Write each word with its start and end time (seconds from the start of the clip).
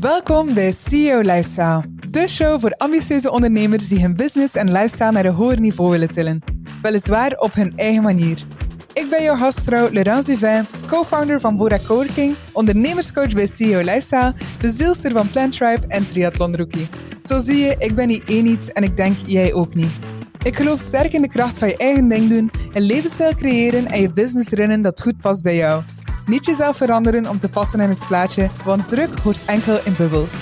Welkom 0.00 0.54
bij 0.54 0.72
CEO 0.72 1.20
Lifestyle, 1.20 1.82
de 2.10 2.28
show 2.28 2.60
voor 2.60 2.74
ambitieuze 2.76 3.30
ondernemers 3.30 3.88
die 3.88 4.00
hun 4.00 4.16
business 4.16 4.54
en 4.54 4.72
lifestyle 4.72 5.12
naar 5.12 5.24
een 5.24 5.32
hoger 5.32 5.60
niveau 5.60 5.90
willen 5.90 6.10
tillen. 6.10 6.42
Weliswaar 6.82 7.36
op 7.38 7.54
hun 7.54 7.72
eigen 7.76 8.02
manier. 8.02 8.38
Ik 8.92 9.10
ben 9.10 9.22
jouw 9.22 9.36
gastvrouw 9.36 9.90
Laurence 9.92 10.30
Duvin, 10.30 10.66
co-founder 10.86 11.40
van 11.40 11.56
Bora 11.56 11.78
Coworking, 11.86 12.34
ondernemerscoach 12.52 13.32
bij 13.32 13.46
CEO 13.46 13.78
Lifestyle, 13.78 14.34
de 14.60 14.70
zielster 14.70 15.12
van 15.12 15.30
Plant 15.30 15.52
Tribe 15.52 15.86
en 15.88 16.06
Triathlon 16.06 16.56
Rookie. 16.56 16.88
Zo 17.22 17.40
zie 17.40 17.58
je, 17.58 17.74
ik 17.78 17.94
ben 17.94 18.08
niet 18.08 18.24
één 18.24 18.46
iets 18.46 18.72
en 18.72 18.82
ik 18.82 18.96
denk 18.96 19.16
jij 19.26 19.52
ook 19.52 19.74
niet. 19.74 19.92
Ik 20.42 20.56
geloof 20.56 20.80
sterk 20.80 21.12
in 21.12 21.22
de 21.22 21.28
kracht 21.28 21.58
van 21.58 21.68
je 21.68 21.76
eigen 21.76 22.08
ding 22.08 22.28
doen, 22.28 22.50
een 22.72 22.82
levensstijl 22.82 23.34
creëren 23.34 23.86
en 23.86 24.00
je 24.00 24.12
business 24.12 24.50
runnen 24.50 24.82
dat 24.82 25.00
goed 25.00 25.20
past 25.20 25.42
bij 25.42 25.56
jou. 25.56 25.82
Niet 26.26 26.46
jezelf 26.46 26.76
veranderen 26.76 27.28
om 27.28 27.38
te 27.38 27.48
passen 27.48 27.80
in 27.80 27.88
het 27.88 28.06
plaatje, 28.06 28.48
want 28.64 28.88
druk 28.88 29.18
hoort 29.22 29.44
enkel 29.44 29.80
in 29.84 29.94
bubbels. 29.96 30.32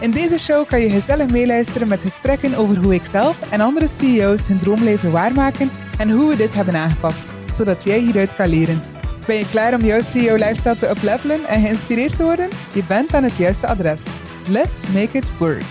In 0.00 0.10
deze 0.10 0.38
show 0.38 0.66
kan 0.66 0.80
je 0.80 0.90
gezellig 0.90 1.30
meeluisteren 1.30 1.88
met 1.88 2.02
gesprekken 2.02 2.54
over 2.54 2.76
hoe 2.76 2.94
ik 2.94 3.04
zelf 3.04 3.50
en 3.50 3.60
andere 3.60 3.88
CEO's 3.88 4.46
hun 4.46 4.58
droomleven 4.58 5.10
waarmaken 5.10 5.70
en 5.98 6.10
hoe 6.10 6.28
we 6.28 6.36
dit 6.36 6.54
hebben 6.54 6.76
aangepakt, 6.76 7.30
zodat 7.54 7.84
jij 7.84 7.98
hieruit 7.98 8.34
kan 8.34 8.48
leren. 8.48 8.82
Ben 9.26 9.36
je 9.36 9.48
klaar 9.50 9.74
om 9.74 9.84
jouw 9.84 10.02
CEO-lifestyle 10.02 10.76
te 10.76 10.90
uplevelen 10.90 11.44
en 11.44 11.60
geïnspireerd 11.60 12.16
te 12.16 12.22
worden? 12.22 12.48
Je 12.72 12.84
bent 12.84 13.14
aan 13.14 13.24
het 13.24 13.36
juiste 13.36 13.66
adres. 13.66 14.02
Let's 14.48 14.82
make 14.92 15.18
it 15.18 15.32
work! 15.38 15.62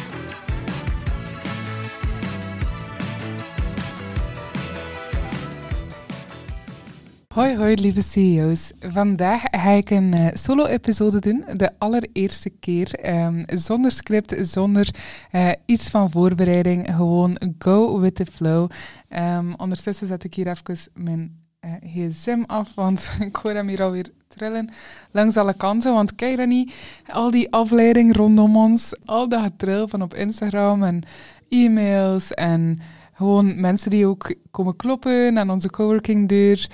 Hoi 7.32 7.56
hoi 7.56 7.76
lieve 7.76 8.02
CEO's. 8.02 8.72
Vandaag 8.80 9.42
ga 9.52 9.70
ik 9.70 9.90
een 9.90 10.14
uh, 10.14 10.28
solo-episode 10.34 11.20
doen, 11.20 11.46
de 11.58 11.72
allereerste 11.78 12.50
keer, 12.50 13.16
um, 13.26 13.44
zonder 13.48 13.92
script, 13.92 14.36
zonder 14.42 14.90
uh, 15.32 15.50
iets 15.66 15.90
van 15.90 16.12
voorbereiding, 16.12 16.96
gewoon 16.96 17.38
go 17.60 18.00
with 18.00 18.16
the 18.16 18.26
flow. 18.26 18.70
Um, 19.10 19.54
ondertussen 19.58 20.08
zet 20.08 20.24
ik 20.24 20.34
hier 20.34 20.48
even 20.48 20.78
mijn 20.94 21.44
uh, 21.66 21.74
gsm 21.82 22.44
af, 22.46 22.76
want 22.76 23.12
ik 23.28 23.36
hoor 23.36 23.54
hem 23.54 23.68
hier 23.68 23.84
alweer 23.84 24.10
trillen 24.28 24.70
langs 25.12 25.38
alle 25.38 25.54
kanten. 25.54 25.94
Want 25.94 26.16
kijk 26.16 26.38
dan 26.38 26.48
niet, 26.48 26.74
al 27.08 27.32
die 27.32 27.52
afleiding 27.52 28.16
rondom 28.16 28.58
ons, 28.58 28.94
al 29.06 29.30
dat 29.30 29.42
getril 29.42 29.88
van 29.88 30.02
op 30.02 30.14
Instagram 30.14 30.84
en 30.84 31.04
e-mails 31.50 32.34
en 32.34 32.80
gewoon 33.22 33.60
mensen 33.60 33.90
die 33.90 34.06
ook 34.06 34.34
komen 34.52 34.76
kloppen 34.76 35.40
aan 35.40 35.50
onze 35.50 35.70
coworking 35.70 36.28
deur. 36.28 36.70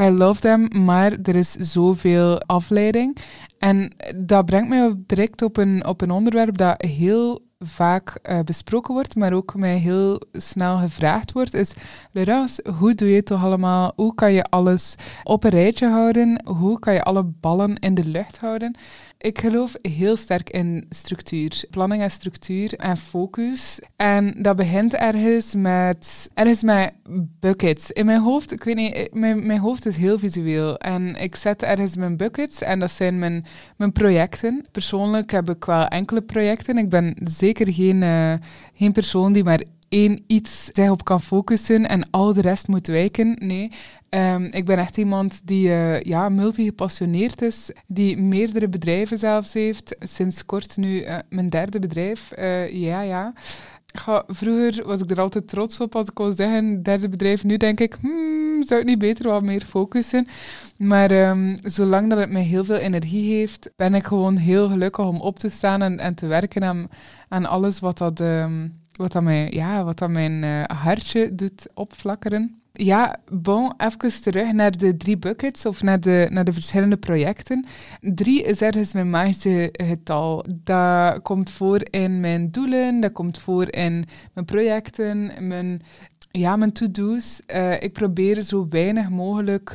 I 0.00 0.10
love 0.10 0.40
them, 0.40 0.84
maar 0.84 1.12
er 1.22 1.36
is 1.36 1.52
zoveel 1.52 2.40
afleiding. 2.40 3.16
En 3.58 3.92
dat 4.16 4.46
brengt 4.46 4.68
mij 4.68 4.94
direct 4.96 5.42
op 5.42 5.56
een, 5.56 5.86
op 5.86 6.00
een 6.00 6.10
onderwerp 6.10 6.56
dat 6.56 6.82
heel 6.82 7.44
vaak 7.58 8.18
uh, 8.22 8.40
besproken 8.40 8.94
wordt, 8.94 9.14
maar 9.14 9.32
ook 9.32 9.54
mij 9.54 9.76
heel 9.76 10.22
snel 10.32 10.76
gevraagd 10.76 11.32
wordt, 11.32 11.54
is 11.54 11.72
Laurence, 12.12 12.64
hoe 12.78 12.94
doe 12.94 13.08
je 13.08 13.16
het 13.16 13.26
toch 13.26 13.44
allemaal? 13.44 13.92
Hoe 13.94 14.14
kan 14.14 14.32
je 14.32 14.44
alles 14.44 14.94
op 15.22 15.44
een 15.44 15.50
rijtje 15.50 15.88
houden? 15.88 16.42
Hoe 16.44 16.78
kan 16.78 16.94
je 16.94 17.02
alle 17.02 17.24
ballen 17.24 17.78
in 17.78 17.94
de 17.94 18.04
lucht 18.04 18.38
houden? 18.38 18.76
Ik 19.18 19.38
geloof 19.38 19.74
heel 19.82 20.16
sterk 20.16 20.50
in 20.50 20.86
structuur. 20.88 21.64
Planning 21.70 22.02
en 22.02 22.10
structuur 22.10 22.74
en 22.74 22.96
focus. 22.96 23.80
En 23.96 24.42
dat 24.42 24.56
begint 24.56 24.94
ergens 24.94 25.54
met, 25.54 26.30
ergens 26.34 26.62
met 26.62 26.92
buckets. 27.40 27.90
In 27.90 28.06
mijn 28.06 28.20
hoofd, 28.20 28.52
ik 28.52 28.64
weet 28.64 28.76
niet, 28.76 29.08
mijn, 29.12 29.46
mijn 29.46 29.60
hoofd 29.60 29.86
is 29.86 29.96
heel 29.96 30.18
visueel. 30.18 30.76
En 30.78 31.14
ik 31.14 31.36
zet 31.36 31.62
ergens 31.62 31.96
mijn 31.96 32.16
buckets 32.16 32.62
en 32.62 32.78
dat 32.78 32.90
zijn 32.90 33.18
mijn, 33.18 33.44
mijn 33.76 33.92
projecten. 33.92 34.64
Persoonlijk 34.72 35.30
heb 35.30 35.50
ik 35.50 35.64
wel 35.64 35.86
enkele 35.86 36.22
projecten. 36.22 36.78
Ik 36.78 36.88
ben 36.88 37.16
zeker 37.24 37.72
geen, 37.72 38.02
uh, 38.02 38.32
geen 38.74 38.92
persoon 38.92 39.32
die 39.32 39.44
maar 39.44 39.62
één 39.88 40.24
iets 40.26 40.68
zich 40.72 40.90
op 40.90 41.04
kan 41.04 41.22
focussen 41.22 41.88
en 41.88 42.10
al 42.10 42.32
de 42.32 42.40
rest 42.40 42.68
moet 42.68 42.86
wijken. 42.86 43.36
Nee, 43.38 43.72
um, 44.10 44.44
ik 44.44 44.64
ben 44.64 44.78
echt 44.78 44.96
iemand 44.96 45.40
die 45.44 45.68
uh, 45.68 46.00
ja, 46.00 46.28
multi-gepassioneerd 46.28 47.42
is, 47.42 47.70
die 47.86 48.16
meerdere 48.16 48.68
bedrijven 48.68 49.18
zelfs 49.18 49.52
heeft. 49.52 49.96
Sinds 49.98 50.46
kort 50.46 50.76
nu 50.76 51.04
uh, 51.04 51.16
mijn 51.28 51.50
derde 51.50 51.78
bedrijf. 51.78 52.32
Uh, 52.38 52.72
ja, 52.72 53.00
ja. 53.00 53.32
Vroeger 54.26 54.86
was 54.86 55.00
ik 55.00 55.10
er 55.10 55.20
altijd 55.20 55.48
trots 55.48 55.80
op 55.80 55.96
als 55.96 56.08
ik 56.08 56.14
kon 56.14 56.34
zeggen, 56.34 56.82
derde 56.82 57.08
bedrijf. 57.08 57.44
Nu 57.44 57.56
denk 57.56 57.80
ik, 57.80 57.96
hmm, 58.00 58.64
zou 58.66 58.80
ik 58.80 58.86
niet 58.86 58.98
beter 58.98 59.28
wat 59.28 59.42
meer 59.42 59.64
focussen? 59.64 60.26
Maar 60.76 61.28
um, 61.28 61.58
zolang 61.62 62.10
dat 62.10 62.18
het 62.18 62.30
mij 62.30 62.42
heel 62.42 62.64
veel 62.64 62.76
energie 62.76 63.34
heeft, 63.34 63.70
ben 63.76 63.94
ik 63.94 64.06
gewoon 64.06 64.36
heel 64.36 64.68
gelukkig 64.68 65.06
om 65.06 65.20
op 65.20 65.38
te 65.38 65.50
staan 65.50 65.82
en, 65.82 65.98
en 65.98 66.14
te 66.14 66.26
werken 66.26 66.64
aan, 66.64 66.88
aan 67.28 67.46
alles 67.46 67.78
wat 67.78 67.98
dat... 67.98 68.20
Um, 68.20 68.84
wat 68.96 69.12
dat 69.12 69.22
mijn, 69.22 69.50
ja, 69.50 69.84
wat 69.84 70.08
mijn 70.08 70.42
uh, 70.42 70.62
hartje 70.64 71.34
doet 71.34 71.66
opflakkeren. 71.74 72.60
Ja, 72.72 73.16
bon, 73.30 73.72
even 73.76 74.22
terug 74.22 74.52
naar 74.52 74.78
de 74.78 74.96
drie 74.96 75.18
buckets 75.18 75.66
of 75.66 75.82
naar 75.82 76.00
de, 76.00 76.28
naar 76.30 76.44
de 76.44 76.52
verschillende 76.52 76.96
projecten. 76.96 77.66
Drie 78.00 78.42
is 78.42 78.60
ergens 78.60 78.92
mijn 78.92 79.10
magische 79.10 79.68
getal. 79.72 80.44
Dat 80.64 81.22
komt 81.22 81.50
voor 81.50 81.80
in 81.90 82.20
mijn 82.20 82.50
doelen, 82.50 83.00
dat 83.00 83.12
komt 83.12 83.38
voor 83.38 83.72
in 83.72 84.04
mijn 84.32 84.46
projecten, 84.46 85.30
mijn, 85.48 85.82
ja, 86.30 86.56
mijn 86.56 86.72
to-do's. 86.72 87.40
Uh, 87.46 87.82
ik 87.82 87.92
probeer 87.92 88.42
zo 88.42 88.66
weinig 88.68 89.10
mogelijk 89.10 89.74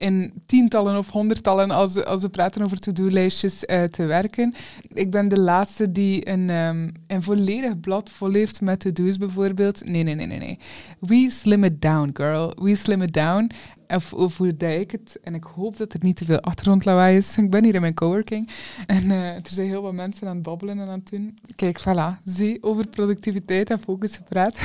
in 0.00 0.32
tientallen 0.46 0.98
of 0.98 1.10
honderdtallen 1.10 1.70
als, 1.70 2.04
als 2.04 2.22
we 2.22 2.28
praten 2.28 2.62
over 2.62 2.78
to-do-lijstjes 2.78 3.64
uh, 3.66 3.82
te 3.82 4.04
werken. 4.04 4.54
Ik 4.92 5.10
ben 5.10 5.28
de 5.28 5.40
laatste 5.40 5.92
die 5.92 6.28
een, 6.28 6.50
um, 6.50 6.92
een 7.06 7.22
volledig 7.22 7.80
blad 7.80 8.10
vol 8.10 8.32
heeft 8.32 8.60
met 8.60 8.80
to-do's 8.80 9.16
bijvoorbeeld. 9.16 9.84
Nee, 9.84 10.02
nee, 10.02 10.14
nee, 10.14 10.26
nee, 10.26 10.38
nee. 10.38 10.58
We 11.00 11.30
slim 11.30 11.64
it 11.64 11.82
down, 11.82 12.10
girl. 12.12 12.52
We 12.62 12.76
slim 12.76 13.02
it 13.02 13.12
down. 13.12 13.50
Of, 13.94 14.12
of 14.12 14.36
hoe 14.36 14.56
deed 14.56 14.80
ik 14.80 14.90
het? 14.90 15.18
En 15.22 15.34
ik 15.34 15.44
hoop 15.44 15.76
dat 15.76 15.92
er 15.92 15.98
niet 16.02 16.16
te 16.16 16.24
veel 16.24 16.40
achtergrondlawaai 16.40 17.16
is. 17.16 17.38
Ik 17.38 17.50
ben 17.50 17.64
hier 17.64 17.74
in 17.74 17.80
mijn 17.80 17.94
coworking. 17.94 18.50
En 18.86 19.04
uh, 19.04 19.34
er 19.34 19.50
zijn 19.50 19.66
heel 19.66 19.82
wat 19.82 19.92
mensen 19.92 20.28
aan 20.28 20.34
het 20.34 20.42
babbelen 20.42 20.78
en 20.78 20.88
aan 20.88 20.98
het 20.98 21.10
doen. 21.10 21.38
Kijk, 21.56 21.80
voilà. 21.80 22.24
Zie, 22.24 22.62
over 22.62 22.88
productiviteit 22.88 23.70
en 23.70 23.80
focus 23.80 24.16
gepraat. 24.16 24.58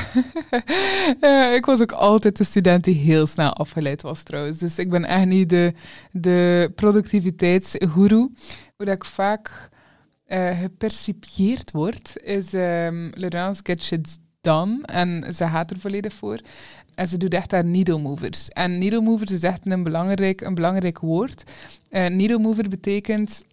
uh, 1.21 1.53
ik 1.59 1.65
was 1.65 1.81
ook 1.81 1.91
altijd 1.91 2.37
de 2.37 2.43
student 2.43 2.83
die 2.83 2.95
heel 2.95 3.25
snel 3.25 3.53
afgeleid 3.53 4.01
was 4.01 4.23
trouwens. 4.23 4.57
Dus 4.57 4.79
ik 4.79 4.89
ben 4.89 5.05
echt 5.05 5.25
niet 5.25 5.49
de, 5.49 5.73
de 6.11 6.71
productiviteitsguru. 6.75 8.29
Hoe 8.75 8.85
dat 8.85 8.95
ik 8.95 9.05
vaak 9.05 9.69
uh, 10.27 10.59
gepercipieerd 10.59 11.71
word, 11.71 12.23
is 12.23 12.53
um, 12.53 13.11
Laurence 13.15 13.61
get 13.63 13.83
done. 14.45 14.79
En 14.85 15.33
ze 15.33 15.47
gaat 15.47 15.71
er 15.71 15.79
volledig 15.79 16.13
voor. 16.13 16.39
En 16.95 17.07
ze 17.07 17.17
doet 17.17 17.33
echt 17.33 17.49
daar 17.49 17.65
needle 17.65 17.97
movers. 17.97 18.49
En 18.49 18.77
needle 18.77 19.01
movers 19.01 19.31
is 19.31 19.43
echt 19.43 19.65
een 19.65 19.83
belangrijk, 19.83 20.41
een 20.41 20.55
belangrijk 20.55 20.99
woord. 20.99 21.43
Uh, 21.89 22.07
needle 22.07 22.39
mover 22.39 22.69
betekent 22.69 23.43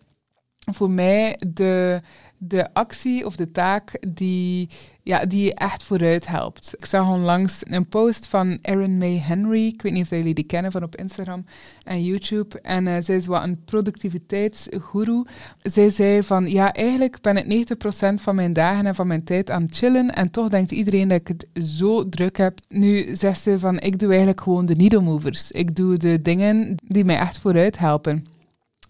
voor 0.70 0.90
mij 0.90 1.38
de, 1.48 2.00
de 2.38 2.74
actie 2.74 3.26
of 3.26 3.36
de 3.36 3.50
taak 3.50 3.98
die, 4.08 4.68
ja, 5.02 5.24
die 5.24 5.44
je 5.44 5.54
echt 5.54 5.82
vooruit 5.82 6.26
helpt. 6.26 6.74
Ik 6.78 6.84
zag 6.84 7.08
onlangs 7.08 7.60
een 7.60 7.88
post 7.88 8.26
van 8.26 8.58
Erin 8.60 8.98
May 8.98 9.18
Henry. 9.18 9.66
Ik 9.66 9.82
weet 9.82 9.92
niet 9.92 10.02
of 10.02 10.10
jullie 10.10 10.34
die 10.34 10.44
kennen 10.44 10.72
van 10.72 10.82
op 10.82 10.96
Instagram 10.96 11.44
en 11.84 12.04
YouTube. 12.04 12.60
En 12.60 12.86
uh, 12.86 12.96
zij 13.00 13.16
is 13.16 13.26
wat 13.26 13.42
een 13.42 13.64
productiviteitsguru. 13.64 15.24
Zij 15.62 15.90
zei 15.90 16.22
van, 16.22 16.50
ja, 16.50 16.72
eigenlijk 16.72 17.20
ben 17.20 17.50
ik 17.50 17.68
90% 17.68 18.14
van 18.14 18.34
mijn 18.34 18.52
dagen 18.52 18.86
en 18.86 18.94
van 18.94 19.06
mijn 19.06 19.24
tijd 19.24 19.50
aan 19.50 19.62
het 19.62 19.76
chillen. 19.76 20.14
En 20.14 20.30
toch 20.30 20.48
denkt 20.48 20.70
iedereen 20.70 21.08
dat 21.08 21.20
ik 21.20 21.28
het 21.28 21.46
zo 21.64 22.08
druk 22.08 22.36
heb. 22.36 22.58
Nu 22.68 23.16
zegt 23.16 23.40
ze 23.40 23.58
van, 23.58 23.80
ik 23.80 23.98
doe 23.98 24.08
eigenlijk 24.08 24.40
gewoon 24.40 24.66
de 24.66 24.76
needle 24.76 25.00
movers. 25.00 25.50
Ik 25.50 25.76
doe 25.76 25.96
de 25.96 26.22
dingen 26.22 26.74
die 26.84 27.04
mij 27.04 27.18
echt 27.18 27.38
vooruit 27.38 27.78
helpen 27.78 28.31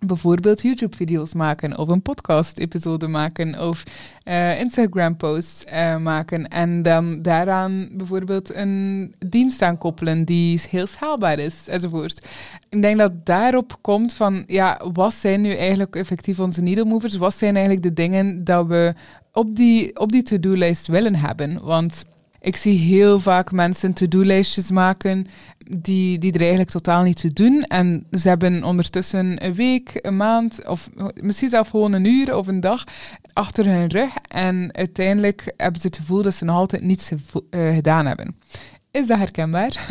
bijvoorbeeld 0.07 0.63
YouTube-video's 0.63 1.35
maken 1.35 1.79
of 1.79 1.89
een 1.89 2.03
podcast-episode 2.03 3.07
maken 3.07 3.61
of 3.61 3.83
uh, 4.29 4.61
Instagram-posts 4.61 5.65
uh, 5.73 5.97
maken 5.97 6.49
en 6.49 6.83
dan 6.83 7.23
daaraan 7.23 7.89
bijvoorbeeld 7.93 8.55
een 8.55 9.15
dienst 9.27 9.63
aan 9.63 9.79
koppelen 9.79 10.25
die 10.25 10.61
heel 10.71 10.87
schaalbaar 10.87 11.39
is 11.39 11.69
enzovoort. 11.69 12.27
Ik 12.69 12.83
denk 12.83 12.99
dat 12.99 13.27
daarop 13.27 13.79
komt 13.81 14.15
van, 14.15 14.45
ja, 14.47 14.81
wat 14.93 15.15
zijn 15.15 15.41
nu 15.41 15.55
eigenlijk 15.55 15.97
effectief 15.97 16.41
onze 16.41 16.63
needle 16.63 16.85
movers? 16.85 17.17
Wat 17.17 17.35
zijn 17.35 17.55
eigenlijk 17.57 17.85
de 17.85 17.93
dingen 17.93 18.45
dat 18.45 18.67
we 18.67 18.95
op 19.33 19.57
die, 19.57 19.99
op 19.99 20.13
die 20.13 20.23
to-do-lijst 20.23 20.87
willen 20.87 21.15
hebben? 21.15 21.65
Want 21.65 22.05
ik 22.43 22.57
zie 22.57 22.79
heel 22.79 23.21
vaak 23.21 23.53
mensen 23.53 23.93
to-do-lijstjes 23.93 24.71
maken 24.71 25.27
die, 25.59 26.19
die 26.19 26.33
er 26.33 26.41
eigenlijk 26.41 26.71
totaal 26.71 27.03
niet 27.03 27.21
toe 27.21 27.33
doen. 27.33 27.63
En 27.63 28.07
ze 28.11 28.29
hebben 28.29 28.65
ondertussen 28.65 29.45
een 29.45 29.55
week, 29.55 29.91
een 29.95 30.17
maand 30.17 30.69
of 30.69 30.91
misschien 31.15 31.51
zelfs 31.51 31.71
gewoon 31.71 31.93
een 31.93 32.05
uur 32.05 32.37
of 32.37 32.47
een 32.47 32.61
dag 32.61 32.85
achter 33.33 33.67
hun 33.67 33.89
rug. 33.89 34.11
En 34.29 34.69
uiteindelijk 34.75 35.53
hebben 35.57 35.81
ze 35.81 35.87
het 35.87 35.97
gevoel 35.97 36.23
dat 36.23 36.35
ze 36.35 36.45
nog 36.45 36.57
altijd 36.57 36.83
niets 36.83 37.11
uh, 37.11 37.75
gedaan 37.75 38.07
hebben. 38.07 38.37
Is 38.91 39.07
dat 39.07 39.19
herkenbaar? 39.19 39.87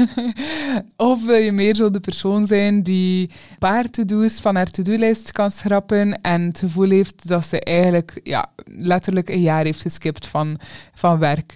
of 0.98 1.26
wil 1.26 1.36
je 1.36 1.52
meer 1.52 1.76
zo 1.76 1.90
de 1.90 2.00
persoon 2.00 2.48
zijn 2.48 2.84
die 2.84 3.22
een 3.22 3.58
paar 3.60 3.90
to-do's 3.90 4.40
van 4.40 4.56
haar 4.56 4.72
to-do-lijst 4.72 5.32
kan 5.32 5.52
schrappen 5.52 6.22
en 6.22 6.42
het 6.42 6.60
gevoel 6.60 6.90
heeft 6.90 7.28
dat 7.28 7.46
ze 7.46 7.60
eigenlijk 7.60 8.20
ja, 8.24 8.52
letterlijk 8.66 9.30
een 9.30 9.42
jaar 9.42 9.64
heeft 9.64 9.82
geskipt 9.82 10.28
van, 10.28 10.60
van 10.94 11.20
werk? 11.20 11.54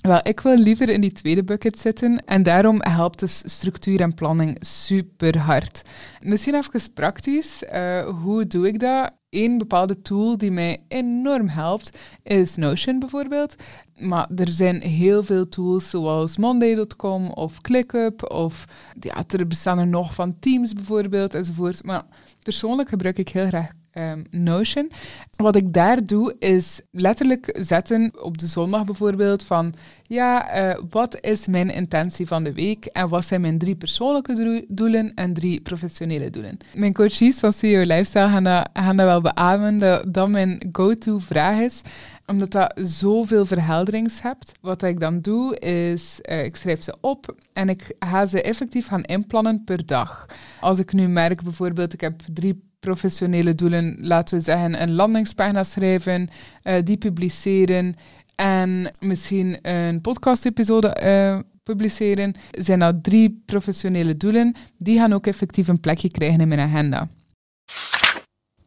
Wel, 0.00 0.20
ik 0.22 0.40
wil 0.40 0.56
liever 0.56 0.88
in 0.88 1.00
die 1.00 1.12
tweede 1.12 1.44
bucket 1.44 1.78
zitten 1.78 2.24
en 2.24 2.42
daarom 2.42 2.76
helpt 2.78 3.18
dus 3.18 3.42
structuur 3.44 4.00
en 4.00 4.14
planning 4.14 4.56
super 4.60 5.38
hard. 5.38 5.82
Misschien 6.20 6.54
even 6.54 6.92
praktisch, 6.94 7.62
uh, 7.72 8.08
hoe 8.08 8.46
doe 8.46 8.66
ik 8.66 8.80
dat? 8.80 9.10
Eén 9.30 9.58
bepaalde 9.58 10.02
tool 10.02 10.38
die 10.38 10.50
mij 10.50 10.84
enorm 10.88 11.48
helpt 11.48 11.98
is 12.22 12.56
Notion 12.56 12.98
bijvoorbeeld. 12.98 13.54
Maar 13.98 14.30
er 14.36 14.48
zijn 14.48 14.80
heel 14.80 15.22
veel 15.22 15.48
tools 15.48 15.90
zoals 15.90 16.36
Monday.com 16.36 17.30
of 17.30 17.60
ClickUp 17.60 18.30
of 18.30 18.64
ja, 19.00 19.24
er 19.28 19.46
bestaan 19.46 19.78
er 19.78 19.86
nog 19.86 20.14
van 20.14 20.38
Teams 20.38 20.72
bijvoorbeeld 20.72 21.34
enzovoort. 21.34 21.84
Maar 21.84 22.02
persoonlijk 22.42 22.88
gebruik 22.88 23.18
ik 23.18 23.28
heel 23.28 23.46
graag 23.46 23.70
um, 23.94 24.24
Notion. 24.30 24.90
Wat 25.36 25.56
ik 25.56 25.72
daar 25.72 26.06
doe, 26.06 26.36
is 26.38 26.80
letterlijk 26.90 27.56
zetten 27.58 28.12
op 28.22 28.38
de 28.38 28.46
zondag 28.46 28.84
bijvoorbeeld 28.84 29.42
van, 29.42 29.74
ja, 30.02 30.60
uh, 30.68 30.78
wat 30.90 31.20
is 31.20 31.46
mijn 31.46 31.70
intentie 31.70 32.26
van 32.26 32.44
de 32.44 32.52
week 32.52 32.84
en 32.84 33.08
wat 33.08 33.24
zijn 33.24 33.40
mijn 33.40 33.58
drie 33.58 33.76
persoonlijke 33.76 34.64
doelen 34.68 35.14
en 35.14 35.32
drie 35.32 35.60
professionele 35.60 36.30
doelen. 36.30 36.56
Mijn 36.74 36.92
coaches 36.92 37.38
van 37.38 37.52
CEO 37.52 37.82
Lifestyle 37.82 38.28
gaan 38.72 38.96
dat, 38.96 39.06
wel 39.06 39.20
beamen, 39.20 39.78
dat 39.78 40.14
dat 40.14 40.28
mijn 40.28 40.68
go-to 40.72 41.18
vraag 41.18 41.58
is 41.58 41.82
omdat 42.30 42.50
dat 42.50 42.72
zoveel 42.74 43.46
verhelderings 43.46 44.22
hebt. 44.22 44.52
Wat 44.60 44.82
ik 44.82 45.00
dan 45.00 45.20
doe, 45.20 45.58
is 45.58 46.18
uh, 46.22 46.44
ik 46.44 46.56
schrijf 46.56 46.82
ze 46.82 46.96
op 47.00 47.34
en 47.52 47.68
ik 47.68 47.94
ga 47.98 48.26
ze 48.26 48.42
effectief 48.42 48.86
gaan 48.86 49.02
inplannen 49.02 49.64
per 49.64 49.86
dag. 49.86 50.26
Als 50.60 50.78
ik 50.78 50.92
nu 50.92 51.08
merk 51.08 51.42
bijvoorbeeld, 51.42 51.92
ik 51.92 52.00
heb 52.00 52.20
drie 52.32 52.69
professionele 52.80 53.54
doelen, 53.54 53.96
laten 54.00 54.38
we 54.38 54.44
zeggen, 54.44 54.82
een 54.82 54.92
landingspagina 54.92 55.64
schrijven, 55.64 56.28
uh, 56.64 56.74
die 56.84 56.96
publiceren 56.96 57.94
en 58.34 58.92
misschien 58.98 59.58
een 59.62 60.00
podcast-episode 60.00 61.00
uh, 61.04 61.38
publiceren, 61.62 62.34
zijn 62.50 62.78
dat 62.78 63.02
drie 63.02 63.42
professionele 63.46 64.16
doelen. 64.16 64.54
Die 64.78 64.98
gaan 64.98 65.12
ook 65.12 65.26
effectief 65.26 65.68
een 65.68 65.80
plekje 65.80 66.10
krijgen 66.10 66.40
in 66.40 66.48
mijn 66.48 66.60
agenda. 66.60 67.08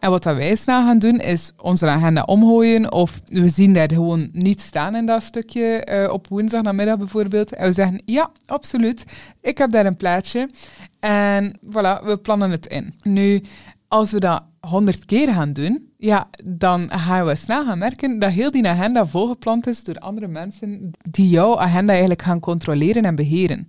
En 0.00 0.10
wat 0.10 0.24
wij 0.24 0.56
snel 0.56 0.84
gaan 0.84 0.98
doen, 0.98 1.18
is 1.18 1.52
onze 1.56 1.86
agenda 1.86 2.22
omgooien. 2.22 2.92
Of 2.92 3.20
we 3.26 3.48
zien 3.48 3.72
daar 3.72 3.92
gewoon 3.92 4.28
niet 4.32 4.60
staan 4.60 4.94
in 4.94 5.06
dat 5.06 5.22
stukje 5.22 5.86
uh, 5.90 6.12
op 6.12 6.28
woensdagnamiddag 6.28 6.98
bijvoorbeeld. 6.98 7.54
En 7.54 7.66
we 7.66 7.72
zeggen, 7.72 8.02
ja, 8.04 8.30
absoluut. 8.46 9.04
Ik 9.40 9.58
heb 9.58 9.70
daar 9.70 9.86
een 9.86 9.96
plaatje. 9.96 10.50
En 11.00 11.58
voilà, 11.64 12.04
we 12.04 12.18
plannen 12.22 12.50
het 12.50 12.66
in. 12.66 12.94
Nu, 13.02 13.40
als 13.88 14.10
we 14.10 14.20
dat 14.20 14.42
honderd 14.60 15.04
keer 15.04 15.28
gaan 15.28 15.52
doen, 15.52 15.89
ja, 16.00 16.28
dan 16.44 16.90
gaan 16.90 17.24
we 17.26 17.34
snel 17.34 17.64
gaan 17.64 17.78
merken 17.78 18.18
dat 18.18 18.30
heel 18.30 18.50
die 18.50 18.68
agenda 18.68 19.06
volgepland 19.06 19.66
is 19.66 19.84
door 19.84 19.98
andere 19.98 20.28
mensen 20.28 20.90
die 21.10 21.28
jouw 21.28 21.58
agenda 21.58 21.90
eigenlijk 21.90 22.22
gaan 22.22 22.40
controleren 22.40 23.02
en 23.02 23.14
beheren. 23.14 23.66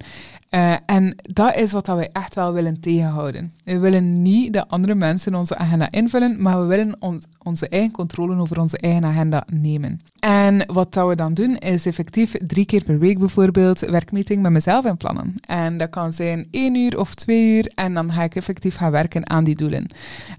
Uh, 0.56 0.74
en 0.86 1.16
dat 1.22 1.56
is 1.56 1.72
wat 1.72 1.88
we 1.88 2.10
echt 2.12 2.36
wel 2.36 2.54
willen 2.54 2.80
tegenhouden. 2.80 3.52
We 3.64 3.80
willen 3.80 4.22
niet 4.22 4.54
dat 4.54 4.70
andere 4.70 4.96
mensen 4.96 5.36
onze 5.36 5.56
agenda 5.56 5.92
invullen, 5.92 6.42
maar 6.42 6.60
we 6.60 6.66
willen 6.66 6.96
onze 7.44 7.70
eigen 7.70 7.92
controle 7.92 8.36
over 8.36 8.60
onze 8.60 8.78
eigen 8.78 9.06
agenda 9.06 9.44
nemen. 9.48 10.02
En 10.22 10.64
wat 10.74 10.94
dat 10.94 11.08
we 11.08 11.16
dan 11.16 11.34
doen, 11.34 11.58
is 11.58 11.86
effectief 11.86 12.36
drie 12.48 12.66
keer 12.66 12.84
per 12.84 13.00
week 13.00 13.20
bijvoorbeeld 13.20 13.80
werkmeeting 13.80 14.42
met 14.42 14.52
mezelf 14.52 14.86
inplannen. 14.86 15.36
En 15.42 15.78
dat 15.78 15.90
kan 15.90 16.14
zijn 16.14 16.48
één 16.52 16.76
uur 16.76 17.00
of 17.00 17.16
twee 17.16 17.56
uur 17.56 17.72
en 17.76 17.94
dan 17.94 18.12
ga 18.12 18.24
ik 18.24 18.36
effectief 18.36 18.76
gaan 18.76 18.92
werken 18.92 19.30
aan 19.30 19.44
die 19.44 19.56
doelen. 19.56 19.86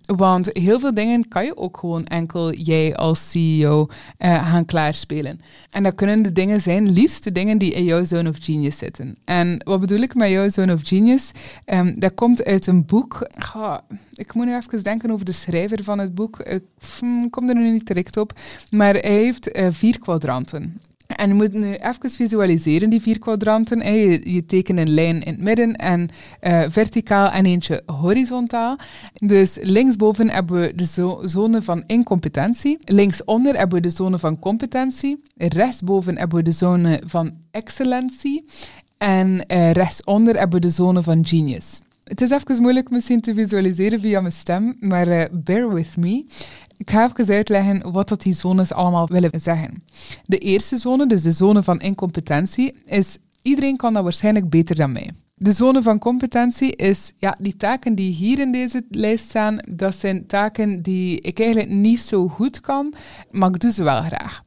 Want 0.06 0.49
heel 0.52 0.81
veel 0.81 0.94
dingen 0.94 1.29
kan 1.29 1.44
je 1.44 1.56
ook 1.56 1.76
gewoon 1.79 2.05
enkel 2.05 2.52
jij 2.52 2.96
als 2.96 3.31
CEO 3.31 3.87
uh, 4.19 4.50
gaan 4.50 4.64
klaarspelen. 4.64 5.40
En 5.70 5.82
dat 5.82 5.94
kunnen 5.94 6.23
de 6.23 6.32
dingen 6.32 6.61
zijn, 6.61 6.90
liefst 6.90 7.25
de 7.25 7.32
dingen 7.32 7.58
die 7.58 7.73
in 7.73 7.84
jouw 7.84 8.05
zone 8.05 8.29
of 8.29 8.37
genius 8.40 8.79
zitten. 8.79 9.17
En 9.25 9.62
wat 9.64 9.81
bedoel 9.81 10.00
ik 10.00 10.14
met 10.14 10.31
jouw 10.31 10.49
zone 10.49 10.73
of 10.73 10.81
genius? 10.82 11.31
Um, 11.67 12.00
dat 12.00 12.14
komt 12.14 12.44
uit 12.44 12.67
een 12.67 12.84
boek. 12.84 13.29
Ik 14.12 14.34
moet 14.34 14.46
nu 14.46 14.56
even 14.56 14.82
denken 14.82 15.10
over 15.10 15.24
de 15.24 15.32
schrijver 15.32 15.84
van 15.84 15.98
het 15.98 16.15
boek. 16.15 16.41
Ik 16.41 16.62
hm, 16.98 17.29
kom 17.31 17.48
er 17.48 17.55
nu 17.55 17.70
niet 17.70 17.86
direct 17.86 18.17
op. 18.17 18.32
Maar 18.70 18.94
hij 18.94 19.10
heeft 19.10 19.56
uh, 19.56 19.70
vier 19.72 19.98
kwadranten. 19.98 20.81
En 21.17 21.29
je 21.29 21.34
moet 21.34 21.52
nu 21.52 21.74
even 21.74 22.10
visualiseren, 22.10 22.91
die 22.91 23.00
vier 23.00 23.19
kwadranten. 23.19 23.94
Je, 23.94 24.32
je 24.32 24.46
tekent 24.46 24.79
een 24.79 24.94
lijn 24.94 25.22
in 25.22 25.32
het 25.32 25.43
midden 25.43 25.76
en 25.76 26.08
uh, 26.43 26.62
verticaal 26.69 27.31
en 27.31 27.46
eentje 27.46 27.82
horizontaal. 27.86 28.76
Dus 29.14 29.58
linksboven 29.60 30.31
hebben 30.31 30.60
we 30.60 30.72
de 30.74 30.84
zo 30.84 31.20
zone 31.24 31.62
van 31.62 31.84
incompetentie. 31.86 32.79
Linksonder 32.84 33.56
hebben 33.56 33.76
we 33.76 33.88
de 33.88 33.94
zone 33.94 34.19
van 34.19 34.38
competentie. 34.38 35.22
Rechtsboven 35.36 36.19
hebben 36.19 36.38
we 36.38 36.44
de 36.44 36.52
zone 36.52 37.02
van 37.05 37.32
excellentie. 37.50 38.44
En 38.98 39.44
uh, 39.48 39.70
rechtsonder 39.70 40.38
hebben 40.38 40.60
we 40.60 40.67
de 40.67 40.72
zone 40.72 41.02
van 41.02 41.26
genius. 41.26 41.81
Het 42.05 42.21
is 42.21 42.31
even 42.31 42.63
moeilijk 42.63 42.91
misschien 42.91 43.21
te 43.21 43.35
visualiseren 43.35 44.01
via 44.01 44.21
mijn 44.21 44.32
stem, 44.32 44.77
maar 44.81 45.09
uh, 45.09 45.25
bear 45.32 45.73
with 45.73 45.97
me. 45.97 46.27
Ik 46.77 46.91
ga 46.91 47.11
even 47.17 47.35
uitleggen 47.35 47.93
wat 47.93 48.09
dat 48.09 48.23
die 48.23 48.35
zones 48.35 48.73
allemaal 48.73 49.09
willen 49.09 49.41
zeggen. 49.41 49.85
De 50.27 50.39
eerste 50.39 50.77
zone, 50.77 51.06
dus 51.06 51.23
de 51.23 51.32
zone 51.32 51.63
van 51.63 51.81
incompetentie, 51.81 52.75
is 52.85 53.19
iedereen 53.43 53.77
kan 53.77 53.93
dat 53.93 54.03
waarschijnlijk 54.03 54.51
beter 54.51 54.77
dan 54.77 54.93
mij. 54.93 55.11
De 55.35 55.53
zone 55.53 55.82
van 55.82 55.99
competentie 55.99 56.77
is, 56.77 57.13
ja, 57.17 57.37
die 57.39 57.56
taken 57.56 57.94
die 57.94 58.13
hier 58.13 58.39
in 58.39 58.53
deze 58.53 58.85
lijst 58.91 59.25
staan, 59.25 59.59
dat 59.71 59.94
zijn 59.94 60.27
taken 60.27 60.82
die 60.82 61.21
ik 61.21 61.41
eigenlijk 61.41 61.71
niet 61.71 62.01
zo 62.01 62.29
goed 62.29 62.61
kan, 62.61 62.94
maar 63.31 63.49
ik 63.49 63.61
doe 63.61 63.73
ze 63.73 63.82
wel 63.82 64.03
graag. 64.03 64.43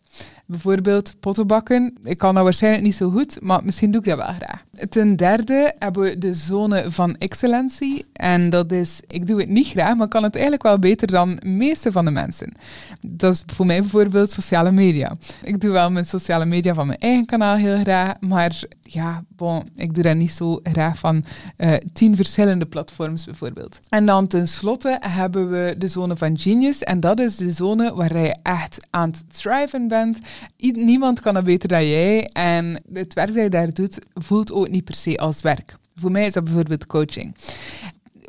Bijvoorbeeld 0.47 1.19
pottenbakken. 1.19 1.97
Ik 2.03 2.17
kan 2.17 2.35
dat 2.35 2.43
waarschijnlijk 2.43 2.83
niet 2.83 2.95
zo 2.95 3.09
goed, 3.09 3.41
maar 3.41 3.63
misschien 3.63 3.91
doe 3.91 4.01
ik 4.01 4.07
dat 4.07 4.17
wel 4.17 4.33
graag. 4.33 4.63
Ten 4.89 5.15
derde 5.15 5.73
hebben 5.79 6.03
we 6.03 6.17
de 6.17 6.33
zone 6.33 6.91
van 6.91 7.15
excellentie. 7.17 8.05
En 8.13 8.49
dat 8.49 8.71
is, 8.71 8.99
ik 9.07 9.27
doe 9.27 9.39
het 9.39 9.49
niet 9.49 9.67
graag, 9.67 9.95
maar 9.95 10.07
kan 10.07 10.23
het 10.23 10.33
eigenlijk 10.33 10.63
wel 10.63 10.79
beter 10.79 11.07
dan 11.07 11.35
de 11.35 11.47
meeste 11.47 11.91
van 11.91 12.05
de 12.05 12.11
mensen. 12.11 12.53
Dat 13.01 13.33
is 13.33 13.43
voor 13.45 13.65
mij 13.65 13.79
bijvoorbeeld 13.79 14.31
sociale 14.31 14.71
media. 14.71 15.17
Ik 15.43 15.61
doe 15.61 15.71
wel 15.71 15.91
mijn 15.91 16.05
sociale 16.05 16.45
media 16.45 16.73
van 16.73 16.87
mijn 16.87 16.99
eigen 16.99 17.25
kanaal 17.25 17.55
heel 17.55 17.77
graag, 17.77 18.13
maar 18.19 18.63
ja, 18.81 19.23
bon, 19.35 19.63
ik 19.75 19.93
doe 19.93 20.03
dat 20.03 20.15
niet 20.15 20.31
zo 20.31 20.59
graag 20.63 20.97
van 20.97 21.23
uh, 21.57 21.73
tien 21.93 22.15
verschillende 22.15 22.65
platforms 22.65 23.25
bijvoorbeeld. 23.25 23.79
En 23.89 24.05
dan 24.05 24.27
tenslotte 24.27 24.97
hebben 24.99 25.49
we 25.49 25.75
de 25.77 25.87
zone 25.87 26.17
van 26.17 26.39
genius. 26.39 26.83
En 26.83 26.99
dat 26.99 27.19
is 27.19 27.35
de 27.35 27.51
zone 27.51 27.93
waar 27.93 28.17
je 28.17 28.35
echt 28.43 28.87
aan 28.89 29.09
het 29.09 29.23
thriven 29.31 29.87
bent. 29.87 30.19
niemand 30.57 31.19
kan 31.19 31.33
dat 31.33 31.43
beter 31.43 31.69
dan 31.69 31.87
jij. 31.87 32.25
En 32.25 32.81
het 32.93 33.13
werk 33.13 33.33
dat 33.33 33.43
je 33.43 33.49
daar 33.49 33.73
doet, 33.73 33.99
voelt 34.13 34.51
ook 34.51 34.69
niet 34.69 34.74
per 34.81 34.95
se 34.95 35.17
als 35.17 35.41
werk. 35.41 35.77
Voor 35.95 36.11
mij 36.11 36.25
is 36.25 36.33
dat 36.33 36.43
bijvoorbeeld 36.43 36.87
coaching 36.87 37.35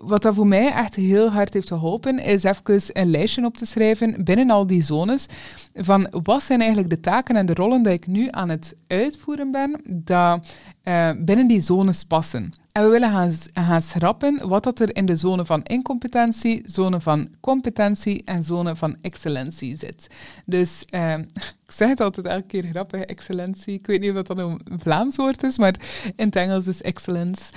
wat 0.01 0.23
dat 0.23 0.35
voor 0.35 0.47
mij 0.47 0.73
echt 0.73 0.95
heel 0.95 1.31
hard 1.31 1.55
heeft 1.55 1.69
geholpen, 1.69 2.19
is 2.19 2.43
even 2.43 2.83
een 2.93 3.11
lijstje 3.11 3.45
op 3.45 3.57
te 3.57 3.67
schrijven 3.67 4.25
binnen 4.25 4.51
al 4.51 4.67
die 4.67 4.83
zones 4.83 5.27
van 5.75 6.09
wat 6.11 6.43
zijn 6.43 6.59
eigenlijk 6.61 6.91
de 6.91 7.01
taken 7.01 7.37
en 7.37 7.47
de 7.47 7.55
rollen 7.55 7.83
die 7.83 7.93
ik 7.93 8.07
nu 8.07 8.29
aan 8.31 8.49
het 8.49 8.75
uitvoeren 8.87 9.51
ben, 9.51 9.81
dat 9.85 10.49
uh, 10.85 11.11
binnen 11.19 11.47
die 11.47 11.61
zones 11.61 12.05
passen. 12.05 12.55
En 12.77 12.83
we 12.83 12.89
willen 12.89 13.11
gaan, 13.11 13.33
gaan 13.53 13.83
schrappen 13.83 14.49
wat 14.49 14.65
dat 14.65 14.79
er 14.79 14.97
in 14.97 15.07
de 15.07 15.17
zone 15.17 15.45
van 15.45 15.63
incompetentie, 15.63 16.63
zone 16.65 17.01
van 17.01 17.29
competentie 17.41 18.23
en 18.25 18.43
zone 18.43 18.77
van 18.77 18.97
excellentie 19.01 19.77
zit. 19.77 20.07
Dus 20.45 20.85
uh, 20.91 21.19
ik 21.67 21.73
zeg 21.73 21.89
het 21.89 22.01
altijd 22.01 22.27
elke 22.27 22.47
keer 22.47 22.63
grappig, 22.63 23.01
excellentie. 23.01 23.75
Ik 23.75 23.87
weet 23.87 24.01
niet 24.01 24.17
of 24.17 24.23
dat 24.23 24.39
een 24.39 24.61
Vlaams 24.79 25.17
woord 25.17 25.43
is, 25.43 25.59
maar 25.59 25.75
in 26.17 26.27
het 26.27 26.37
Engels 26.37 26.67
is 26.67 26.83
excellence. 26.83 27.53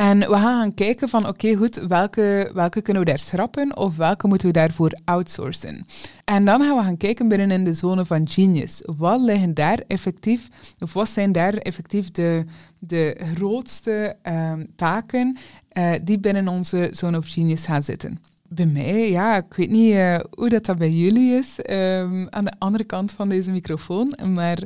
En 0.00 0.18
we 0.18 0.24
gaan 0.24 0.60
gaan 0.60 0.74
kijken 0.74 1.08
van, 1.08 1.26
oké, 1.26 1.54
goed, 1.54 1.74
welke, 1.76 2.50
welke 2.54 2.82
kunnen 2.82 3.02
we 3.02 3.08
daar 3.08 3.18
schrappen 3.18 3.76
of 3.76 3.96
welke 3.96 4.26
moeten 4.26 4.46
we 4.46 4.52
daarvoor 4.52 4.92
outsourcen? 5.04 5.86
En 6.24 6.44
dan 6.44 6.60
gaan 6.60 6.76
we 6.76 6.82
gaan 6.82 6.96
kijken 6.96 7.28
binnen 7.28 7.50
in 7.50 7.64
de 7.64 7.72
zone 7.72 8.06
van 8.06 8.28
genius. 8.28 8.82
Wat 8.96 9.20
liggen 9.20 9.54
daar 9.54 9.82
effectief, 9.86 10.48
of 10.78 10.92
wat 10.92 11.08
zijn 11.08 11.32
daar 11.32 11.54
effectief 11.54 12.10
de, 12.10 12.44
de 12.78 13.20
grootste 13.34 14.16
um, 14.22 14.66
taken 14.76 15.38
uh, 15.72 15.90
die 16.02 16.18
binnen 16.18 16.48
onze 16.48 16.88
zone 16.92 17.18
of 17.18 17.26
genius 17.28 17.66
gaan 17.66 17.82
zitten? 17.82 18.18
Bij 18.48 18.66
mij, 18.66 19.10
ja, 19.10 19.36
ik 19.36 19.54
weet 19.54 19.70
niet 19.70 19.94
uh, 19.94 20.18
hoe 20.30 20.48
dat, 20.48 20.64
dat 20.64 20.78
bij 20.78 20.90
jullie 20.90 21.38
is, 21.38 21.58
um, 21.58 22.26
aan 22.28 22.44
de 22.44 22.52
andere 22.58 22.84
kant 22.84 23.12
van 23.12 23.28
deze 23.28 23.50
microfoon, 23.50 24.16
maar, 24.34 24.58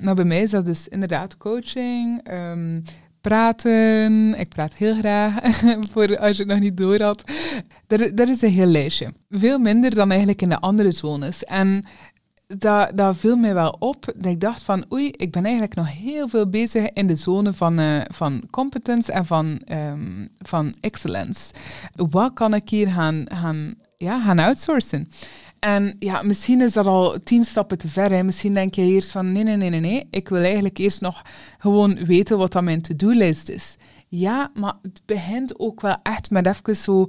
maar 0.00 0.14
bij 0.14 0.24
mij 0.24 0.42
is 0.42 0.50
dat 0.50 0.64
dus 0.64 0.88
inderdaad 0.88 1.36
coaching, 1.36 2.28
praten. 3.28 4.34
Ik 4.38 4.48
praat 4.48 4.74
heel 4.74 4.94
graag, 4.94 5.34
voor 5.92 6.18
als 6.18 6.36
je 6.36 6.42
het 6.42 6.52
nog 6.52 6.60
niet 6.60 6.76
door 6.76 7.02
had. 7.02 7.24
Er, 7.86 8.28
is 8.28 8.42
een 8.42 8.50
heel 8.50 8.66
lijstje. 8.66 9.12
Veel 9.30 9.58
minder 9.58 9.94
dan 9.94 10.08
eigenlijk 10.10 10.42
in 10.42 10.48
de 10.48 10.60
andere 10.60 10.90
zones. 10.90 11.44
En 11.44 11.84
dat, 12.46 13.16
viel 13.16 13.36
mij 13.36 13.54
wel 13.54 13.76
op. 13.78 14.04
Dat 14.16 14.32
ik 14.32 14.40
dacht 14.40 14.62
van, 14.62 14.84
oei, 14.92 15.10
ik 15.10 15.32
ben 15.32 15.44
eigenlijk 15.44 15.74
nog 15.74 15.92
heel 15.92 16.28
veel 16.28 16.48
bezig 16.48 16.90
in 16.92 17.06
de 17.06 17.16
zone 17.16 17.52
van, 17.52 17.80
uh, 17.80 18.00
van 18.12 18.42
competence 18.50 19.12
en 19.12 19.26
van, 19.26 19.60
um, 19.72 20.28
van 20.38 20.74
excellence. 20.80 21.52
Wat 21.94 22.32
kan 22.32 22.54
ik 22.54 22.68
hier 22.68 22.88
gaan, 22.88 23.24
gaan, 23.28 23.74
ja, 23.96 24.20
gaan 24.20 24.38
outsourcen? 24.38 25.08
En 25.66 25.96
ja, 25.98 26.22
misschien 26.22 26.60
is 26.60 26.72
dat 26.72 26.86
al 26.86 27.18
tien 27.24 27.44
stappen 27.44 27.78
te 27.78 27.88
ver. 27.88 28.10
Hè. 28.10 28.22
Misschien 28.22 28.54
denk 28.54 28.74
je 28.74 28.82
eerst 28.82 29.10
van 29.10 29.32
nee, 29.32 29.42
nee, 29.42 29.56
nee, 29.56 29.70
nee, 29.70 29.80
nee. 29.80 30.08
Ik 30.10 30.28
wil 30.28 30.42
eigenlijk 30.42 30.78
eerst 30.78 31.00
nog 31.00 31.22
gewoon 31.58 32.04
weten 32.04 32.38
wat 32.38 32.52
dat 32.52 32.62
mijn 32.62 32.82
to-do-lijst 32.82 33.48
is. 33.48 33.76
Ja, 34.06 34.50
maar 34.54 34.74
het 34.82 35.02
begint 35.04 35.58
ook 35.58 35.80
wel 35.80 35.96
echt 36.02 36.30
met 36.30 36.46
even 36.46 36.76
zo 36.76 37.06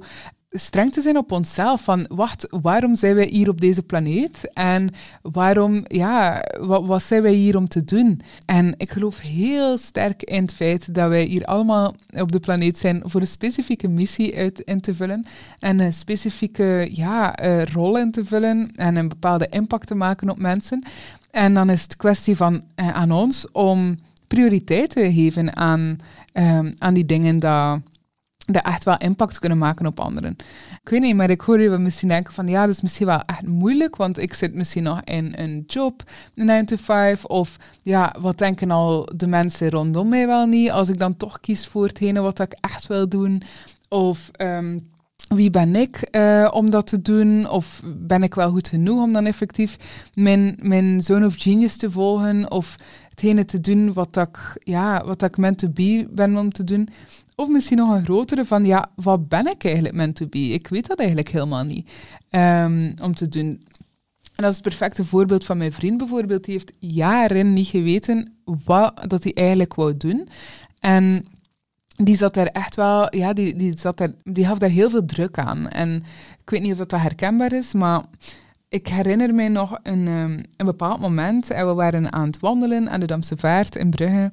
streng 0.50 0.92
te 0.92 1.00
zijn 1.00 1.16
op 1.16 1.32
onszelf. 1.32 1.82
Van, 1.82 2.06
wacht, 2.08 2.46
waarom 2.50 2.96
zijn 2.96 3.14
wij 3.14 3.28
hier 3.30 3.48
op 3.48 3.60
deze 3.60 3.82
planeet? 3.82 4.50
En 4.52 4.88
waarom, 5.22 5.84
ja, 5.86 6.44
wat, 6.60 6.86
wat 6.86 7.02
zijn 7.02 7.22
wij 7.22 7.32
hier 7.32 7.56
om 7.56 7.68
te 7.68 7.84
doen? 7.84 8.20
En 8.46 8.74
ik 8.76 8.90
geloof 8.90 9.20
heel 9.20 9.78
sterk 9.78 10.22
in 10.22 10.42
het 10.42 10.54
feit 10.54 10.94
dat 10.94 11.08
wij 11.08 11.24
hier 11.24 11.44
allemaal 11.44 11.94
op 12.10 12.32
de 12.32 12.40
planeet 12.40 12.78
zijn 12.78 13.02
voor 13.04 13.20
een 13.20 13.26
specifieke 13.26 13.88
missie 13.88 14.36
uit 14.36 14.60
in 14.60 14.80
te 14.80 14.94
vullen. 14.94 15.26
En 15.58 15.80
een 15.80 15.92
specifieke 15.92 16.88
ja, 16.92 17.44
uh, 17.44 17.64
rol 17.64 17.98
in 17.98 18.10
te 18.10 18.24
vullen. 18.24 18.72
En 18.76 18.96
een 18.96 19.08
bepaalde 19.08 19.46
impact 19.50 19.86
te 19.86 19.94
maken 19.94 20.30
op 20.30 20.38
mensen. 20.38 20.86
En 21.30 21.54
dan 21.54 21.70
is 21.70 21.82
het 21.82 21.96
kwestie 21.96 22.36
van 22.36 22.62
uh, 22.76 22.88
aan 22.88 23.12
ons 23.12 23.50
om 23.52 23.98
prioriteit 24.26 24.90
te 24.90 25.12
geven 25.12 25.56
aan, 25.56 25.98
um, 26.32 26.74
aan 26.78 26.94
die 26.94 27.06
dingen 27.06 27.38
dat 27.38 27.80
dat 28.52 28.64
echt 28.64 28.84
wel 28.84 28.96
impact 28.96 29.38
kunnen 29.38 29.58
maken 29.58 29.86
op 29.86 30.00
anderen. 30.00 30.36
Ik 30.82 30.88
weet 30.88 31.00
niet, 31.00 31.16
maar 31.16 31.30
ik 31.30 31.40
hoor 31.40 31.60
je 31.60 31.68
misschien 31.68 32.08
denken 32.08 32.32
van 32.32 32.48
ja, 32.48 32.60
dat 32.66 32.74
is 32.74 32.80
misschien 32.80 33.06
wel 33.06 33.22
echt 33.26 33.46
moeilijk, 33.46 33.96
want 33.96 34.18
ik 34.18 34.34
zit 34.34 34.54
misschien 34.54 34.82
nog 34.82 35.00
in 35.04 35.34
een 35.36 35.64
job, 35.66 36.02
9 36.34 36.66
to 36.66 36.76
5, 36.76 37.24
of 37.24 37.56
ja, 37.82 38.14
wat 38.20 38.38
denken 38.38 38.70
al 38.70 39.08
de 39.16 39.26
mensen 39.26 39.70
rondom 39.70 40.08
mij 40.08 40.26
wel 40.26 40.46
niet, 40.46 40.70
als 40.70 40.88
ik 40.88 40.98
dan 40.98 41.16
toch 41.16 41.40
kies 41.40 41.66
voor 41.66 41.86
hetgene 41.86 42.20
wat 42.20 42.40
ik 42.40 42.56
echt 42.60 42.86
wil 42.86 43.08
doen, 43.08 43.42
of... 43.88 44.30
Um, 44.42 44.88
wie 45.28 45.50
ben 45.50 45.76
ik 45.76 46.08
uh, 46.16 46.48
om 46.52 46.70
dat 46.70 46.86
te 46.86 47.02
doen? 47.02 47.48
Of 47.48 47.82
ben 47.84 48.22
ik 48.22 48.34
wel 48.34 48.50
goed 48.50 48.68
genoeg 48.68 49.02
om 49.02 49.12
dan 49.12 49.26
effectief 49.26 49.76
mijn, 50.14 50.58
mijn 50.62 51.02
zone 51.02 51.26
of 51.26 51.34
genius 51.36 51.76
te 51.76 51.90
volgen? 51.90 52.50
Of 52.50 52.76
hetgene 53.10 53.44
te 53.44 53.60
doen 53.60 53.92
wat 53.92 54.16
ik, 54.16 54.60
ja, 54.64 55.04
wat 55.04 55.22
ik 55.22 55.36
meant 55.36 55.58
to 55.58 55.68
be 55.68 56.08
ben 56.10 56.36
om 56.36 56.52
te 56.52 56.64
doen? 56.64 56.88
Of 57.40 57.48
misschien 57.48 57.76
nog 57.76 57.90
een 57.90 58.04
grotere 58.04 58.44
van, 58.44 58.64
ja, 58.64 58.90
wat 58.94 59.28
ben 59.28 59.46
ik 59.46 59.64
eigenlijk 59.64 59.94
meant 59.94 60.14
to 60.14 60.26
be? 60.26 60.38
Ik 60.38 60.68
weet 60.68 60.86
dat 60.86 60.98
eigenlijk 60.98 61.28
helemaal 61.28 61.64
niet 61.64 61.90
um, 62.30 62.94
om 63.02 63.14
te 63.14 63.28
doen. 63.28 63.46
En 64.34 64.44
dat 64.44 64.50
is 64.50 64.56
het 64.56 64.62
perfecte 64.62 65.04
voorbeeld 65.04 65.44
van 65.44 65.58
mijn 65.58 65.72
vriend 65.72 65.98
bijvoorbeeld. 65.98 66.44
Die 66.44 66.54
heeft 66.54 66.72
jaren 66.78 67.52
niet 67.52 67.66
geweten 67.66 68.36
wat 68.64 69.04
dat 69.08 69.22
hij 69.22 69.34
eigenlijk 69.34 69.74
wou 69.74 69.96
doen. 69.96 70.28
En 70.78 71.26
die 71.96 72.16
zat 72.16 72.34
daar 72.34 72.46
echt 72.46 72.74
wel, 72.74 73.16
ja, 73.16 73.32
die, 73.32 73.56
die, 73.56 73.78
zat 73.78 73.96
daar, 73.96 74.12
die 74.22 74.46
gaf 74.46 74.58
daar 74.58 74.70
heel 74.70 74.90
veel 74.90 75.04
druk 75.04 75.38
aan. 75.38 75.68
En 75.68 76.02
ik 76.40 76.50
weet 76.50 76.62
niet 76.62 76.72
of 76.72 76.78
dat, 76.78 77.00
herkenbaar 77.00 77.52
is, 77.52 77.72
maar 77.72 78.04
ik 78.68 78.88
herinner 78.88 79.34
mij 79.34 79.48
nog 79.48 79.78
een, 79.82 80.06
um, 80.06 80.42
een 80.56 80.66
bepaald 80.66 81.00
moment. 81.00 81.50
En 81.50 81.66
we 81.66 81.74
waren 81.74 82.12
aan 82.12 82.26
het 82.26 82.40
wandelen 82.40 82.90
aan 82.90 83.00
de 83.00 83.06
Damse 83.06 83.36
Vaart 83.36 83.76
in 83.76 83.90
Brugge. 83.90 84.30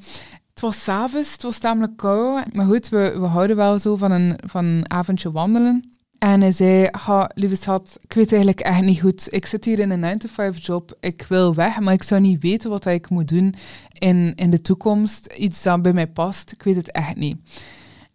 Het 0.56 0.64
was 0.64 0.84
s'avonds, 0.84 1.32
het 1.32 1.44
was 1.44 1.58
tamelijk 1.58 1.98
koud. 1.98 2.54
Maar 2.54 2.66
goed, 2.66 2.90
we, 2.90 3.20
we 3.20 3.26
houden 3.26 3.56
wel 3.56 3.80
zo 3.80 3.96
van 3.96 4.12
een, 4.12 4.40
van 4.48 4.66
een 4.66 4.92
avondje 4.92 5.32
wandelen. 5.32 5.90
En 6.18 6.42
hij 6.42 6.52
zei, 6.52 6.88
ha, 6.92 7.32
lieve 7.34 7.56
schat, 7.56 7.98
ik 8.02 8.14
weet 8.14 8.32
eigenlijk 8.32 8.62
echt 8.62 8.82
niet 8.82 9.02
goed. 9.02 9.34
Ik 9.34 9.46
zit 9.46 9.66
hier 9.66 9.80
in 9.80 9.90
een 9.90 10.20
9-to-5 10.20 10.58
job. 10.58 10.98
Ik 11.00 11.26
wil 11.30 11.56
weg, 11.56 11.80
maar 11.80 11.94
ik 11.94 12.04
zou 12.04 12.22
niet 12.22 12.42
weten 12.42 12.70
wat 12.70 12.86
ik 12.86 13.10
moet 13.10 13.28
doen 13.28 13.56
in, 14.00 14.36
in 14.36 14.50
de 14.50 14.62
toekomst. 14.62 15.34
Iets 15.38 15.64
dat 15.64 15.82
bij 15.82 15.94
mij 15.94 16.08
past. 16.08 16.52
Ik 16.52 16.64
weet 16.64 16.76
het 16.76 16.92
echt 16.92 17.16
niet. 17.16 17.38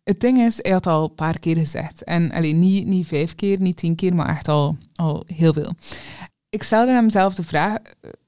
Het 0.04 0.20
ding 0.20 0.38
is, 0.38 0.59
hij 0.62 0.73
had 0.73 0.87
al 0.87 1.04
een 1.04 1.14
paar 1.14 1.38
keer 1.38 1.56
gezegd. 1.56 2.04
En 2.04 2.30
alleen 2.30 2.59
niet, 2.59 2.87
niet 2.87 3.06
vijf 3.06 3.35
keer, 3.35 3.61
niet 3.61 3.76
tien 3.76 3.94
keer, 3.94 4.14
maar 4.14 4.28
echt 4.28 4.49
al, 4.49 4.76
al 4.94 5.25
heel 5.26 5.52
veel. 5.52 5.73
Ik 6.49 6.62
stelde 6.62 6.92
hem 6.92 7.11
zelf 7.11 7.35
de 7.35 7.44
vraag 7.44 7.76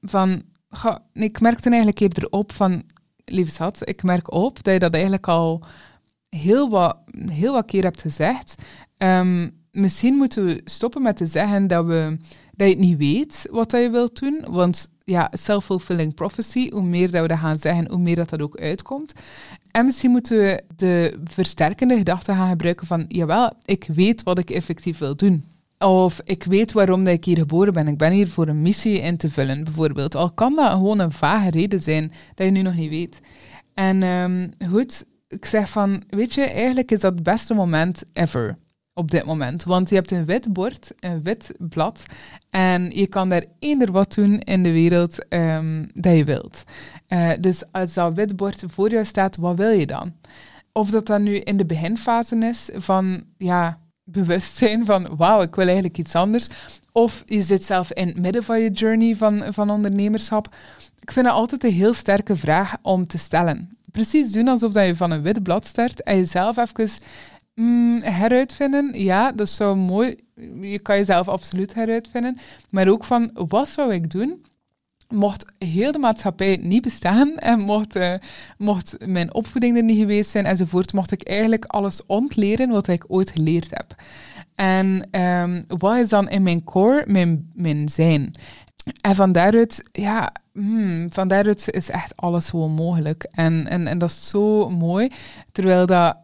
van... 0.01 0.43
Ga, 0.69 1.01
ik 1.13 1.41
merkte 1.41 1.69
eigenlijk 1.69 1.99
eerder 1.99 2.29
op 2.29 2.51
van 2.51 2.83
lieve 3.25 3.51
schat, 3.51 3.87
ik 3.87 4.03
merk 4.03 4.31
op 4.33 4.63
dat 4.63 4.73
je 4.73 4.79
dat 4.79 4.93
eigenlijk 4.93 5.27
al 5.27 5.63
heel 6.29 6.69
wat, 6.69 6.97
heel 7.31 7.53
wat 7.53 7.65
keer 7.65 7.83
hebt 7.83 8.01
gezegd. 8.01 8.55
Um, 8.97 9.51
misschien 9.71 10.15
moeten 10.15 10.45
we 10.45 10.61
stoppen 10.65 11.01
met 11.01 11.17
te 11.17 11.25
zeggen 11.25 11.67
dat, 11.67 11.85
we, 11.85 12.17
dat 12.55 12.67
je 12.67 12.73
het 12.73 12.83
niet 12.83 12.97
weet 12.97 13.47
wat 13.51 13.71
je 13.71 13.89
wilt 13.89 14.19
doen. 14.19 14.45
Want 14.49 14.89
ja, 15.05 15.31
self-fulfilling 15.31 16.13
prophecy, 16.13 16.69
hoe 16.69 16.83
meer 16.83 17.11
dat 17.11 17.21
we 17.21 17.27
dat 17.27 17.37
gaan 17.37 17.57
zeggen, 17.57 17.89
hoe 17.89 17.99
meer 17.99 18.15
dat 18.15 18.29
dat 18.29 18.41
ook 18.41 18.57
uitkomt. 18.57 19.13
En 19.71 19.85
misschien 19.85 20.11
moeten 20.11 20.37
we 20.37 20.63
de 20.75 21.19
versterkende 21.23 21.97
gedachte 21.97 22.31
gaan 22.31 22.49
gebruiken 22.49 22.87
van, 22.87 23.05
jawel, 23.07 23.53
ik 23.65 23.87
weet 23.93 24.23
wat 24.23 24.37
ik 24.37 24.49
effectief 24.49 24.97
wil 24.97 25.15
doen. 25.15 25.45
Of 25.83 26.21
ik 26.23 26.43
weet 26.43 26.71
waarom 26.71 27.03
dat 27.03 27.13
ik 27.13 27.25
hier 27.25 27.37
geboren 27.37 27.73
ben. 27.73 27.87
Ik 27.87 27.97
ben 27.97 28.11
hier 28.11 28.29
voor 28.29 28.47
een 28.47 28.61
missie 28.61 28.99
in 28.99 29.17
te 29.17 29.29
vullen, 29.29 29.63
bijvoorbeeld. 29.63 30.15
Al 30.15 30.31
kan 30.31 30.55
dat 30.55 30.71
gewoon 30.71 30.99
een 30.99 31.11
vage 31.11 31.49
reden 31.49 31.81
zijn 31.81 32.11
dat 32.35 32.45
je 32.45 32.51
nu 32.51 32.61
nog 32.61 32.75
niet 32.75 32.89
weet. 32.89 33.19
En 33.73 34.03
um, 34.03 34.53
goed, 34.69 35.05
ik 35.27 35.45
zeg 35.45 35.69
van, 35.69 36.03
weet 36.09 36.33
je, 36.33 36.41
eigenlijk 36.41 36.91
is 36.91 36.99
dat 36.99 37.13
het 37.13 37.23
beste 37.23 37.53
moment 37.53 38.03
ever 38.13 38.55
op 38.93 39.11
dit 39.11 39.25
moment. 39.25 39.63
Want 39.63 39.89
je 39.89 39.95
hebt 39.95 40.11
een 40.11 40.25
wit 40.25 40.53
bord, 40.53 40.91
een 40.99 41.23
wit 41.23 41.51
blad, 41.59 42.03
en 42.49 42.91
je 42.91 43.07
kan 43.07 43.29
daar 43.29 43.45
eender 43.59 43.91
wat 43.91 44.13
doen 44.13 44.39
in 44.39 44.63
de 44.63 44.71
wereld 44.71 45.25
um, 45.29 45.89
dat 45.93 46.15
je 46.15 46.23
wilt. 46.23 46.63
Uh, 47.07 47.31
dus 47.39 47.71
als 47.71 47.93
dat 47.93 48.13
wit 48.13 48.35
bord 48.35 48.63
voor 48.67 48.89
jou 48.89 49.05
staat, 49.05 49.35
wat 49.35 49.55
wil 49.55 49.71
je 49.71 49.85
dan? 49.85 50.13
Of 50.71 50.89
dat 50.89 51.05
dan 51.05 51.23
nu 51.23 51.35
in 51.35 51.57
de 51.57 51.65
beginfase 51.65 52.37
is 52.37 52.69
van, 52.73 53.23
ja, 53.37 53.79
bewustzijn 54.03 54.85
van 54.85 55.09
wauw, 55.17 55.41
ik 55.41 55.55
wil 55.55 55.65
eigenlijk 55.65 55.97
iets 55.97 56.15
anders. 56.15 56.47
Of 56.91 57.23
je 57.25 57.41
zit 57.41 57.63
zelf 57.63 57.91
in 57.91 58.07
het 58.07 58.17
midden 58.17 58.43
van 58.43 58.59
je 58.59 58.71
journey 58.71 59.15
van, 59.15 59.53
van 59.53 59.69
ondernemerschap. 59.69 60.55
Ik 60.99 61.11
vind 61.11 61.25
dat 61.25 61.35
altijd 61.35 61.63
een 61.63 61.71
heel 61.71 61.93
sterke 61.93 62.35
vraag 62.35 62.75
om 62.81 63.07
te 63.07 63.17
stellen. 63.17 63.77
precies 63.91 64.31
doen 64.31 64.47
alsof 64.47 64.71
dat 64.71 64.85
je 64.85 64.95
van 64.95 65.11
een 65.11 65.21
wit 65.21 65.43
blad 65.43 65.65
start 65.65 66.03
en 66.03 66.17
jezelf 66.17 66.57
even 66.57 66.89
mm, 67.55 68.01
heruitvinden. 68.01 69.03
Ja, 69.03 69.31
dat 69.31 69.47
is 69.47 69.55
zo 69.55 69.75
mooi. 69.75 70.15
Je 70.61 70.79
kan 70.79 70.97
jezelf 70.97 71.27
absoluut 71.27 71.73
heruitvinden. 71.73 72.37
Maar 72.69 72.87
ook 72.87 73.03
van, 73.03 73.31
wat 73.33 73.67
zou 73.67 73.93
ik 73.93 74.11
doen 74.11 74.45
mocht 75.13 75.53
heel 75.57 75.91
de 75.91 75.99
maatschappij 75.99 76.59
niet 76.61 76.81
bestaan 76.81 77.37
en 77.37 77.59
mocht, 77.59 77.95
uh, 77.95 78.13
mocht 78.57 78.95
mijn 79.05 79.33
opvoeding 79.33 79.77
er 79.77 79.83
niet 79.83 79.97
geweest 79.97 80.29
zijn 80.29 80.45
enzovoort, 80.45 80.93
mocht 80.93 81.11
ik 81.11 81.23
eigenlijk 81.23 81.65
alles 81.65 82.05
ontleren 82.05 82.69
wat 82.69 82.87
ik 82.87 83.05
ooit 83.07 83.31
geleerd 83.31 83.69
heb. 83.69 83.95
En 84.55 85.07
um, 85.21 85.63
wat 85.67 85.97
is 85.97 86.09
dan 86.09 86.29
in 86.29 86.43
mijn 86.43 86.63
core 86.63 87.03
mijn, 87.07 87.51
mijn 87.53 87.89
zijn? 87.89 88.33
En 89.01 89.15
van 89.15 89.31
daaruit, 89.31 89.89
ja, 89.91 90.31
hmm, 90.53 91.13
van 91.13 91.27
daaruit 91.27 91.71
is 91.71 91.89
echt 91.89 92.17
alles 92.17 92.49
gewoon 92.49 92.71
mogelijk. 92.71 93.27
En, 93.31 93.67
en, 93.67 93.87
en 93.87 93.97
dat 93.97 94.09
is 94.09 94.29
zo 94.29 94.69
mooi, 94.69 95.11
terwijl 95.51 95.85
dat 95.85 96.17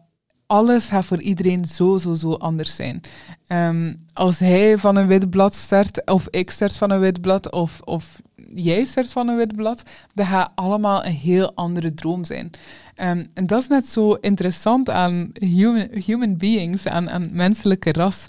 alles 0.50 0.88
gaat 0.88 1.04
voor 1.04 1.20
iedereen 1.20 1.64
zo, 1.64 1.98
zo, 1.98 2.14
zo 2.14 2.32
anders 2.32 2.74
zijn. 2.74 3.00
Um, 3.48 4.06
als 4.12 4.38
hij 4.38 4.78
van 4.78 4.96
een 4.96 5.06
wit 5.06 5.30
blad 5.30 5.54
start, 5.54 6.06
of 6.06 6.26
ik 6.30 6.50
start 6.50 6.76
van 6.76 6.90
een 6.90 7.00
wit 7.00 7.20
blad, 7.20 7.50
of, 7.50 7.80
of 7.80 8.20
jij 8.54 8.84
start 8.84 9.12
van 9.12 9.28
een 9.28 9.36
wit 9.36 9.56
blad, 9.56 9.82
dat 10.14 10.26
gaat 10.26 10.50
allemaal 10.54 11.04
een 11.04 11.12
heel 11.12 11.54
andere 11.54 11.94
droom 11.94 12.24
zijn. 12.24 12.50
Um, 12.96 13.26
en 13.34 13.46
dat 13.46 13.60
is 13.60 13.68
net 13.68 13.88
zo 13.88 14.12
interessant 14.12 14.90
aan 14.90 15.30
human, 15.32 15.88
human 16.04 16.36
beings, 16.36 16.86
aan, 16.86 17.10
aan 17.10 17.28
menselijke 17.32 17.92
ras. 17.92 18.26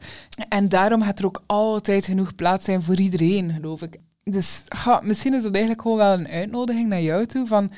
En 0.49 0.69
daarom 0.69 1.01
gaat 1.01 1.19
er 1.19 1.25
ook 1.25 1.43
altijd 1.45 2.05
genoeg 2.05 2.35
plaats 2.35 2.65
zijn 2.65 2.81
voor 2.81 2.99
iedereen, 2.99 3.51
geloof 3.51 3.81
ik. 3.81 3.97
Dus 4.23 4.63
misschien 5.01 5.33
is 5.33 5.43
dat 5.43 5.51
eigenlijk 5.53 5.81
gewoon 5.81 5.97
wel 5.97 6.13
een 6.13 6.27
uitnodiging 6.27 6.89
naar 6.89 7.01
jou 7.01 7.25
toe 7.25 7.47
van 7.47 7.71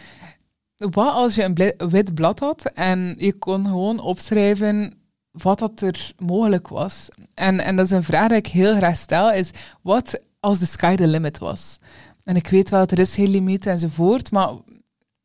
wat 0.92 1.14
als 1.14 1.36
je 1.36 1.44
een 1.44 1.90
wit 1.90 2.14
blad 2.14 2.40
had 2.40 2.66
en 2.74 3.16
je 3.18 3.34
kon 3.34 3.66
gewoon 3.66 4.00
opschrijven 4.00 4.94
wat 5.32 5.60
dat 5.60 5.82
er 5.82 6.14
mogelijk 6.18 6.68
was. 6.68 7.10
En, 7.34 7.60
en 7.60 7.76
dat 7.76 7.86
is 7.86 7.92
een 7.92 8.04
vraag 8.04 8.28
die 8.28 8.38
ik 8.38 8.48
heel 8.48 8.76
graag 8.76 8.98
stel, 8.98 9.32
is 9.32 9.52
wat 9.82 10.20
als 10.40 10.60
de 10.60 10.66
sky 10.66 10.96
the 10.96 11.08
limit 11.08 11.38
was? 11.38 11.78
En 12.24 12.36
ik 12.36 12.48
weet 12.48 12.70
wel, 12.70 12.86
er 12.86 13.00
is 13.00 13.16
geen 13.16 13.30
limiet 13.30 13.66
enzovoort, 13.66 14.32
maar 14.32 14.50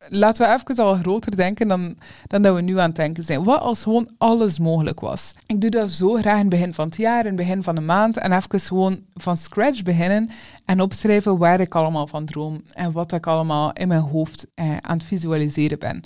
laten 0.07 0.47
we 0.47 0.53
even 0.53 0.83
al 0.83 0.95
groter 0.95 1.35
denken 1.35 1.67
dan, 1.67 1.97
dan 2.27 2.41
dat 2.41 2.55
we 2.55 2.61
nu 2.61 2.79
aan 2.79 2.87
het 2.87 2.95
denken 2.95 3.23
zijn. 3.23 3.43
Wat 3.43 3.61
als 3.61 3.83
gewoon 3.83 4.09
alles 4.17 4.59
mogelijk 4.59 4.99
was? 4.99 5.33
Ik 5.45 5.61
doe 5.61 5.69
dat 5.69 5.89
zo 5.89 6.13
graag 6.13 6.33
in 6.33 6.39
het 6.39 6.49
begin 6.49 6.73
van 6.73 6.85
het 6.85 6.95
jaar, 6.97 7.19
in 7.19 7.25
het 7.25 7.35
begin 7.35 7.63
van 7.63 7.75
de 7.75 7.81
maand, 7.81 8.17
en 8.17 8.31
even 8.31 8.59
gewoon 8.59 9.01
van 9.15 9.37
scratch 9.37 9.83
beginnen 9.83 10.29
en 10.65 10.81
opschrijven 10.81 11.37
waar 11.37 11.59
ik 11.59 11.75
allemaal 11.75 12.07
van 12.07 12.25
droom 12.25 12.61
en 12.73 12.91
wat 12.91 13.13
ik 13.13 13.27
allemaal 13.27 13.73
in 13.73 13.87
mijn 13.87 14.01
hoofd 14.01 14.47
eh, 14.55 14.77
aan 14.77 14.97
het 14.97 15.07
visualiseren 15.07 15.79
ben. 15.79 16.01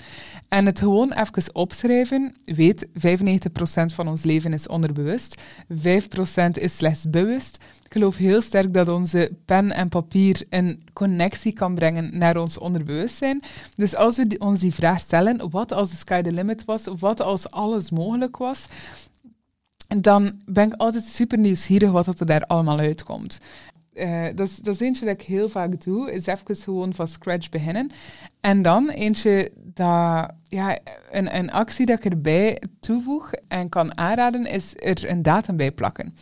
En 0.48 0.66
het 0.66 0.80
gewoon 0.80 1.12
even 1.12 1.56
opschrijven, 1.56 2.36
weet, 2.44 2.88
95% 2.88 2.90
van 3.86 4.08
ons 4.08 4.24
leven 4.24 4.54
is 4.54 4.68
onderbewust, 4.68 5.42
5% 5.74 5.78
is 6.52 6.76
slechts 6.76 7.10
bewust, 7.10 7.58
geloof 7.94 8.18
heel 8.18 8.42
sterk 8.42 8.74
dat 8.74 8.92
onze 8.92 9.32
pen 9.46 9.72
en 9.72 9.90
papier 9.90 10.46
een 10.50 10.84
connectie 10.94 11.54
kan 11.54 11.76
brengen 11.76 12.18
naar 12.18 12.38
ons 12.38 12.58
onderbewustzijn. 12.58 13.42
Dus 13.76 13.96
als 13.96 14.18
we 14.18 14.36
ons 14.38 14.60
die 14.60 14.74
vraag 14.74 15.00
stellen, 15.00 15.50
wat 15.50 15.72
als 15.72 15.90
de 15.90 15.96
sky 15.96 16.22
the 16.22 16.32
limit 16.32 16.66
was, 16.66 16.88
wat 17.00 17.22
als 17.22 17.52
alles 17.52 17.92
mogelijk 17.92 18.38
was, 18.38 18.66
dan 19.88 20.42
ben 20.46 20.68
ik 20.68 20.74
altijd 20.74 21.04
super 21.04 21.38
nieuwsgierig 21.38 21.92
wat 21.92 22.20
er 22.20 22.26
daar 22.26 22.46
allemaal 22.46 22.80
uitkomt. 22.80 23.38
Uh, 23.94 24.26
dat, 24.36 24.48
is, 24.48 24.58
dat 24.58 24.80
eentje 24.80 25.06
dat 25.06 25.14
ik 25.14 25.22
heel 25.22 25.50
vaak 25.50 25.84
doe, 25.84 26.12
is 26.12 26.26
even 26.26 26.56
gewoon 26.56 26.94
van 26.94 27.08
scratch 27.08 27.50
beginnen. 27.50 27.92
En 28.44 28.62
dan 28.62 28.90
eentje 28.90 29.52
dat, 29.56 30.32
ja, 30.48 30.78
een, 31.12 31.36
een 31.36 31.52
actie 31.52 31.86
dat 31.86 31.98
ik 31.98 32.12
erbij 32.12 32.62
toevoeg 32.80 33.32
en 33.48 33.70
kan 33.70 33.98
aanraden, 33.98 34.46
is 34.46 34.74
er 34.76 35.10
een 35.10 35.22
datum 35.22 35.58
bij 35.58 35.72
plakken. 35.72 36.16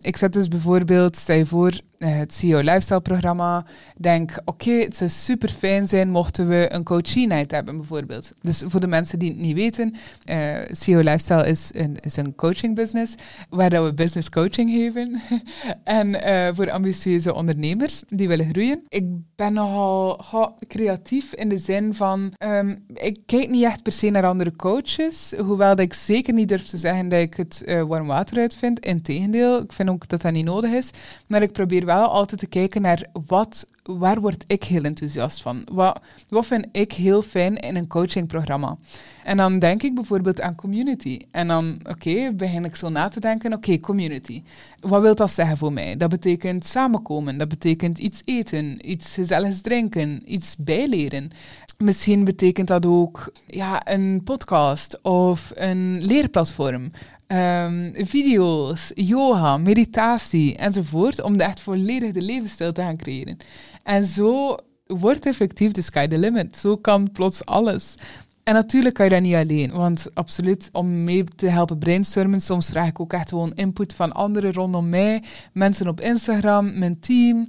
Ik 0.00 0.16
zet 0.16 0.32
dus 0.32 0.48
bijvoorbeeld, 0.48 1.16
stel 1.16 1.36
je 1.36 1.46
voor, 1.46 1.80
eh, 1.98 2.18
het 2.18 2.34
CEO 2.34 2.58
Lifestyle 2.58 3.00
programma. 3.00 3.64
Denk, 3.96 4.38
oké, 4.44 4.70
het 4.70 4.96
zou 4.96 5.10
super 5.10 5.48
fijn 5.48 5.88
zijn 5.88 6.10
mochten 6.10 6.48
we 6.48 6.66
een 6.72 6.84
coaching 6.84 7.28
night 7.28 7.50
hebben, 7.50 7.76
bijvoorbeeld. 7.76 8.32
Dus 8.40 8.62
voor 8.66 8.80
de 8.80 8.86
mensen 8.86 9.18
die 9.18 9.30
het 9.30 9.38
niet 9.38 9.54
weten, 9.54 9.94
eh, 10.24 10.56
CEO 10.70 10.98
Lifestyle 10.98 11.46
is 11.46 11.70
een, 11.74 11.96
is 12.00 12.16
een 12.16 12.34
coaching 12.34 12.74
business, 12.74 13.14
waar 13.48 13.84
we 13.84 13.94
business 13.94 14.28
coaching 14.28 14.70
geven. 14.70 15.20
en 15.84 16.08
uh, 16.08 16.48
voor 16.54 16.70
ambitieuze 16.70 17.34
ondernemers 17.34 18.02
die 18.08 18.28
willen 18.28 18.48
groeien. 18.48 18.82
Ik 18.88 19.04
ben 19.36 19.52
nogal 19.52 20.20
creatief 20.68 21.32
in 21.32 21.48
de 21.48 21.58
zin 21.66 21.94
van, 21.94 22.32
um, 22.44 22.78
ik 22.94 23.18
kijk 23.26 23.48
niet 23.50 23.64
echt 23.64 23.82
per 23.82 23.92
se 23.92 24.10
naar 24.10 24.26
andere 24.26 24.56
coaches, 24.56 25.32
hoewel 25.38 25.68
dat 25.68 25.84
ik 25.84 25.94
zeker 25.94 26.34
niet 26.34 26.48
durf 26.48 26.66
te 26.66 26.76
zeggen 26.76 27.08
dat 27.08 27.20
ik 27.20 27.34
het 27.34 27.64
warm 27.88 28.06
water 28.06 28.38
uitvind. 28.38 28.80
Integendeel, 28.80 29.60
ik 29.62 29.72
vind 29.72 29.88
ook 29.88 30.08
dat 30.08 30.22
dat 30.22 30.32
niet 30.32 30.44
nodig 30.44 30.70
is. 30.70 30.90
Maar 31.26 31.42
ik 31.42 31.52
probeer 31.52 31.84
wel 31.84 32.08
altijd 32.08 32.40
te 32.40 32.46
kijken 32.46 32.82
naar 32.82 33.06
wat, 33.26 33.66
waar 33.82 34.20
word 34.20 34.44
ik 34.46 34.64
heel 34.64 34.82
enthousiast 34.82 35.42
van? 35.42 35.66
Wat, 35.72 36.00
wat 36.28 36.46
vind 36.46 36.66
ik 36.72 36.92
heel 36.92 37.22
fijn 37.22 37.56
in 37.56 37.76
een 37.76 37.86
coachingprogramma? 37.86 38.76
En 39.24 39.36
dan 39.36 39.58
denk 39.58 39.82
ik 39.82 39.94
bijvoorbeeld 39.94 40.40
aan 40.40 40.54
community. 40.54 41.20
En 41.30 41.48
dan, 41.48 41.80
oké, 41.90 42.32
begin 42.32 42.64
ik 42.64 42.76
zo 42.76 42.88
na 42.88 43.08
te 43.08 43.20
denken, 43.20 43.52
oké, 43.52 43.80
community. 43.80 44.42
Wat 44.80 45.02
wil 45.02 45.14
dat 45.14 45.30
zeggen 45.30 45.56
voor 45.56 45.72
mij? 45.72 45.96
Dat 45.96 46.10
betekent 46.10 46.64
samenkomen, 46.64 47.38
dat 47.38 47.48
betekent 47.48 47.98
iets 47.98 48.22
eten, 48.24 48.90
iets 48.90 49.14
gezelligs 49.14 49.60
drinken, 49.60 50.22
iets 50.32 50.56
bijleren. 50.58 51.30
Misschien 51.78 52.24
betekent 52.24 52.68
dat 52.68 52.86
ook 52.86 53.32
ja, 53.46 53.92
een 53.92 54.20
podcast 54.24 55.02
of 55.02 55.52
een 55.54 56.04
leerplatform. 56.04 56.90
Um, 57.28 57.92
video's, 57.94 58.90
yoga, 58.94 59.56
meditatie 59.56 60.56
enzovoort, 60.56 61.22
om 61.22 61.40
echt 61.40 61.60
volledig 61.60 62.12
de 62.12 62.22
levensstijl 62.22 62.72
te 62.72 62.80
gaan 62.80 62.96
creëren. 62.96 63.36
En 63.82 64.04
zo 64.04 64.56
wordt 64.86 65.26
effectief 65.26 65.72
de 65.72 65.82
sky 65.82 66.06
the 66.06 66.18
limit. 66.18 66.56
Zo 66.56 66.76
kan 66.76 67.12
plots 67.12 67.44
alles. 67.44 67.94
En 68.42 68.54
natuurlijk 68.54 68.94
kan 68.94 69.04
je 69.04 69.10
dat 69.10 69.20
niet 69.20 69.34
alleen, 69.34 69.72
want 69.72 70.06
absoluut 70.14 70.68
om 70.72 71.04
mee 71.04 71.24
te 71.24 71.46
helpen 71.46 71.78
brainstormen, 71.78 72.40
soms 72.40 72.68
vraag 72.68 72.88
ik 72.88 73.00
ook 73.00 73.12
echt 73.12 73.28
gewoon 73.28 73.52
input 73.54 73.92
van 73.92 74.12
anderen 74.12 74.52
rondom 74.52 74.88
mij, 74.88 75.22
mensen 75.52 75.88
op 75.88 76.00
Instagram, 76.00 76.78
mijn 76.78 77.00
team. 77.00 77.46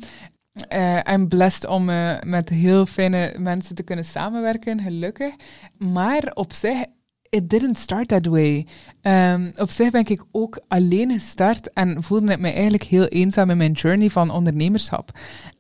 Uh, 0.73 0.99
I'm 1.13 1.27
blessed 1.27 1.65
om 1.67 1.89
uh, 1.89 2.19
met 2.21 2.49
heel 2.49 2.85
fijne 2.85 3.33
mensen 3.37 3.75
te 3.75 3.83
kunnen 3.83 4.05
samenwerken, 4.05 4.81
gelukkig. 4.81 5.33
Maar 5.77 6.31
op 6.33 6.53
zich 6.53 6.85
it 7.29 7.49
didn't 7.49 7.77
start 7.77 8.07
that 8.07 8.25
way. 8.25 8.67
Um, 9.01 9.51
op 9.55 9.69
zich 9.69 9.91
ben 9.91 10.05
ik 10.05 10.23
ook 10.31 10.59
alleen 10.67 11.11
gestart 11.11 11.73
en 11.73 12.03
voelde 12.03 12.31
ik 12.31 12.39
me 12.39 12.51
eigenlijk 12.51 12.83
heel 12.83 13.05
eenzaam 13.05 13.49
in 13.49 13.57
mijn 13.57 13.71
journey 13.71 14.09
van 14.09 14.29
ondernemerschap. 14.29 15.11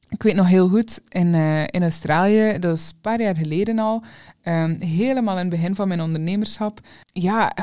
Ik 0.09 0.23
weet 0.23 0.35
nog 0.35 0.47
heel 0.47 0.69
goed, 0.69 1.01
in, 1.09 1.33
uh, 1.33 1.63
in 1.63 1.81
Australië, 1.81 2.59
dat 2.59 2.77
is 2.77 2.89
een 2.89 3.01
paar 3.01 3.21
jaar 3.21 3.35
geleden 3.35 3.79
al, 3.79 4.03
um, 4.43 4.81
helemaal 4.81 5.35
in 5.35 5.41
het 5.41 5.49
begin 5.49 5.75
van 5.75 5.87
mijn 5.87 6.01
ondernemerschap, 6.01 6.79
ja, 7.13 7.55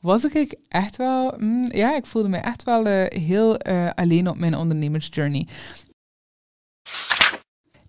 was 0.00 0.24
ik 0.24 0.56
echt 0.68 0.96
wel, 0.96 1.34
mm, 1.38 1.68
ja, 1.72 1.96
ik 1.96 2.06
voelde 2.06 2.28
me 2.28 2.36
echt 2.36 2.62
wel 2.62 2.84
heel 3.08 3.58
alleen 3.94 4.28
op 4.28 4.38
mijn 4.38 4.56
ondernemersjourney. 4.56 5.46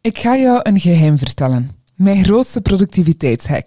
Ik 0.09 0.17
ga 0.17 0.37
jou 0.37 0.59
een 0.63 0.79
geheim 0.79 1.17
vertellen. 1.17 1.71
Mijn 1.95 2.23
grootste 2.23 2.61
productiviteitshack. 2.61 3.65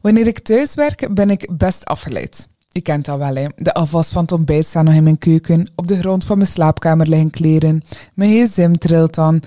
Wanneer 0.00 0.26
ik 0.26 0.38
thuis 0.38 0.74
werk, 0.74 1.14
ben 1.14 1.30
ik 1.30 1.48
best 1.56 1.84
afgeleid. 1.84 2.48
Je 2.70 2.80
kent 2.80 3.04
dat 3.04 3.18
wel, 3.18 3.34
hè. 3.34 3.46
De 3.56 3.74
afwas 3.74 4.08
van 4.08 4.22
het 4.22 4.32
ontbijt 4.32 4.66
staat 4.66 4.84
nog 4.84 4.94
in 4.94 5.02
mijn 5.02 5.18
keuken. 5.18 5.70
Op 5.74 5.86
de 5.86 5.98
grond 5.98 6.24
van 6.24 6.38
mijn 6.38 6.50
slaapkamer 6.50 7.08
liggen 7.08 7.30
kleren. 7.30 7.82
Mijn 8.14 8.46
gsm 8.46 8.72
trilt 8.72 9.14
dan. 9.14 9.42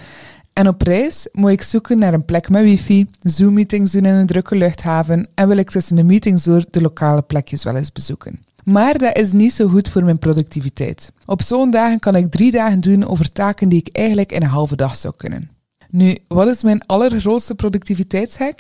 En 0.53 0.67
op 0.67 0.81
reis 0.81 1.27
moet 1.31 1.51
ik 1.51 1.61
zoeken 1.61 1.99
naar 1.99 2.13
een 2.13 2.25
plek 2.25 2.49
met 2.49 2.63
wifi, 2.63 3.07
Zoom-meetings 3.21 3.91
doen 3.91 4.05
in 4.05 4.13
een 4.13 4.27
drukke 4.27 4.55
luchthaven 4.55 5.27
en 5.33 5.47
wil 5.47 5.57
ik 5.57 5.69
tussen 5.69 5.95
de 5.95 6.03
meetings 6.03 6.43
door 6.43 6.65
de 6.69 6.81
lokale 6.81 7.21
plekjes 7.21 7.63
wel 7.63 7.75
eens 7.75 7.91
bezoeken. 7.91 8.45
Maar 8.63 8.97
dat 8.97 9.17
is 9.17 9.31
niet 9.31 9.53
zo 9.53 9.67
goed 9.67 9.89
voor 9.89 10.03
mijn 10.03 10.19
productiviteit. 10.19 11.11
Op 11.25 11.41
zo'n 11.41 11.71
dagen 11.71 11.99
kan 11.99 12.15
ik 12.15 12.31
drie 12.31 12.51
dagen 12.51 12.81
doen 12.81 13.07
over 13.07 13.31
taken 13.31 13.69
die 13.69 13.79
ik 13.79 13.95
eigenlijk 13.95 14.31
in 14.31 14.41
een 14.41 14.47
halve 14.47 14.75
dag 14.75 14.95
zou 14.95 15.13
kunnen. 15.17 15.61
Nu, 15.93 16.17
wat 16.27 16.47
is 16.47 16.63
mijn 16.63 16.85
allergrootste 16.85 17.55
productiviteitshack? 17.55 18.59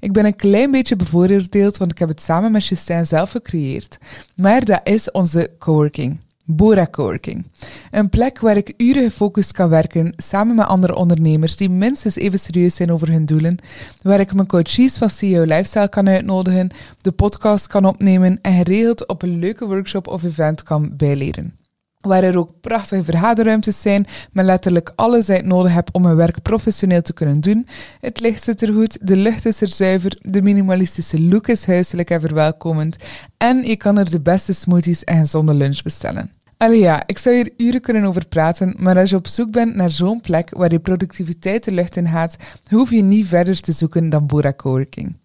Ik 0.00 0.12
ben 0.12 0.24
een 0.24 0.36
klein 0.36 0.70
beetje 0.70 0.96
bevooroordeeld, 0.96 1.76
want 1.76 1.90
ik 1.90 1.98
heb 1.98 2.08
het 2.08 2.22
samen 2.22 2.52
met 2.52 2.66
Justin 2.66 3.06
zelf 3.06 3.30
gecreëerd. 3.30 3.98
Maar 4.34 4.64
dat 4.64 4.80
is 4.84 5.10
onze 5.10 5.50
coworking. 5.58 6.18
Bora 6.44 6.86
Coworking. 6.90 7.46
Een 7.90 8.08
plek 8.08 8.38
waar 8.38 8.56
ik 8.56 8.74
uren 8.76 9.02
gefocust 9.02 9.52
kan 9.52 9.68
werken 9.68 10.12
samen 10.16 10.54
met 10.54 10.66
andere 10.66 10.94
ondernemers 10.94 11.56
die 11.56 11.70
minstens 11.70 12.16
even 12.16 12.38
serieus 12.38 12.74
zijn 12.74 12.92
over 12.92 13.10
hun 13.10 13.26
doelen, 13.26 13.56
waar 14.02 14.20
ik 14.20 14.34
mijn 14.34 14.46
coaches 14.46 14.96
van 14.96 15.10
CEO 15.10 15.42
Lifestyle 15.42 15.88
kan 15.88 16.08
uitnodigen, 16.08 16.70
de 17.00 17.12
podcast 17.12 17.66
kan 17.66 17.84
opnemen 17.84 18.38
en 18.42 18.56
geregeld 18.56 19.06
op 19.06 19.22
een 19.22 19.38
leuke 19.38 19.66
workshop 19.66 20.06
of 20.06 20.22
event 20.22 20.62
kan 20.62 20.96
bijleren. 20.96 21.61
Waar 22.02 22.22
er 22.22 22.38
ook 22.38 22.50
prachtige 22.60 23.04
vergaderruimtes 23.04 23.80
zijn, 23.80 24.06
met 24.32 24.44
letterlijk 24.44 24.92
alles 24.94 25.26
je 25.26 25.42
nodig 25.42 25.72
hebt 25.72 25.92
om 25.92 26.08
je 26.08 26.14
werk 26.14 26.42
professioneel 26.42 27.02
te 27.02 27.12
kunnen 27.12 27.40
doen. 27.40 27.66
Het 28.00 28.20
licht 28.20 28.42
zit 28.42 28.62
er 28.62 28.72
goed, 28.72 28.98
de 29.00 29.16
lucht 29.16 29.46
is 29.46 29.60
er 29.60 29.68
zuiver, 29.68 30.16
de 30.20 30.42
minimalistische 30.42 31.20
look 31.20 31.48
is 31.48 31.66
huiselijk 31.66 32.10
en 32.10 32.20
verwelkomend 32.20 32.96
en 33.36 33.62
je 33.62 33.76
kan 33.76 33.98
er 33.98 34.10
de 34.10 34.20
beste 34.20 34.52
smoothies 34.52 35.04
en 35.04 35.18
gezonde 35.18 35.54
lunch 35.54 35.82
bestellen. 35.82 36.30
Allee 36.56 36.78
ja, 36.78 37.02
ik 37.06 37.18
zou 37.18 37.34
hier 37.34 37.50
uren 37.56 37.80
kunnen 37.80 38.04
over 38.04 38.26
praten, 38.26 38.74
maar 38.78 38.98
als 38.98 39.10
je 39.10 39.16
op 39.16 39.26
zoek 39.26 39.50
bent 39.50 39.74
naar 39.74 39.90
zo'n 39.90 40.20
plek 40.20 40.50
waar 40.50 40.70
je 40.70 40.78
productiviteit 40.78 41.64
de 41.64 41.72
lucht 41.72 41.96
in 41.96 42.08
gaat, 42.08 42.36
hoef 42.68 42.90
je 42.90 43.02
niet 43.02 43.26
verder 43.26 43.60
te 43.60 43.72
zoeken 43.72 44.10
dan 44.10 44.26
Bora 44.26 44.52
Coworking. 44.52 45.16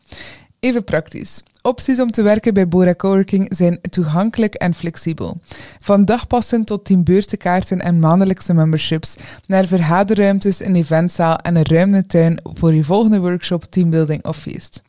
Even 0.60 0.84
praktisch. 0.84 1.44
Opties 1.68 2.00
om 2.00 2.12
te 2.12 2.22
werken 2.22 2.54
bij 2.54 2.68
Bora 2.68 2.96
Coworking 2.96 3.56
zijn 3.56 3.80
toegankelijk 3.90 4.54
en 4.54 4.74
flexibel. 4.74 5.38
Van 5.80 6.06
dagpassen 6.06 6.64
tot 6.64 6.86
teambeurtenkaarten 6.86 7.82
en 7.82 8.00
maandelijkse 8.00 8.54
memberships, 8.54 9.18
naar 9.46 9.66
vergaderruimtes, 9.68 10.60
een 10.60 10.76
eventzaal 10.76 11.38
en 11.38 11.56
een 11.56 11.66
ruime 11.66 12.06
tuin 12.06 12.40
voor 12.44 12.74
je 12.74 12.84
volgende 12.84 13.20
workshop, 13.20 13.64
teambuilding 13.70 14.26
of 14.26 14.38
feest. 14.38 14.82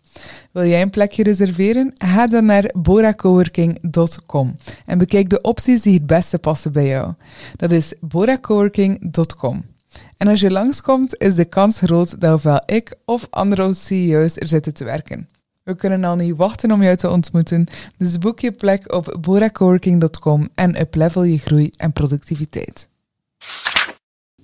Wil 0.53 0.65
jij 0.65 0.83
een 0.83 0.91
plekje 0.91 1.23
reserveren? 1.23 1.93
Ga 1.99 2.27
dan 2.27 2.45
naar 2.45 2.71
boracoworking.com 2.75 4.57
en 4.87 4.99
bekijk 4.99 5.31
de 5.31 5.41
opties 5.41 5.83
die 5.83 5.95
het 5.95 6.07
beste 6.07 6.39
passen 6.39 6.73
bij 6.73 6.87
jou. 6.87 7.13
Dat 7.57 7.73
is 7.73 7.95
boracoworking.com. 8.01 9.65
En 10.17 10.29
als 10.29 10.41
je 10.41 10.51
langskomt, 10.51 11.21
is 11.21 11.35
de 11.35 11.45
kans 11.45 11.79
groot 11.79 12.21
dat 12.21 12.35
ofwel 12.35 12.63
ik 12.67 12.95
of 13.05 13.27
andere 13.31 13.75
CEO's 13.75 14.37
er 14.37 14.49
zitten 14.49 14.75
te 14.75 14.85
werken. 14.85 15.29
We 15.69 15.77
kunnen 15.77 16.05
al 16.05 16.17
niet 16.17 16.37
wachten 16.37 16.73
om 16.73 16.83
jou 16.83 16.97
te 16.97 17.11
ontmoeten, 17.11 17.67
dus 17.97 18.19
boek 18.19 18.41
je 18.41 18.53
plek 18.53 18.93
op 18.93 19.17
boracoworking.com 19.21 20.49
en 20.55 20.81
uplevel 20.81 21.23
je 21.23 21.39
groei 21.39 21.71
en 21.77 21.93
productiviteit. 21.93 22.89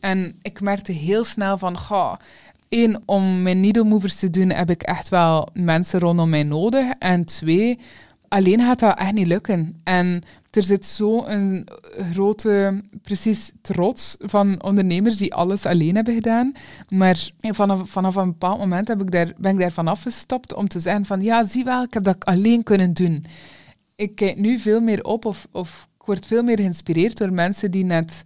En 0.00 0.38
ik 0.42 0.60
merkte 0.60 0.92
heel 0.92 1.24
snel 1.24 1.58
van, 1.58 1.78
ga, 1.78 2.20
één, 2.68 3.02
om 3.04 3.42
mijn 3.42 3.60
needle 3.60 3.84
movers 3.84 4.16
te 4.16 4.30
doen 4.30 4.50
heb 4.50 4.70
ik 4.70 4.82
echt 4.82 5.08
wel 5.08 5.48
mensen 5.52 6.00
rondom 6.00 6.28
mij 6.28 6.42
nodig. 6.42 6.90
En 6.98 7.24
twee, 7.24 7.78
alleen 8.28 8.60
gaat 8.60 8.80
dat 8.80 8.98
echt 8.98 9.12
niet 9.12 9.26
lukken. 9.26 9.80
En 9.84 10.22
er 10.56 10.62
zit 10.62 10.86
zo 10.86 11.24
een 11.24 11.68
grote, 12.12 12.82
precies 13.02 13.52
trots 13.62 14.16
van 14.18 14.62
ondernemers 14.62 15.16
die 15.16 15.34
alles 15.34 15.66
alleen 15.66 15.94
hebben 15.94 16.14
gedaan. 16.14 16.52
Maar 16.88 17.30
vanaf, 17.40 17.90
vanaf 17.90 18.14
een 18.14 18.28
bepaald 18.28 18.58
moment 18.58 18.88
heb 18.88 19.00
ik 19.00 19.10
daar, 19.10 19.32
ben 19.36 19.52
ik 19.52 19.60
daarvan 19.60 19.88
afgestapt 19.88 20.54
om 20.54 20.68
te 20.68 20.80
zeggen 20.80 21.04
van 21.04 21.22
ja, 21.22 21.44
zie 21.44 21.64
wel, 21.64 21.82
ik 21.82 21.94
heb 21.94 22.04
dat 22.04 22.24
alleen 22.24 22.62
kunnen 22.62 22.92
doen. 22.92 23.24
Ik 23.96 24.14
kijk 24.14 24.36
nu 24.36 24.58
veel 24.58 24.80
meer 24.80 25.04
op 25.04 25.24
of, 25.24 25.48
of 25.52 25.88
ik 26.00 26.06
word 26.06 26.26
veel 26.26 26.42
meer 26.42 26.58
geïnspireerd 26.58 27.16
door 27.16 27.32
mensen 27.32 27.70
die 27.70 27.84
net 27.84 28.24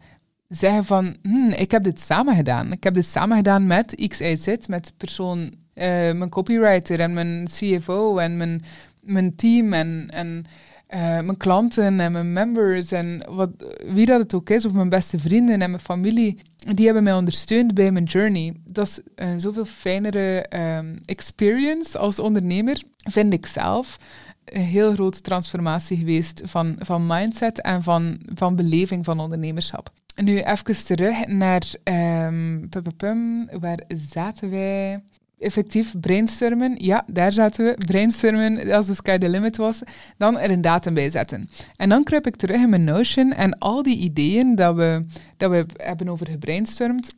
zeggen 0.48 0.84
van, 0.84 1.16
hm, 1.22 1.48
ik 1.48 1.70
heb 1.70 1.84
dit 1.84 2.00
samen 2.00 2.36
gedaan. 2.36 2.72
Ik 2.72 2.84
heb 2.84 2.94
dit 2.94 3.06
samen 3.06 3.36
gedaan 3.36 3.66
met 3.66 4.06
XYZ, 4.08 4.56
met 4.66 4.92
persoon, 4.96 5.38
uh, 5.38 5.52
mijn 6.12 6.28
copywriter 6.28 7.00
en 7.00 7.12
mijn 7.12 7.48
CFO 7.50 8.18
en 8.18 8.36
mijn, 8.36 8.62
mijn 9.00 9.36
team 9.36 9.72
en, 9.72 10.08
en 10.10 10.44
uh, 10.94 11.01
mijn 11.01 11.37
klanten 11.37 12.01
en 12.01 12.12
mijn 12.12 12.33
members 12.33 12.92
en 12.92 13.24
wat, 13.29 13.51
wie 13.85 14.07
dat 14.07 14.20
het 14.20 14.35
ook 14.35 14.51
is, 14.51 14.64
of 14.64 14.72
mijn 14.72 14.88
beste 14.88 15.18
vrienden 15.18 15.62
en 15.62 15.70
mijn 15.70 15.83
familie, 15.83 16.38
die 16.74 16.85
hebben 16.85 17.03
mij 17.03 17.14
ondersteund 17.14 17.74
bij 17.74 17.90
mijn 17.90 18.05
journey. 18.05 18.55
Dat 18.64 18.87
is 18.87 19.01
een 19.14 19.40
zoveel 19.40 19.64
fijnere 19.64 20.46
um, 20.79 20.98
experience 21.05 21.98
als 21.98 22.18
ondernemer, 22.18 22.83
vind 22.96 23.33
ik 23.33 23.46
zelf. 23.46 23.98
Een 24.44 24.61
heel 24.61 24.92
grote 24.92 25.20
transformatie 25.20 25.96
geweest 25.96 26.42
van, 26.44 26.77
van 26.79 27.07
mindset 27.07 27.61
en 27.61 27.83
van, 27.83 28.20
van 28.35 28.57
beleving 28.57 29.05
van 29.05 29.20
ondernemerschap. 29.20 29.90
Nu 30.22 30.38
even 30.38 30.85
terug 30.85 31.27
naar 31.27 31.62
um, 32.27 32.68
waar 33.61 33.81
zaten 34.11 34.51
wij? 34.51 35.03
Effectief 35.38 35.94
brainstormen. 36.01 36.74
Ja, 36.77 37.05
daar 37.07 37.33
zaten 37.33 37.64
we. 37.64 37.74
Brainstormen, 37.87 38.72
als 38.72 38.87
de 38.87 38.94
sky 38.94 39.18
the 39.18 39.29
limit 39.29 39.57
was. 39.57 39.81
Dan 40.16 40.38
er 40.38 40.51
een 40.51 40.61
datum 40.61 40.94
bij 40.94 41.11
zetten. 41.11 41.51
En 41.77 41.88
dan 41.88 42.05
kruip 42.05 42.27
ik 42.27 42.37
terug 42.37 42.57
in 42.57 42.68
mijn 42.68 42.85
Notion 42.85 43.33
en 43.33 43.59
al 43.59 43.83
die 43.83 43.98
ideeën 43.98 44.55
dat 44.55 44.77
we, 44.77 45.07
dat 45.37 45.51
we 45.51 45.66
hebben 45.77 46.09
over 46.09 46.29
gebrainstormd, 46.29 47.14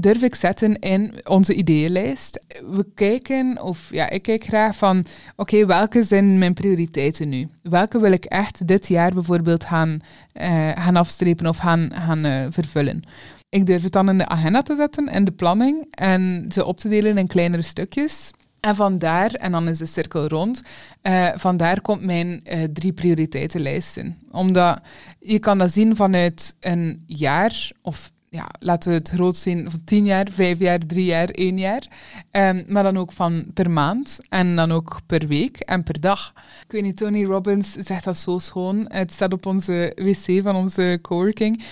durf 0.00 0.22
ik 0.22 0.34
zetten 0.34 0.78
in 0.78 1.14
onze 1.24 1.54
ideeënlijst. 1.54 2.46
We 2.70 2.86
kijken, 2.94 3.62
of 3.62 3.88
ja, 3.90 4.08
ik 4.10 4.22
kijk 4.22 4.44
graag 4.44 4.76
van, 4.76 5.04
oké, 5.36 5.66
welke 5.66 6.02
zijn 6.02 6.38
mijn 6.38 6.54
prioriteiten 6.54 7.28
nu? 7.28 7.48
Welke 7.62 8.00
wil 8.00 8.12
ik 8.12 8.24
echt 8.24 8.66
dit 8.66 8.88
jaar 8.88 9.14
bijvoorbeeld 9.14 9.64
gaan, 9.64 10.00
uh, 10.34 10.68
gaan 10.74 10.96
afstrepen 10.96 11.46
of 11.46 11.56
gaan, 11.56 11.90
gaan 11.94 12.26
uh, 12.26 12.46
vervullen? 12.50 13.02
Ik 13.50 13.66
durf 13.66 13.82
het 13.82 13.92
dan 13.92 14.08
in 14.08 14.18
de 14.18 14.28
agenda 14.28 14.62
te 14.62 14.76
zetten, 14.76 15.06
in 15.06 15.24
de 15.24 15.30
planning, 15.30 15.86
en 15.90 16.44
ze 16.52 16.64
op 16.64 16.78
te 16.78 16.88
delen 16.88 17.18
in 17.18 17.26
kleinere 17.26 17.62
stukjes. 17.62 18.30
En 18.60 18.76
vandaar, 18.76 19.30
en 19.30 19.52
dan 19.52 19.68
is 19.68 19.78
de 19.78 19.86
cirkel 19.86 20.26
rond, 20.26 20.62
uh, 21.02 21.28
vandaar 21.34 21.80
komt 21.80 22.04
mijn 22.04 22.40
uh, 22.44 22.64
drie 22.72 22.92
prioriteitenlijsten. 22.92 24.18
Omdat 24.30 24.80
je 25.20 25.38
kan 25.38 25.58
dat 25.58 25.72
zien 25.72 25.96
vanuit 25.96 26.54
een 26.60 27.02
jaar 27.06 27.70
of 27.82 28.10
ja, 28.30 28.46
laten 28.58 28.90
we 28.90 28.96
het 28.96 29.08
groot 29.08 29.36
zien 29.36 29.70
van 29.70 29.84
tien 29.84 30.04
jaar, 30.04 30.26
vijf 30.32 30.58
jaar, 30.58 30.78
drie 30.78 31.04
jaar, 31.04 31.28
één 31.28 31.58
jaar. 31.58 31.86
Um, 32.30 32.64
maar 32.66 32.82
dan 32.82 32.98
ook 32.98 33.12
van 33.12 33.50
per 33.54 33.70
maand 33.70 34.18
en 34.28 34.56
dan 34.56 34.72
ook 34.72 35.00
per 35.06 35.26
week 35.26 35.56
en 35.56 35.82
per 35.82 36.00
dag. 36.00 36.32
Ik 36.64 36.72
weet 36.72 36.82
niet, 36.82 36.96
Tony 36.96 37.24
Robbins 37.24 37.72
zegt 37.72 38.04
dat 38.04 38.16
zo 38.16 38.38
schoon. 38.38 38.84
Het 38.88 39.12
staat 39.12 39.32
op 39.32 39.46
onze 39.46 39.92
wc 39.94 40.42
van 40.42 40.54
onze 40.54 40.98
coworking. 41.02 41.62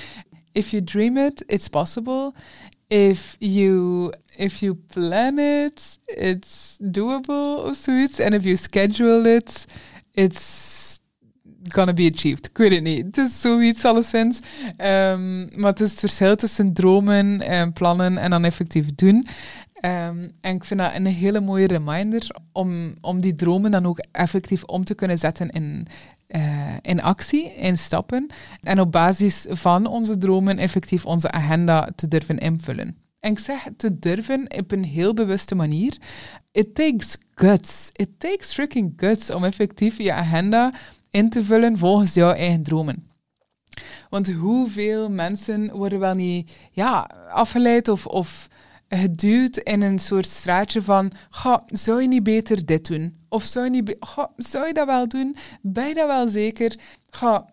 If 0.56 0.72
you 0.72 0.84
dream 0.84 1.16
it, 1.16 1.42
it's 1.46 1.68
possible. 1.68 2.32
If 2.88 3.36
you, 3.38 4.12
if 4.36 4.62
you 4.62 4.74
plan 4.74 5.38
it, 5.38 5.98
it's 6.06 6.78
doable 6.80 7.64
of 7.64 7.76
zoiets. 7.76 8.20
And 8.20 8.34
if 8.34 8.44
you 8.44 8.56
schedule 8.56 9.26
it, 9.26 9.66
it's 10.14 11.00
gonna 11.68 11.92
be 11.92 12.10
achieved. 12.14 12.50
Ik 12.52 12.82
niet. 12.82 13.04
Het 13.04 13.16
is 13.16 13.40
zoiets 13.40 13.84
alleszins. 13.84 14.40
Um, 14.78 15.48
maar 15.60 15.70
het 15.70 15.80
is 15.80 15.90
het 15.90 15.98
verschil 15.98 16.36
tussen 16.36 16.72
dromen 16.72 17.40
en 17.40 17.72
plannen 17.72 18.18
en 18.18 18.30
dan 18.30 18.44
effectief 18.44 18.94
doen. 18.94 19.26
Um, 19.84 20.32
en 20.40 20.54
ik 20.54 20.64
vind 20.64 20.80
dat 20.80 20.94
een 20.94 21.06
hele 21.06 21.40
mooie 21.40 21.66
reminder 21.66 22.36
om, 22.52 22.94
om 23.00 23.20
die 23.20 23.34
dromen 23.34 23.70
dan 23.70 23.86
ook 23.86 24.04
effectief 24.12 24.64
om 24.64 24.84
te 24.84 24.94
kunnen 24.94 25.18
zetten 25.18 25.50
in, 25.50 25.86
uh, 26.28 26.76
in 26.80 27.02
actie, 27.02 27.54
in 27.54 27.78
stappen. 27.78 28.26
En 28.62 28.80
op 28.80 28.92
basis 28.92 29.46
van 29.48 29.86
onze 29.86 30.18
dromen 30.18 30.58
effectief 30.58 31.06
onze 31.06 31.30
agenda 31.30 31.90
te 31.96 32.08
durven 32.08 32.38
invullen. 32.38 32.96
En 33.20 33.32
ik 33.32 33.38
zeg 33.38 33.68
te 33.76 33.98
durven 33.98 34.50
op 34.58 34.72
een 34.72 34.84
heel 34.84 35.14
bewuste 35.14 35.54
manier. 35.54 35.96
It 36.52 36.74
takes 36.74 37.16
guts. 37.34 37.90
It 37.92 38.08
takes 38.18 38.52
freaking 38.52 38.92
guts 38.96 39.30
om 39.30 39.44
effectief 39.44 39.98
je 39.98 40.12
agenda 40.12 40.72
in 41.10 41.30
te 41.30 41.44
vullen 41.44 41.78
volgens 41.78 42.14
jouw 42.14 42.32
eigen 42.32 42.62
dromen. 42.62 43.10
Want 44.08 44.32
hoeveel 44.32 45.10
mensen 45.10 45.70
worden 45.72 45.98
wel 45.98 46.14
niet 46.14 46.52
ja, 46.70 47.10
afgeleid 47.30 47.88
of, 47.88 48.06
of 48.06 48.48
geduwd 48.88 49.56
in 49.56 49.82
een 49.82 49.98
soort 49.98 50.26
straatje 50.26 50.82
van, 50.82 51.12
ga, 51.30 51.62
zou 51.66 52.02
je 52.02 52.08
niet 52.08 52.22
beter 52.22 52.66
dit 52.66 52.86
doen? 52.86 53.25
Of 53.36 53.44
zou 53.44 53.64
je, 53.64 53.70
niet 53.70 53.96
zou 54.36 54.72
dat 54.72 54.86
wel 54.86 55.08
doen? 55.08 55.36
Ben 55.60 55.88
je 55.88 55.94
dat 55.94 56.06
wel 56.06 56.28
zeker? 56.28 56.76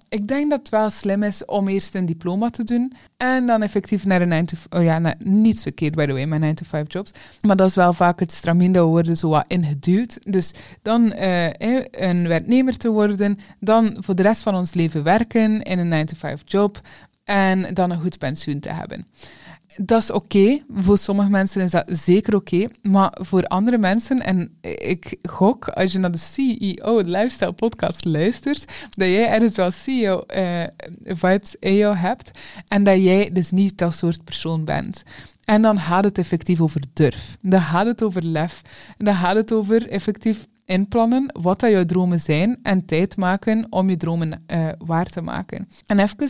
Ik 0.10 0.28
denk 0.28 0.50
dat 0.50 0.60
het 0.60 0.70
wel 0.70 0.90
slim 0.90 1.24
is 1.24 1.46
om 1.46 1.68
eerst 1.68 1.96
een 1.96 2.06
diploma 2.06 2.50
te 2.50 2.64
doen 2.64 2.94
en 3.18 3.48
dan 3.48 3.62
effectief 3.62 4.06
naar 4.06 4.22
een 4.22 4.28
9 4.28 4.46
to 4.46 4.78
Oh 4.78 4.84
ja, 4.84 5.00
nou, 5.00 5.16
niets 5.20 5.62
verkeerd, 5.62 5.96
by 5.96 6.06
the 6.06 6.14
way, 6.14 6.26
mijn 6.26 6.42
9 6.42 6.56
to 6.56 6.66
5 6.68 6.94
jobs. 6.94 7.12
Maar 7.42 7.56
dat 7.56 7.68
is 7.68 7.76
wel 7.76 7.94
vaak 7.94 8.20
het 8.20 8.32
stramien 8.32 8.72
dat 8.72 8.88
worden 8.88 9.18
zo 9.18 9.30
wat 9.30 9.46
ingeduwd. 9.48 10.20
Dus 10.24 10.52
dan 10.82 11.14
uh, 11.16 11.50
een 11.92 12.28
werknemer 12.28 12.78
te 12.78 12.90
worden, 12.90 13.40
dan 13.60 13.98
voor 14.00 14.16
de 14.16 14.22
rest 14.22 14.42
van 14.42 14.56
ons 14.56 14.74
leven 14.74 15.04
werken 15.04 15.62
in 15.62 15.80
een 15.80 15.88
9 15.88 16.08
to 16.08 16.16
5 16.18 16.42
job 16.46 16.82
en 17.24 17.74
dan 17.74 17.92
een 17.92 18.02
goed 18.02 18.18
pensioen 18.18 18.60
te 18.60 18.72
hebben 18.72 19.08
dat 19.76 20.02
is 20.02 20.12
oké. 20.12 20.64
Voor 20.70 20.98
sommige 20.98 21.30
mensen 21.30 21.62
is 21.62 21.72
dat 21.72 21.84
zeker 21.88 22.36
oké. 22.36 22.68
Maar 22.82 23.18
voor 23.22 23.48
andere 23.48 23.78
mensen, 23.78 24.22
en 24.22 24.58
ik 24.62 25.18
gok 25.22 25.68
als 25.68 25.92
je 25.92 26.00
naar 26.00 26.12
de 26.12 26.18
CEO 26.18 27.00
Lifestyle 27.00 27.52
Podcast 27.52 28.06
luistert, 28.06 28.74
dat 28.90 29.08
jij 29.08 29.28
ergens 29.30 29.56
wel 29.56 29.72
CEO 29.72 30.24
uh, 30.36 30.64
vibes 31.04 31.56
in 31.60 31.76
jou 31.76 31.96
hebt 31.96 32.32
en 32.68 32.84
dat 32.84 33.04
jij 33.04 33.30
dus 33.32 33.52
niet 33.52 33.78
dat 33.78 33.96
soort 33.96 34.24
persoon 34.24 34.66
bent. 34.66 35.04
En 35.44 35.62
dan 35.62 35.80
gaat 35.80 36.04
het 36.04 36.18
effectief 36.18 36.62
over 36.62 36.82
durf. 36.94 37.38
Dan 37.42 37.62
gaat 37.62 37.86
het 37.86 38.04
over 38.04 38.26
lef. 38.26 38.62
Dan 38.98 39.16
gaat 39.16 39.36
het 39.36 39.52
over 39.52 39.90
effectief 39.90 40.48
inplannen 40.66 41.40
wat 41.42 41.60
dat 41.60 41.72
jouw 41.72 41.86
dromen 41.86 42.20
zijn 42.20 42.60
en 42.64 42.86
tijd 42.86 43.18
maken 43.18 43.68
om 43.70 43.90
je 43.90 43.98
dromen 43.98 44.44
uh, 44.48 44.68
waar 44.78 45.06
te 45.06 45.22
maken. 45.22 45.68
En 45.86 46.00
even 46.00 46.30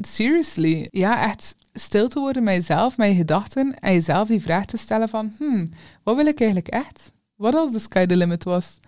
seriously, 0.00 0.88
ja, 0.90 1.28
echt 1.28 1.54
stil 1.78 2.08
te 2.08 2.20
worden 2.20 2.42
met 2.42 2.54
jezelf, 2.54 2.96
met 2.96 3.16
gedachten 3.16 3.78
en 3.78 3.92
jezelf 3.92 4.28
die 4.28 4.42
vraag 4.42 4.64
te 4.64 4.76
stellen 4.76 5.08
van, 5.08 5.34
hmm, 5.38 5.68
wat 6.02 6.16
wil 6.16 6.26
ik 6.26 6.40
eigenlijk 6.40 6.68
echt? 6.68 7.12
Wat 7.34 7.54
als 7.54 7.72
de 7.72 7.78
sky 7.78 8.06
the 8.06 8.16
limit 8.16 8.44
was? 8.44 8.78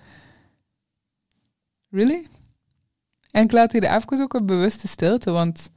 Really? 1.88 2.26
En 3.30 3.44
ik 3.44 3.52
laat 3.52 3.72
hier 3.72 3.84
even 3.84 4.22
ook 4.22 4.34
een 4.34 4.46
bewuste 4.46 4.88
stilte, 4.88 5.30
want 5.30 5.70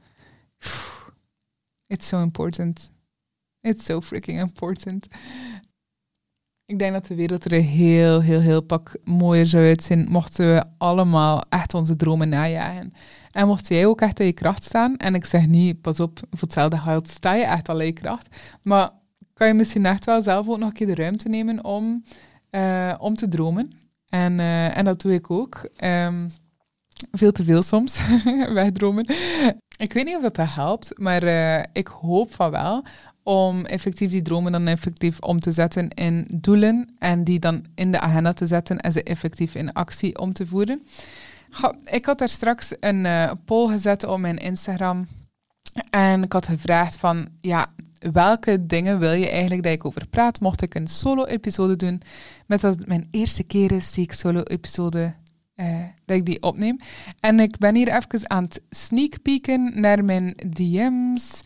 It's 1.92 2.06
so 2.06 2.22
important. 2.22 2.90
It's 3.62 3.84
so 3.84 4.00
freaking 4.00 4.40
important. 4.40 5.08
Ik 6.72 6.78
denk 6.78 6.92
dat 6.92 7.06
de 7.06 7.14
wereld 7.14 7.44
er 7.44 7.62
heel, 7.62 8.20
heel, 8.20 8.40
heel 8.40 8.60
pak 8.60 8.96
mooier 9.04 9.46
zou 9.46 9.64
uitzien 9.64 10.06
mochten 10.10 10.54
we 10.54 10.64
allemaal 10.78 11.42
echt 11.48 11.74
onze 11.74 11.96
dromen 11.96 12.28
najagen. 12.28 12.92
En 13.30 13.46
mocht 13.46 13.68
jij 13.68 13.86
ook 13.86 14.00
echt 14.00 14.20
in 14.20 14.26
je 14.26 14.32
kracht 14.32 14.64
staan, 14.64 14.96
en 14.96 15.14
ik 15.14 15.24
zeg 15.24 15.46
niet, 15.46 15.80
pas 15.80 16.00
op, 16.00 16.18
voor 16.30 16.40
hetzelfde 16.40 16.76
geld 16.76 17.08
sta 17.08 17.34
je 17.34 17.44
echt 17.44 17.68
al 17.68 17.80
in 17.80 17.86
je 17.86 17.92
kracht, 17.92 18.36
maar 18.62 18.90
kan 19.34 19.46
je 19.46 19.54
misschien 19.54 19.86
echt 19.86 20.04
wel 20.04 20.22
zelf 20.22 20.48
ook 20.48 20.58
nog 20.58 20.68
een 20.68 20.74
keer 20.74 20.86
de 20.86 20.94
ruimte 20.94 21.28
nemen 21.28 21.64
om, 21.64 22.04
uh, 22.50 22.94
om 22.98 23.14
te 23.14 23.28
dromen. 23.28 23.72
En, 24.08 24.32
uh, 24.32 24.76
en 24.76 24.84
dat 24.84 25.00
doe 25.00 25.12
ik 25.12 25.30
ook. 25.30 25.68
Um, 25.84 26.30
veel 27.10 27.32
te 27.32 27.44
veel 27.44 27.62
soms, 27.62 28.02
wegdromen. 28.54 29.06
Ik 29.76 29.92
weet 29.92 30.04
niet 30.04 30.16
of 30.16 30.22
dat, 30.22 30.36
helpt, 30.54 30.98
maar 30.98 31.24
uh, 31.24 31.62
ik 31.72 31.86
hoop 31.86 32.34
van 32.34 32.50
wel 32.50 32.84
om 33.22 33.64
effectief 33.64 34.10
die 34.10 34.22
dromen 34.22 34.52
dan 34.52 34.66
effectief 34.66 35.20
om 35.20 35.40
te 35.40 35.52
zetten 35.52 35.88
in 35.88 36.26
doelen 36.30 36.94
en 36.98 37.24
die 37.24 37.38
dan 37.38 37.64
in 37.74 37.92
de 37.92 38.00
agenda 38.00 38.32
te 38.32 38.46
zetten 38.46 38.78
en 38.78 38.92
ze 38.92 39.02
effectief 39.02 39.54
in 39.54 39.72
actie 39.72 40.18
om 40.18 40.32
te 40.32 40.46
voeren. 40.46 40.82
Ik 41.84 42.04
had 42.04 42.18
daar 42.18 42.28
straks 42.28 42.74
een 42.80 43.04
uh, 43.04 43.30
poll 43.44 43.72
gezet 43.72 44.04
op 44.04 44.18
mijn 44.18 44.38
Instagram 44.38 45.06
en 45.90 46.22
ik 46.22 46.32
had 46.32 46.46
gevraagd 46.46 46.96
van, 46.96 47.28
ja, 47.40 47.66
welke 48.12 48.66
dingen 48.66 48.98
wil 48.98 49.12
je 49.12 49.28
eigenlijk 49.28 49.62
dat 49.62 49.72
ik 49.72 49.84
over 49.84 50.06
praat? 50.08 50.40
Mocht 50.40 50.62
ik 50.62 50.74
een 50.74 50.86
solo-episode 50.86 51.76
doen, 51.76 52.00
met 52.46 52.60
dat 52.60 52.76
het 52.76 52.86
mijn 52.86 53.08
eerste 53.10 53.42
keer 53.42 53.72
is 53.72 53.92
die 53.92 54.04
ik 54.04 54.12
solo-episode 54.12 55.14
uh, 55.56 55.84
dat 56.04 56.16
ik 56.16 56.26
die 56.26 56.42
opneem. 56.42 56.78
En 57.20 57.40
ik 57.40 57.58
ben 57.58 57.74
hier 57.74 57.88
even 57.88 58.30
aan 58.30 58.44
het 58.44 58.62
sneak 58.70 59.22
peeken 59.22 59.80
naar 59.80 60.04
mijn 60.04 60.34
DM's. 60.46 61.42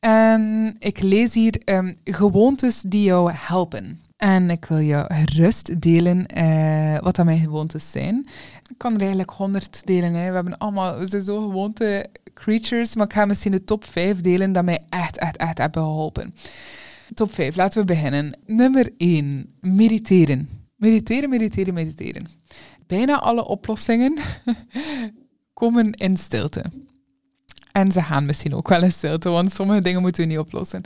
En 0.00 0.74
ik 0.78 1.02
lees 1.02 1.34
hier 1.34 1.60
um, 1.64 1.96
gewoontes 2.04 2.82
die 2.82 3.02
jou 3.02 3.32
helpen. 3.32 4.00
En 4.16 4.50
ik 4.50 4.64
wil 4.64 4.80
jou 4.80 5.14
gerust 5.14 5.80
delen 5.80 6.26
uh, 6.36 6.98
wat 6.98 7.16
dat 7.16 7.24
mijn 7.24 7.40
gewoontes 7.40 7.90
zijn. 7.90 8.28
Ik 8.68 8.78
kan 8.78 8.94
er 8.94 9.00
eigenlijk 9.00 9.30
honderd 9.30 9.86
delen. 9.86 10.14
Hè. 10.14 10.28
We, 10.28 10.34
hebben 10.34 10.58
allemaal, 10.58 10.98
we 10.98 11.06
zijn 11.06 11.22
zo 11.22 11.48
gewoonte 11.48 12.06
creatures, 12.34 12.96
maar 12.96 13.06
ik 13.06 13.12
ga 13.12 13.24
misschien 13.24 13.52
de 13.52 13.64
top 13.64 13.84
5 13.84 14.20
delen 14.20 14.52
dat 14.52 14.64
mij 14.64 14.84
echt, 14.88 15.18
echt, 15.18 15.36
echt 15.36 15.58
hebben 15.58 15.82
geholpen. 15.82 16.34
Top 17.14 17.34
5, 17.34 17.56
laten 17.56 17.80
we 17.80 17.86
beginnen. 17.86 18.38
Nummer 18.46 18.92
1, 18.96 19.54
mediteren. 19.60 20.48
Mediteren, 20.76 21.30
mediteren, 21.30 21.74
mediteren. 21.74 22.26
Bijna 22.86 23.20
alle 23.20 23.44
oplossingen 23.46 24.18
komen 25.54 25.92
in 25.92 26.16
stilte. 26.16 26.64
En 27.72 27.92
ze 27.92 28.02
gaan 28.02 28.26
misschien 28.26 28.54
ook 28.54 28.68
wel 28.68 28.82
in 28.82 28.92
stilte, 28.92 29.28
want 29.28 29.52
sommige 29.52 29.80
dingen 29.82 30.00
moeten 30.00 30.22
we 30.22 30.28
niet 30.28 30.38
oplossen. 30.38 30.82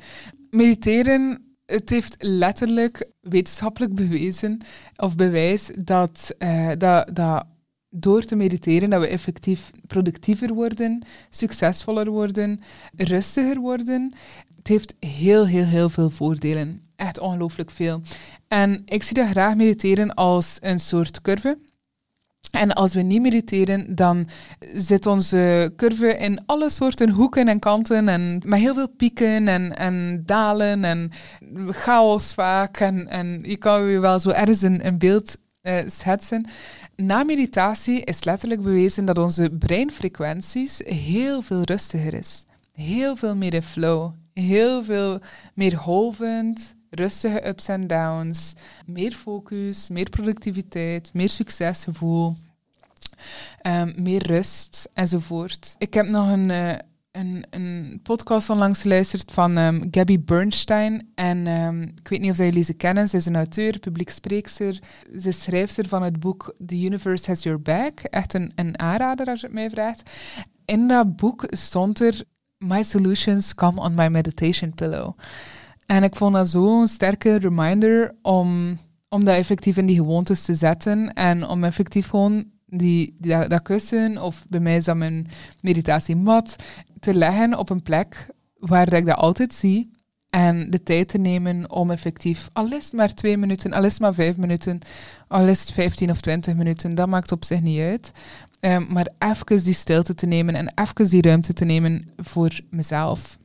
Mediteren, 0.50 1.54
het 1.66 1.90
heeft 1.90 2.14
letterlijk 2.18 3.08
wetenschappelijk 3.20 3.94
bewezen 3.94 4.60
of 4.96 5.16
bewijs 5.16 5.70
dat, 5.78 6.34
uh, 6.38 6.70
dat, 6.78 7.10
dat 7.14 7.44
door 7.94 8.24
te 8.24 8.36
mediteren 8.36 8.90
dat 8.90 9.00
we 9.00 9.06
effectief 9.06 9.70
productiever 9.86 10.54
worden, 10.54 11.04
succesvoller 11.30 12.10
worden, 12.10 12.60
rustiger 12.96 13.58
worden. 13.58 14.14
Het 14.56 14.68
heeft 14.68 14.94
heel, 14.98 15.46
heel, 15.46 15.64
heel 15.64 15.88
veel 15.88 16.10
voordelen. 16.10 16.82
Echt 16.96 17.18
ongelooflijk 17.18 17.70
veel. 17.70 18.02
En 18.48 18.82
ik 18.84 19.02
zie 19.02 19.14
dat 19.14 19.28
graag 19.28 19.54
mediteren 19.54 20.14
als 20.14 20.58
een 20.60 20.80
soort 20.80 21.20
curve. 21.20 21.58
En 22.52 22.72
als 22.72 22.94
we 22.94 23.00
niet 23.00 23.22
mediteren, 23.22 23.94
dan 23.94 24.28
zit 24.74 25.06
onze 25.06 25.72
curve 25.76 26.16
in 26.16 26.42
alle 26.46 26.70
soorten 26.70 27.10
hoeken 27.10 27.48
en 27.48 27.58
kanten. 27.58 28.08
En 28.08 28.42
met 28.46 28.60
heel 28.60 28.74
veel 28.74 28.88
pieken 28.88 29.48
en, 29.48 29.76
en 29.76 30.22
dalen 30.26 30.84
en 30.84 31.10
chaos 31.68 32.34
vaak. 32.34 32.80
En, 32.80 33.08
en 33.08 33.42
je 33.42 33.56
kan 33.56 33.84
je 33.84 33.98
wel 33.98 34.18
zo 34.20 34.30
ergens 34.30 34.62
een, 34.62 34.86
een 34.86 34.98
beeld 34.98 35.36
uh, 35.62 35.76
schetsen. 35.86 36.46
Na 36.96 37.22
meditatie 37.22 38.00
is 38.04 38.24
letterlijk 38.24 38.62
bewezen 38.62 39.04
dat 39.04 39.18
onze 39.18 39.50
breinfrequenties 39.58 40.80
heel 40.84 41.42
veel 41.42 41.62
rustiger 41.62 42.14
is. 42.14 42.44
Heel 42.72 43.16
veel 43.16 43.36
meer 43.36 43.54
in 43.54 43.62
flow. 43.62 44.12
Heel 44.34 44.84
veel 44.84 45.20
meer 45.54 45.76
golvend, 45.76 46.74
rustige 46.94 47.48
ups 47.48 47.68
en 47.68 47.86
downs, 47.86 48.52
meer 48.86 49.12
focus, 49.12 49.88
meer 49.88 50.08
productiviteit, 50.10 51.14
meer 51.14 51.28
succesgevoel, 51.28 52.36
um, 53.66 53.92
meer 53.96 54.26
rust 54.26 54.88
enzovoort. 54.94 55.74
Ik 55.78 55.94
heb 55.94 56.06
nog 56.06 56.28
een, 56.28 56.48
uh, 56.48 56.74
een, 57.10 57.44
een 57.50 58.00
podcast 58.02 58.50
onlangs 58.50 58.80
geluisterd 58.80 59.32
van 59.32 59.56
um, 59.56 59.88
Gabby 59.90 60.20
Bernstein. 60.20 61.10
En 61.14 61.46
um, 61.46 61.82
ik 61.82 62.08
weet 62.08 62.20
niet 62.20 62.30
of 62.30 62.36
jullie 62.36 62.64
ze 62.64 62.74
kennen. 62.74 63.08
Ze 63.08 63.16
is 63.16 63.26
een 63.26 63.36
auteur, 63.36 63.78
publiek 63.78 64.10
spreekster. 64.10 64.78
Ze 65.20 65.28
is 65.28 65.42
schrijfster 65.42 65.88
van 65.88 66.02
het 66.02 66.20
boek 66.20 66.54
The 66.66 66.80
Universe 66.80 67.24
Has 67.26 67.42
Your 67.42 67.60
Back. 67.60 68.00
Echt 68.00 68.34
een, 68.34 68.52
een 68.54 68.78
aanrader 68.78 69.26
als 69.26 69.40
je 69.40 69.46
het 69.46 69.54
mij 69.54 69.70
vraagt. 69.70 70.10
In 70.64 70.88
dat 70.88 71.16
boek 71.16 71.44
stond 71.48 72.00
er 72.00 72.24
My 72.58 72.82
solutions 72.82 73.54
come 73.54 73.80
on 73.80 73.94
my 73.94 74.08
meditation 74.08 74.74
pillow. 74.74 75.16
En 75.92 76.02
ik 76.02 76.16
vond 76.16 76.34
dat 76.34 76.48
zo'n 76.48 76.88
sterke 76.88 77.38
reminder 77.38 78.14
om, 78.22 78.78
om 79.08 79.24
dat 79.24 79.36
effectief 79.36 79.76
in 79.76 79.86
die 79.86 79.96
gewoontes 79.96 80.44
te 80.44 80.54
zetten 80.54 81.12
en 81.12 81.46
om 81.46 81.64
effectief 81.64 82.08
gewoon 82.08 82.44
die, 82.66 83.16
dat, 83.48 83.62
kussen, 83.62 84.22
of 84.22 84.44
bij 84.48 84.60
mij 84.60 84.76
is 84.76 84.84
dat 84.84 84.96
mijn 84.96 85.26
meditatiemat, 85.60 86.56
te 87.00 87.14
leggen 87.14 87.58
op 87.58 87.70
een 87.70 87.82
plek 87.82 88.26
waar 88.58 88.92
ik 88.92 89.06
dat 89.06 89.16
altijd 89.16 89.54
zie. 89.54 89.90
En 90.28 90.70
de 90.70 90.82
tijd 90.82 91.08
te 91.08 91.18
nemen 91.18 91.70
om 91.70 91.90
effectief, 91.90 92.48
al 92.52 92.70
het 92.70 92.92
maar 92.92 93.14
twee 93.14 93.36
minuten, 93.36 93.72
al 93.72 93.88
maar 93.98 94.14
vijf 94.14 94.36
minuten, 94.36 94.78
al 95.28 95.48
is 95.48 95.70
vijftien 95.72 96.10
of 96.10 96.20
twintig 96.20 96.54
minuten, 96.54 96.94
dat 96.94 97.08
maakt 97.08 97.32
op 97.32 97.44
zich 97.44 97.60
niet 97.60 97.80
uit. 97.80 98.12
Um, 98.60 98.86
maar 98.92 99.08
even 99.18 99.64
die 99.64 99.74
stilte 99.74 100.14
te 100.14 100.26
nemen 100.26 100.54
en 100.54 100.72
even 100.74 101.10
die 101.10 101.22
ruimte 101.22 101.52
te 101.52 101.64
nemen 101.64 102.08
voor 102.16 102.60
mezelf. 102.70 103.40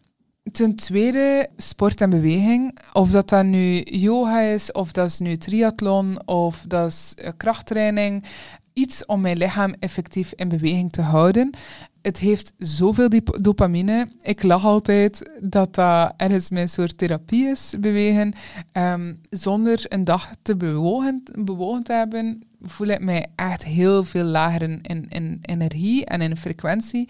Ten 0.51 0.75
tweede, 0.75 1.49
sport 1.57 2.01
en 2.01 2.09
beweging. 2.09 2.77
Of 2.93 3.11
dat 3.11 3.29
dan 3.29 3.49
nu 3.49 3.81
yoga 3.83 4.39
is, 4.39 4.71
of 4.71 4.91
dat 4.91 5.07
is 5.07 5.19
nu 5.19 5.37
triathlon, 5.37 6.27
of 6.27 6.63
dat 6.67 6.87
is 6.87 7.13
eh, 7.15 7.31
krachttraining. 7.37 8.23
Iets 8.73 9.05
om 9.05 9.21
mijn 9.21 9.37
lichaam 9.37 9.75
effectief 9.79 10.33
in 10.35 10.49
beweging 10.49 10.91
te 10.91 11.01
houden. 11.01 11.49
Het 12.01 12.17
heeft 12.19 12.53
zoveel 12.57 13.09
dopamine. 13.23 14.11
Ik 14.21 14.43
lach 14.43 14.65
altijd 14.65 15.31
dat 15.41 15.75
dat 15.75 16.13
ergens 16.17 16.49
mijn 16.49 16.69
soort 16.69 16.97
therapie 16.97 17.45
is, 17.45 17.73
bewegen. 17.79 18.33
Ehm, 18.71 19.13
zonder 19.29 19.85
een 19.87 20.03
dag 20.03 20.35
te 20.41 20.55
bewogen, 20.55 21.23
bewogen 21.45 21.83
te 21.83 21.93
hebben, 21.93 22.41
voel 22.61 22.87
ik 22.87 22.99
mij 22.99 23.27
echt 23.35 23.63
heel 23.63 24.03
veel 24.03 24.23
lager 24.23 24.61
in, 24.61 24.79
in, 24.81 25.05
in 25.09 25.39
energie 25.41 26.05
en 26.05 26.21
in 26.21 26.37
frequentie. 26.37 27.09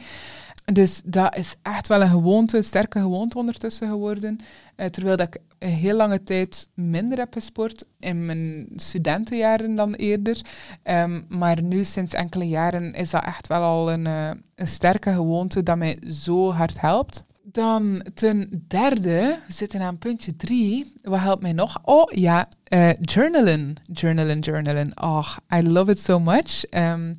Dus 0.73 1.01
dat 1.05 1.35
is 1.35 1.55
echt 1.61 1.87
wel 1.87 2.01
een 2.01 2.09
gewoonte, 2.09 2.57
een 2.57 2.63
sterke 2.63 2.99
gewoonte 2.99 3.37
ondertussen 3.37 3.87
geworden. 3.87 4.39
Uh, 4.77 4.85
terwijl 4.85 5.17
dat 5.17 5.27
ik 5.27 5.41
een 5.59 5.69
heel 5.69 5.95
lange 5.95 6.23
tijd 6.23 6.67
minder 6.73 7.17
heb 7.17 7.33
gesport, 7.33 7.85
in 7.99 8.25
mijn 8.25 8.67
studentenjaren 8.75 9.75
dan 9.75 9.93
eerder. 9.93 10.41
Um, 10.83 11.25
maar 11.29 11.61
nu, 11.61 11.83
sinds 11.83 12.13
enkele 12.13 12.47
jaren, 12.47 12.93
is 12.93 13.09
dat 13.09 13.23
echt 13.23 13.47
wel 13.47 13.61
al 13.61 13.91
een, 13.91 14.05
uh, 14.05 14.29
een 14.55 14.67
sterke 14.67 15.13
gewoonte 15.13 15.63
dat 15.63 15.77
mij 15.77 15.97
zo 16.09 16.51
hard 16.51 16.81
helpt. 16.81 17.23
Dan 17.43 18.05
ten 18.13 18.63
derde, 18.67 19.39
we 19.47 19.53
zitten 19.53 19.81
aan 19.81 19.97
puntje 19.97 20.35
drie. 20.35 20.93
Wat 21.01 21.19
helpt 21.19 21.41
mij 21.41 21.53
nog? 21.53 21.79
Oh 21.83 22.11
ja, 22.11 22.47
uh, 22.73 22.89
journalen. 23.01 23.75
Journalen, 23.91 24.39
journalen. 24.39 24.91
Oh, 25.01 25.27
I 25.53 25.61
love 25.61 25.91
it 25.91 25.99
so 25.99 26.19
much. 26.19 26.63
Um, 26.69 27.15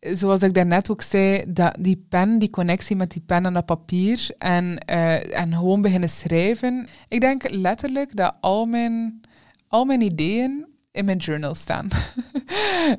zoals 0.00 0.42
ik 0.42 0.54
daarnet 0.54 0.90
ook 0.90 1.02
zei, 1.02 1.52
dat 1.52 1.76
die 1.80 2.06
pen, 2.08 2.38
die 2.38 2.50
connectie 2.50 2.96
met 2.96 3.10
die 3.10 3.22
pen 3.26 3.46
en 3.46 3.52
dat 3.52 3.66
papier 3.66 4.30
en, 4.38 4.84
uh, 4.90 5.40
en 5.40 5.52
gewoon 5.52 5.82
beginnen 5.82 6.08
schrijven. 6.08 6.88
Ik 7.08 7.20
denk 7.20 7.50
letterlijk 7.50 8.16
dat 8.16 8.34
al 8.40 8.66
mijn, 8.66 9.20
al 9.68 9.84
mijn 9.84 10.00
ideeën 10.00 10.66
in 10.98 11.04
mijn 11.04 11.18
journal 11.18 11.54
staan. 11.54 11.88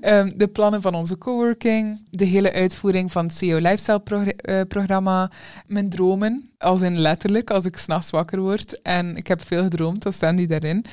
um, 0.01 0.33
de 0.37 0.47
plannen 0.47 0.81
van 0.81 0.95
onze 0.95 1.17
coworking, 1.17 2.05
de 2.09 2.25
hele 2.25 2.53
uitvoering 2.53 3.11
van 3.11 3.25
het 3.25 3.33
CEO 3.33 3.57
Lifestyle 3.57 4.33
eh, 4.35 4.61
programma, 4.67 5.31
mijn 5.65 5.89
dromen, 5.89 6.49
als 6.57 6.81
in 6.81 6.99
letterlijk, 6.99 7.49
als 7.49 7.65
ik 7.65 7.77
s'nachts 7.77 8.09
wakker 8.09 8.39
word 8.39 8.81
en 8.81 9.15
ik 9.15 9.27
heb 9.27 9.41
veel 9.45 9.63
gedroomd, 9.63 10.03
dan 10.03 10.13
staan 10.13 10.35
die 10.35 10.47
daarin. 10.47 10.85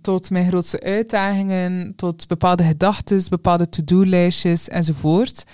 Tot 0.00 0.30
mijn 0.30 0.46
grootste 0.48 0.80
uitdagingen, 0.80 1.92
tot 1.96 2.28
bepaalde 2.28 2.62
gedachten, 2.62 3.22
bepaalde 3.28 3.68
to-do-lijstjes 3.68 4.68
enzovoort 4.68 5.44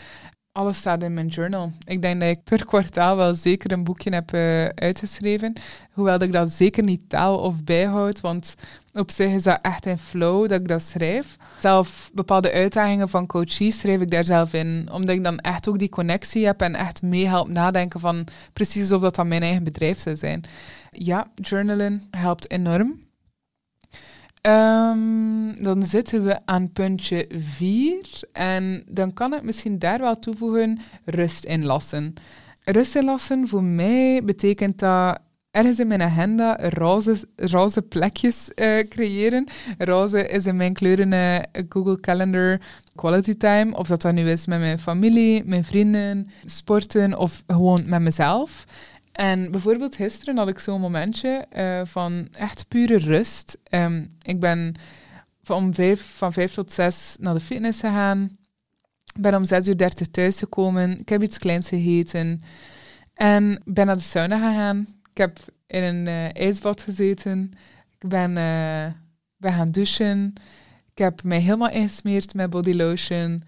alles 0.59 0.77
staat 0.77 1.03
in 1.03 1.14
mijn 1.14 1.27
journal. 1.27 1.73
Ik 1.85 2.03
denk 2.03 2.21
dat 2.21 2.29
ik 2.29 2.44
per 2.44 2.64
kwartaal 2.64 3.16
wel 3.16 3.35
zeker 3.35 3.73
een 3.73 3.85
boekje 3.85 4.14
heb 4.14 4.35
uh, 4.35 4.64
uitgeschreven. 4.64 5.53
Hoewel 5.92 6.23
ik 6.23 6.33
dat 6.33 6.51
zeker 6.51 6.83
niet 6.83 7.09
taal 7.09 7.38
of 7.38 7.64
bijhoud. 7.64 8.21
Want 8.21 8.55
op 8.99 9.11
zich 9.11 9.33
is 9.33 9.43
dat 9.43 9.59
echt 9.63 9.87
een 9.87 9.99
flow 9.99 10.49
dat 10.49 10.61
ik 10.61 10.69
dat 10.69 10.83
schrijf. 10.83 11.37
Zelf 11.61 12.11
bepaalde 12.15 12.53
uitdagingen 12.53 13.09
van 13.09 13.27
coaches 13.27 13.79
schrijf 13.79 14.01
ik 14.01 14.11
daar 14.11 14.25
zelf 14.25 14.53
in. 14.53 14.89
Omdat 14.93 15.15
ik 15.15 15.25
dan 15.25 15.39
echt 15.39 15.69
ook 15.69 15.79
die 15.79 15.89
connectie 15.89 16.47
heb 16.47 16.61
en 16.61 16.75
echt 16.75 17.03
meehelp 17.03 17.49
nadenken 17.49 18.01
van 18.01 18.27
precies 18.53 18.81
alsof 18.81 19.01
dat 19.01 19.15
dan 19.15 19.29
mijn 19.29 19.43
eigen 19.43 19.65
bedrijf 19.65 19.99
zou 19.99 20.17
zijn. 20.17 20.45
Ja, 20.91 21.31
journalen 21.35 22.03
helpt 22.11 22.51
enorm. 22.51 23.07
Ehm, 24.41 25.63
dan 25.63 25.83
zitten 25.83 26.25
we 26.25 26.39
aan 26.45 26.73
puntje 26.73 27.27
4. 27.57 28.21
En 28.33 28.85
dan 28.91 29.13
kan 29.13 29.35
ik 29.35 29.43
misschien 29.43 29.79
daar 29.79 29.99
wel 29.99 30.19
toevoegen 30.19 30.81
rust 31.05 31.45
inlassen. 31.45 32.15
Rust 32.65 32.97
inlassen 32.97 33.49
voor 33.49 33.63
mij 33.63 34.25
betekent 34.25 34.79
dat 34.79 35.19
ergens 35.59 35.79
in 35.79 35.87
mijn 35.87 36.03
agenda 36.03 36.57
roze, 36.57 37.29
roze 37.37 37.83
plekjes 37.83 38.51
uh, 38.55 38.79
creëren. 38.88 39.49
Roze 39.79 40.29
is 40.29 40.47
in 40.47 40.57
mijn 40.57 40.73
kleuren 40.73 41.12
uh, 41.12 41.38
Google 41.68 42.01
Calendar 42.01 42.61
quality 42.94 43.37
time. 43.37 43.77
Of 43.77 43.87
dat 43.87 44.03
dat 44.03 44.12
nu 44.12 44.31
is 44.31 44.47
met 44.47 44.59
mijn 44.59 44.79
familie, 44.79 45.44
mijn 45.44 45.64
vrienden, 45.64 46.31
sporten 46.44 47.18
of 47.18 47.42
gewoon 47.47 47.88
met 47.88 48.01
mezelf. 48.01 48.64
En 49.12 49.51
bijvoorbeeld 49.51 49.97
gisteren 49.97 50.37
had 50.37 50.49
ik 50.49 50.59
zo'n 50.59 50.81
momentje 50.81 51.47
uh, 51.57 51.81
van 51.85 52.29
echt 52.33 52.68
pure 52.68 52.99
rust. 52.99 53.59
Um, 53.71 54.09
ik 54.23 54.40
ben 54.40 54.75
van 55.42 55.75
vijf, 55.75 56.55
tot 56.55 56.73
zes 56.73 57.16
naar 57.21 57.35
de 57.35 57.40
fitness 57.40 57.81
gegaan. 57.81 58.37
Ben 59.21 59.35
om 59.35 59.44
zes 59.44 59.68
uur 59.68 59.77
dertig 59.77 60.07
thuis 60.07 60.38
gekomen. 60.38 61.01
Ik 61.01 61.09
heb 61.09 61.23
iets 61.23 61.38
kleins 61.38 61.68
gegeten. 61.68 62.42
En 63.14 63.62
ben 63.64 63.87
naar 63.87 63.97
de 63.97 64.03
sauna 64.03 64.37
gegaan. 64.37 64.98
Ik 65.19 65.25
heb 65.25 65.39
in 65.67 65.83
een 65.83 66.33
ijsbad 66.33 66.81
gezeten. 66.81 67.53
Ik 67.99 68.09
ben, 68.09 68.31
uh, 68.31 69.51
gaan 69.53 69.71
douchen. 69.71 70.33
Ik 70.93 70.99
heb 70.99 71.23
mij 71.23 71.41
helemaal 71.41 71.71
ingesmeerd 71.71 72.35
met 72.35 72.51
body 72.51 72.73
lotion. 72.73 73.43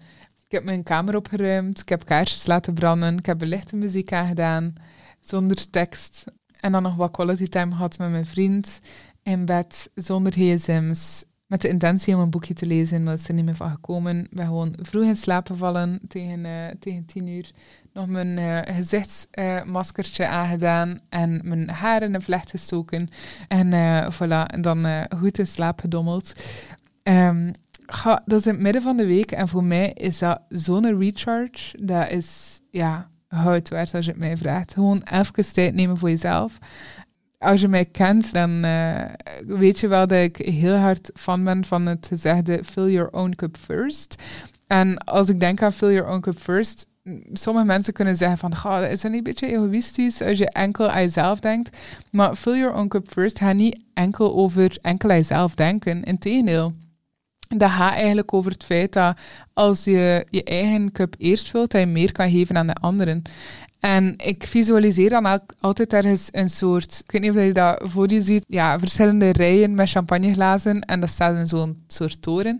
Ik 0.45 0.51
heb 0.51 0.63
mijn 0.63 0.83
kamer 0.83 1.15
opgeruimd. 1.15 1.81
Ik 1.81 1.89
heb 1.89 2.05
kaarsjes 2.05 2.45
laten 2.45 2.73
branden. 2.73 3.17
Ik 3.17 3.25
heb 3.25 3.41
lichte 3.41 3.75
muziek 3.75 4.13
aangedaan 4.13 4.73
zonder 5.19 5.69
tekst. 5.69 6.23
En 6.59 6.71
dan 6.71 6.83
nog 6.83 6.95
wat 6.95 7.11
quality 7.11 7.47
time 7.47 7.71
gehad 7.71 7.97
met 7.97 8.11
mijn 8.11 8.25
vriend 8.25 8.79
in 9.23 9.45
bed, 9.45 9.89
zonder 9.95 10.33
gsm's. 10.33 11.23
Met 11.51 11.61
de 11.61 11.67
intentie 11.67 12.15
om 12.15 12.21
een 12.21 12.29
boekje 12.29 12.53
te 12.53 12.65
lezen, 12.65 13.03
maar 13.03 13.11
dat 13.11 13.21
is 13.21 13.27
er 13.27 13.33
niet 13.33 13.45
meer 13.45 13.55
van 13.55 13.69
gekomen. 13.69 14.19
Ik 14.19 14.29
ben 14.29 14.45
gewoon 14.45 14.75
vroeg 14.81 15.03
in 15.03 15.17
slaap 15.17 15.47
gevallen 15.47 15.99
tegen, 16.07 16.39
uh, 16.39 16.51
tegen 16.79 17.05
tien 17.05 17.27
uur. 17.27 17.51
Nog 17.93 18.07
mijn 18.07 18.37
uh, 18.37 18.75
gezichtsmaskertje 18.75 20.23
uh, 20.23 20.31
aangedaan 20.31 20.99
en 21.09 21.41
mijn 21.43 21.69
haar 21.69 22.01
in 22.03 22.13
een 22.13 22.21
vlecht 22.21 22.49
gestoken. 22.49 23.07
En 23.47 23.71
voilà, 24.13 24.45
en 24.45 24.61
dan 24.61 24.87
goed 25.17 25.37
in 25.37 25.47
slaap 25.47 25.79
gedommeld. 25.79 26.33
Ga, 27.85 28.21
dat 28.25 28.39
is 28.39 28.45
in 28.45 28.53
het 28.53 28.61
midden 28.61 28.81
van 28.81 28.97
de 28.97 29.05
week 29.05 29.31
en 29.31 29.47
voor 29.47 29.63
mij 29.63 29.91
is 29.93 30.19
dat 30.19 30.41
zo'n 30.49 30.99
recharge. 30.99 31.85
Dat 31.85 32.09
is, 32.09 32.59
ja, 32.69 33.09
hout 33.27 33.69
werd 33.69 33.93
als 33.93 34.05
je 34.05 34.11
het 34.11 34.19
mij 34.19 34.37
vraagt. 34.37 34.73
Gewoon 34.73 35.01
even 35.11 35.53
tijd 35.53 35.73
nemen 35.73 35.97
voor 35.97 36.09
jezelf. 36.09 36.57
Als 37.41 37.61
je 37.61 37.67
mij 37.67 37.85
kent, 37.85 38.33
dan 38.33 38.65
uh, 38.65 39.01
weet 39.45 39.79
je 39.79 39.87
wel 39.87 40.07
dat 40.07 40.23
ik 40.23 40.37
heel 40.37 40.75
hard 40.75 41.09
fan 41.13 41.43
ben 41.43 41.65
van 41.65 41.85
het 41.85 42.07
gezegde 42.07 42.63
fill 42.63 42.91
your 42.91 43.11
own 43.11 43.33
cup 43.35 43.57
first. 43.57 44.15
En 44.67 44.97
als 44.97 45.29
ik 45.29 45.39
denk 45.39 45.61
aan 45.61 45.73
fill 45.73 45.93
your 45.93 46.09
own 46.09 46.19
cup 46.19 46.39
first, 46.39 46.85
sommige 47.33 47.65
mensen 47.65 47.93
kunnen 47.93 48.15
zeggen 48.15 48.37
van, 48.37 48.55
ga, 48.55 48.85
is 48.85 49.01
dat 49.01 49.11
niet 49.11 49.27
een 49.27 49.33
beetje 49.33 49.51
egoïstisch 49.51 50.21
als 50.21 50.37
je 50.37 50.49
enkel 50.49 50.89
aan 50.89 51.01
jezelf 51.01 51.39
denkt? 51.39 51.77
Maar 52.11 52.35
fill 52.35 52.57
your 52.57 52.75
own 52.75 52.87
cup 52.87 53.11
first 53.11 53.37
gaat 53.37 53.55
niet 53.55 53.79
enkel 53.93 54.35
over 54.35 54.77
enkel 54.81 55.09
aan 55.09 55.15
jezelf 55.15 55.55
denken. 55.55 56.03
Integendeel 56.03 56.71
dat 57.57 57.69
gaat 57.69 57.93
eigenlijk 57.93 58.33
over 58.33 58.51
het 58.51 58.63
feit 58.63 58.93
dat 58.93 59.17
als 59.53 59.83
je 59.83 60.25
je 60.29 60.43
eigen 60.43 60.91
cup 60.91 61.15
eerst 61.17 61.49
vult, 61.49 61.71
dat 61.71 61.81
je 61.81 61.87
meer 61.87 62.11
kan 62.11 62.29
geven 62.29 62.57
aan 62.57 62.67
de 62.67 62.73
anderen. 62.73 63.21
En 63.81 64.13
ik 64.17 64.43
visualiseer 64.47 65.09
dan 65.09 65.41
altijd 65.59 65.93
ergens 65.93 66.27
een 66.31 66.49
soort, 66.49 67.01
ik 67.03 67.11
weet 67.11 67.21
niet 67.21 67.31
of 67.31 67.37
je 67.37 67.53
dat 67.53 67.81
voor 67.83 68.09
je 68.09 68.21
ziet, 68.21 68.43
ja, 68.47 68.79
verschillende 68.79 69.31
rijen 69.31 69.75
met 69.75 69.89
champagneglazen 69.89 70.81
en 70.81 70.99
dat 70.99 71.09
staat 71.09 71.35
in 71.35 71.47
zo'n 71.47 71.83
soort 71.87 72.21
toren. 72.21 72.57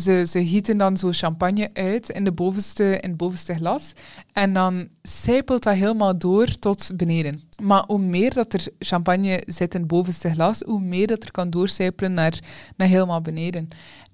Ze, 0.00 0.24
ze 0.28 0.46
gieten 0.46 0.78
dan 0.78 0.96
zo 0.96 1.08
champagne 1.12 1.70
uit 1.72 2.08
in, 2.08 2.24
de 2.24 2.32
bovenste, 2.32 2.98
in 3.00 3.08
het 3.08 3.16
bovenste 3.16 3.54
glas 3.54 3.92
en 4.32 4.52
dan 4.52 4.88
sijpelt 5.02 5.62
dat 5.62 5.74
helemaal 5.74 6.18
door 6.18 6.58
tot 6.58 6.90
beneden. 6.94 7.42
Maar 7.62 7.84
hoe 7.86 7.98
meer 7.98 8.34
dat 8.34 8.52
er 8.52 8.66
champagne 8.78 9.42
zit 9.46 9.74
in 9.74 9.80
het 9.80 9.88
bovenste 9.88 10.30
glas, 10.30 10.60
hoe 10.60 10.80
meer 10.80 11.06
dat 11.06 11.22
er 11.22 11.30
kan 11.30 11.50
doorcijpelen 11.50 12.14
naar, 12.14 12.38
naar 12.76 12.88
helemaal 12.88 13.20
beneden. 13.20 13.68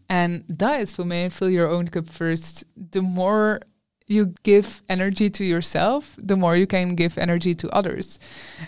En 0.06 0.42
dat 0.46 0.80
is 0.80 0.92
voor 0.92 1.06
mij 1.06 1.30
fill 1.30 1.52
your 1.52 1.76
own 1.76 1.88
cup 1.88 2.08
first. 2.10 2.64
The 2.90 3.00
more 3.00 3.60
you 4.08 4.32
give 4.42 4.82
energy 4.86 5.30
to 5.30 5.44
yourself, 5.44 6.16
the 6.26 6.36
more 6.36 6.56
you 6.56 6.66
can 6.66 6.96
give 6.96 7.20
energy 7.20 7.54
to 7.54 7.68
others. 7.68 8.18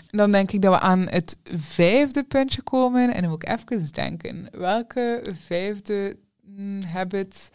Dan 0.09 0.31
denk 0.31 0.51
ik 0.51 0.61
dat 0.61 0.73
we 0.73 0.79
aan 0.79 1.07
het 1.09 1.37
vijfde 1.55 2.23
puntje 2.23 2.61
komen. 2.61 3.13
En 3.13 3.21
dan 3.21 3.29
moet 3.29 3.43
ik 3.43 3.49
even 3.49 3.93
denken. 3.93 4.47
Welke 4.51 5.23
vijfde 5.45 6.17
mm, 6.41 6.81
habit 6.81 7.49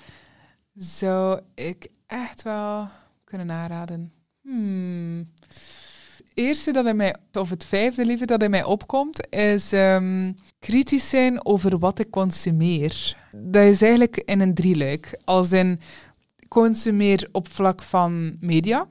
zou 0.75 1.41
ik 1.55 1.89
echt 2.07 2.43
wel 2.43 2.89
kunnen 3.25 3.51
aanraden? 3.51 4.13
Hmm. 4.43 5.29
Het 6.17 6.45
eerste 6.45 6.73
dat 6.73 6.87
in 6.87 6.97
mij, 6.97 7.17
of 7.33 7.51
het 7.51 7.65
vijfde 7.65 8.05
liever 8.05 8.27
dat 8.27 8.43
in 8.43 8.51
mij 8.51 8.65
opkomt, 8.65 9.35
is 9.35 9.73
um, 9.73 10.37
kritisch 10.59 11.09
zijn 11.09 11.47
over 11.47 11.79
wat 11.79 11.99
ik 11.99 12.11
consumeer 12.11 13.17
dat 13.39 13.65
is 13.65 13.83
eigenlijk 13.83 14.17
in 14.17 14.41
een 14.41 14.55
drieluik. 14.55 15.19
Als 15.25 15.53
in 15.53 15.81
consumeer 16.49 17.29
op 17.33 17.49
vlak 17.49 17.83
van 17.83 18.37
media, 18.41 18.89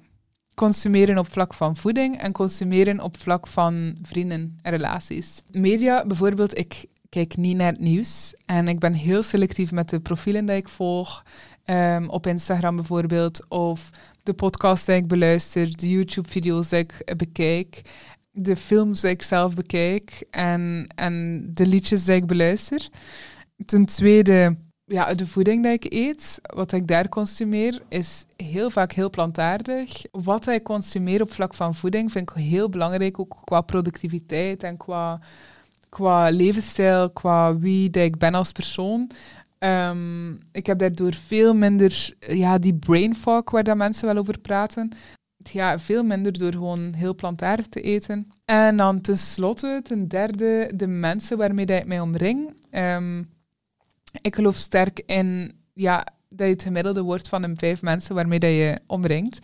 consumeren 0.55 1.17
op 1.17 1.31
vlak 1.31 1.53
van 1.53 1.75
voeding 1.75 2.17
en 2.17 2.31
consumeren 2.31 3.01
op 3.01 3.17
vlak 3.17 3.47
van 3.47 3.97
vrienden 4.01 4.57
en 4.61 4.71
relaties. 4.71 5.41
Media, 5.51 6.05
bijvoorbeeld, 6.05 6.57
ik 6.57 6.85
kijk 7.09 7.37
niet 7.37 7.57
naar 7.57 7.71
het 7.71 7.79
nieuws 7.79 8.33
en 8.45 8.67
ik 8.67 8.79
ben 8.79 8.93
heel 8.93 9.23
selectief 9.23 9.71
met 9.71 9.89
de 9.89 9.99
profielen 9.99 10.45
die 10.45 10.55
ik 10.55 10.69
volg. 10.69 11.23
Um, 11.65 12.09
op 12.09 12.27
Instagram 12.27 12.75
bijvoorbeeld, 12.75 13.45
of 13.47 13.89
de 14.23 14.33
podcast 14.33 14.85
die 14.85 14.95
ik 14.95 15.07
beluister, 15.07 15.77
de 15.77 15.89
YouTube-video's 15.89 16.69
die 16.69 16.79
ik 16.79 17.13
bekijk, 17.17 17.81
de 18.31 18.55
films 18.55 19.01
die 19.01 19.09
ik 19.09 19.21
zelf 19.21 19.55
bekijk 19.55 20.25
en, 20.29 20.87
en 20.95 21.45
de 21.53 21.67
liedjes 21.67 22.05
die 22.05 22.15
ik 22.15 22.25
beluister. 22.25 22.89
Ten 23.65 23.85
tweede, 23.85 24.57
ja, 24.85 25.13
de 25.13 25.27
voeding 25.27 25.63
die 25.63 25.71
ik 25.71 25.85
eet, 25.93 26.39
wat 26.41 26.71
ik 26.71 26.87
daar 26.87 27.09
consumeer, 27.09 27.81
is 27.89 28.25
heel 28.35 28.69
vaak 28.69 28.91
heel 28.91 29.09
plantaardig. 29.09 30.01
Wat 30.11 30.47
ik 30.47 30.63
consumeer 30.63 31.21
op 31.21 31.31
vlak 31.31 31.53
van 31.53 31.75
voeding 31.75 32.11
vind 32.11 32.29
ik 32.29 32.35
heel 32.35 32.69
belangrijk, 32.69 33.19
ook 33.19 33.41
qua 33.43 33.61
productiviteit 33.61 34.63
en 34.63 34.77
qua, 34.77 35.19
qua 35.89 36.29
levensstijl, 36.29 37.09
qua 37.09 37.57
wie 37.57 37.89
dat 37.89 38.03
ik 38.03 38.17
ben 38.17 38.33
als 38.33 38.51
persoon. 38.51 39.09
Um, 39.59 40.39
ik 40.51 40.65
heb 40.65 40.79
daardoor 40.79 41.13
veel 41.13 41.53
minder 41.53 42.13
ja, 42.19 42.57
die 42.57 42.73
brain 42.73 43.15
fog 43.15 43.51
waar 43.51 43.63
dat 43.63 43.77
mensen 43.77 44.05
wel 44.05 44.17
over 44.17 44.39
praten. 44.39 44.91
Ja, 45.51 45.79
veel 45.79 46.03
minder 46.03 46.37
door 46.37 46.51
gewoon 46.51 46.93
heel 46.93 47.15
plantaardig 47.15 47.67
te 47.67 47.81
eten. 47.81 48.31
En 48.45 48.77
dan 48.77 49.01
tenslotte, 49.01 49.81
ten 49.83 50.07
derde, 50.07 50.71
de 50.75 50.87
mensen 50.87 51.37
waarmee 51.37 51.65
ik 51.65 51.85
mij 51.85 51.99
omring. 51.99 52.53
Um, 52.71 53.33
ik 54.21 54.35
geloof 54.35 54.55
sterk 54.55 55.03
in 55.05 55.51
ja, 55.73 56.07
dat 56.29 56.47
je 56.47 56.53
het 56.53 56.63
gemiddelde 56.63 57.01
wordt 57.01 57.27
van 57.27 57.43
een 57.43 57.57
vijf 57.57 57.81
mensen 57.81 58.15
waarmee 58.15 58.39
dat 58.39 58.49
je 58.49 58.79
omringt. 58.87 59.39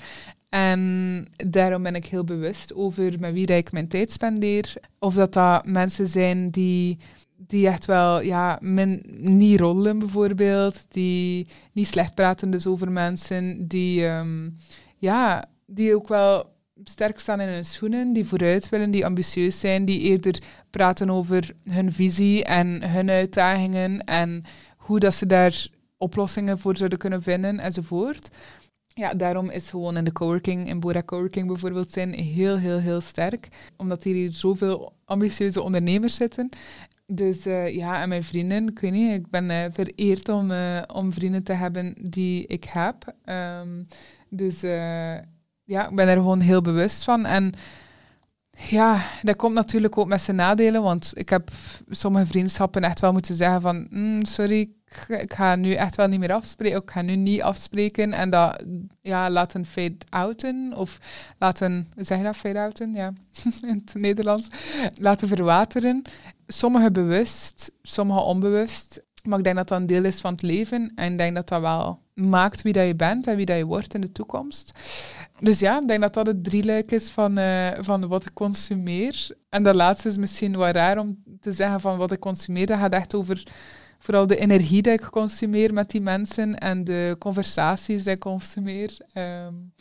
En 0.49 1.27
daarom 1.35 1.83
ben 1.83 1.95
ik 1.95 2.05
heel 2.05 2.23
bewust 2.23 2.73
over 2.73 3.19
met 3.19 3.33
wie 3.33 3.45
ik 3.45 3.71
mijn 3.71 3.87
tijd 3.87 4.11
spendeer. 4.11 4.73
Of 4.99 5.13
dat 5.13 5.33
dat 5.33 5.65
mensen 5.65 6.07
zijn 6.07 6.49
die, 6.49 6.99
die 7.35 7.67
echt 7.67 7.85
wel 7.85 8.21
ja, 8.21 8.57
min, 8.61 9.03
niet 9.19 9.59
rollen 9.59 9.99
bijvoorbeeld. 9.99 10.85
Die 10.89 11.47
niet 11.71 11.87
slecht 11.87 12.15
praten 12.15 12.51
dus 12.51 12.67
over 12.67 12.91
mensen. 12.91 13.67
Die, 13.67 14.05
um, 14.05 14.57
ja, 14.95 15.45
die 15.65 15.95
ook 15.95 16.07
wel 16.07 16.50
sterk 16.83 17.19
staan 17.19 17.39
in 17.39 17.47
hun 17.47 17.65
schoenen, 17.65 18.13
die 18.13 18.25
vooruit 18.25 18.69
willen, 18.69 18.91
die 18.91 19.05
ambitieus 19.05 19.59
zijn, 19.59 19.85
die 19.85 19.99
eerder 19.99 20.41
praten 20.69 21.09
over 21.09 21.51
hun 21.69 21.93
visie 21.93 22.43
en 22.43 22.89
hun 22.89 23.09
uitdagingen 23.09 24.03
en 24.03 24.43
hoe 24.77 24.99
dat 24.99 25.13
ze 25.13 25.25
daar 25.25 25.67
oplossingen 25.97 26.59
voor 26.59 26.77
zouden 26.77 26.99
kunnen 26.99 27.21
vinden 27.21 27.59
enzovoort. 27.59 28.29
Ja, 28.93 29.13
daarom 29.13 29.49
is 29.49 29.69
gewoon 29.69 29.97
in 29.97 30.03
de 30.03 30.11
coworking, 30.11 30.67
in 30.67 30.79
Bora 30.79 31.03
Coworking 31.03 31.47
bijvoorbeeld, 31.47 31.91
zijn 31.91 32.13
heel, 32.13 32.57
heel, 32.57 32.79
heel 32.79 33.01
sterk. 33.01 33.47
Omdat 33.77 34.03
hier 34.03 34.33
zoveel 34.33 34.93
ambitieuze 35.05 35.61
ondernemers 35.61 36.15
zitten. 36.15 36.49
Dus 37.05 37.47
uh, 37.47 37.75
ja, 37.75 38.01
en 38.01 38.09
mijn 38.09 38.23
vrienden, 38.23 38.67
ik 38.67 38.79
weet 38.79 38.91
niet, 38.91 39.13
ik 39.13 39.29
ben 39.29 39.49
uh, 39.49 39.65
vereerd 39.71 40.29
om, 40.29 40.51
uh, 40.51 40.81
om 40.93 41.13
vrienden 41.13 41.43
te 41.43 41.53
hebben 41.53 41.95
die 42.09 42.47
ik 42.47 42.63
heb. 42.63 43.15
Um, 43.25 43.87
dus 44.29 44.63
ja, 45.71 45.89
ik 45.89 45.95
ben 45.95 46.07
er 46.07 46.15
gewoon 46.15 46.39
heel 46.39 46.61
bewust 46.61 47.03
van. 47.03 47.25
En 47.25 47.53
Ja, 48.69 49.05
dat 49.21 49.35
komt 49.35 49.53
natuurlijk 49.53 49.97
ook 49.97 50.07
met 50.07 50.21
zijn 50.21 50.35
nadelen, 50.35 50.81
want 50.81 51.11
ik 51.13 51.29
heb 51.29 51.51
sommige 51.89 52.25
vriendschappen 52.25 52.83
echt 52.83 52.99
wel 52.99 53.11
moeten 53.11 53.35
zeggen 53.35 53.61
van, 53.61 53.87
mm, 53.89 54.25
sorry, 54.25 54.69
ik 55.07 55.33
ga 55.33 55.55
nu 55.55 55.73
echt 55.73 55.95
wel 55.95 56.07
niet 56.07 56.19
meer 56.19 56.33
afspreken, 56.33 56.81
ik 56.81 56.91
ga 56.91 57.01
nu 57.01 57.15
niet 57.15 57.41
afspreken 57.41 58.13
en 58.13 58.29
dat 58.29 58.63
ja, 59.01 59.29
laten 59.29 59.65
fade-outen, 59.65 60.73
of 60.75 60.97
laten, 61.37 61.87
zeg 61.95 62.17
je 62.17 62.23
dat, 62.23 62.35
fade-outen? 62.35 62.93
Ja, 62.93 63.13
in 63.61 63.83
het 63.85 63.93
Nederlands. 63.93 64.47
Laten 64.93 65.27
verwateren. 65.27 66.01
Sommige 66.47 66.91
bewust, 66.91 67.71
sommige 67.81 68.19
onbewust. 68.19 69.01
Maar 69.23 69.37
ik 69.37 69.43
denk 69.43 69.55
dat 69.55 69.67
dat 69.67 69.79
een 69.79 69.87
deel 69.87 70.03
is 70.03 70.19
van 70.19 70.31
het 70.31 70.41
leven 70.41 70.91
en 70.95 71.11
ik 71.11 71.17
denk 71.17 71.35
dat 71.35 71.47
dat 71.47 71.61
wel 71.61 71.99
maakt 72.13 72.61
wie 72.61 72.73
dat 72.73 72.87
je 72.87 72.95
bent 72.95 73.27
en 73.27 73.35
wie 73.35 73.45
dat 73.45 73.57
je 73.57 73.65
wordt 73.65 73.93
in 73.93 74.01
de 74.01 74.11
toekomst. 74.11 74.71
Dus 75.39 75.59
ja, 75.59 75.81
ik 75.81 75.87
denk 75.87 76.01
dat 76.01 76.13
dat 76.13 76.27
het 76.27 76.43
drieluik 76.43 76.91
is 76.91 77.09
van, 77.09 77.39
uh, 77.39 77.67
van 77.79 78.07
wat 78.07 78.25
ik 78.25 78.33
consumeer. 78.33 79.35
En 79.49 79.63
dat 79.63 79.75
laatste 79.75 80.07
is 80.07 80.17
misschien 80.17 80.57
wel 80.57 80.69
raar 80.69 80.97
om 80.97 81.23
te 81.39 81.51
zeggen 81.51 81.79
van 81.79 81.97
wat 81.97 82.11
ik 82.11 82.19
consumeer. 82.19 82.65
Dat 82.65 82.77
gaat 82.77 82.93
echt 82.93 83.15
over 83.15 83.47
vooral 83.99 84.27
de 84.27 84.37
energie 84.37 84.81
die 84.81 84.91
ik 84.91 85.01
consumeer 85.01 85.73
met 85.73 85.89
die 85.89 86.01
mensen 86.01 86.57
en 86.57 86.83
de 86.83 87.15
conversaties 87.19 88.03
die 88.03 88.13
ik 88.13 88.19
consumeer. 88.19 88.97
Um, 89.13 89.73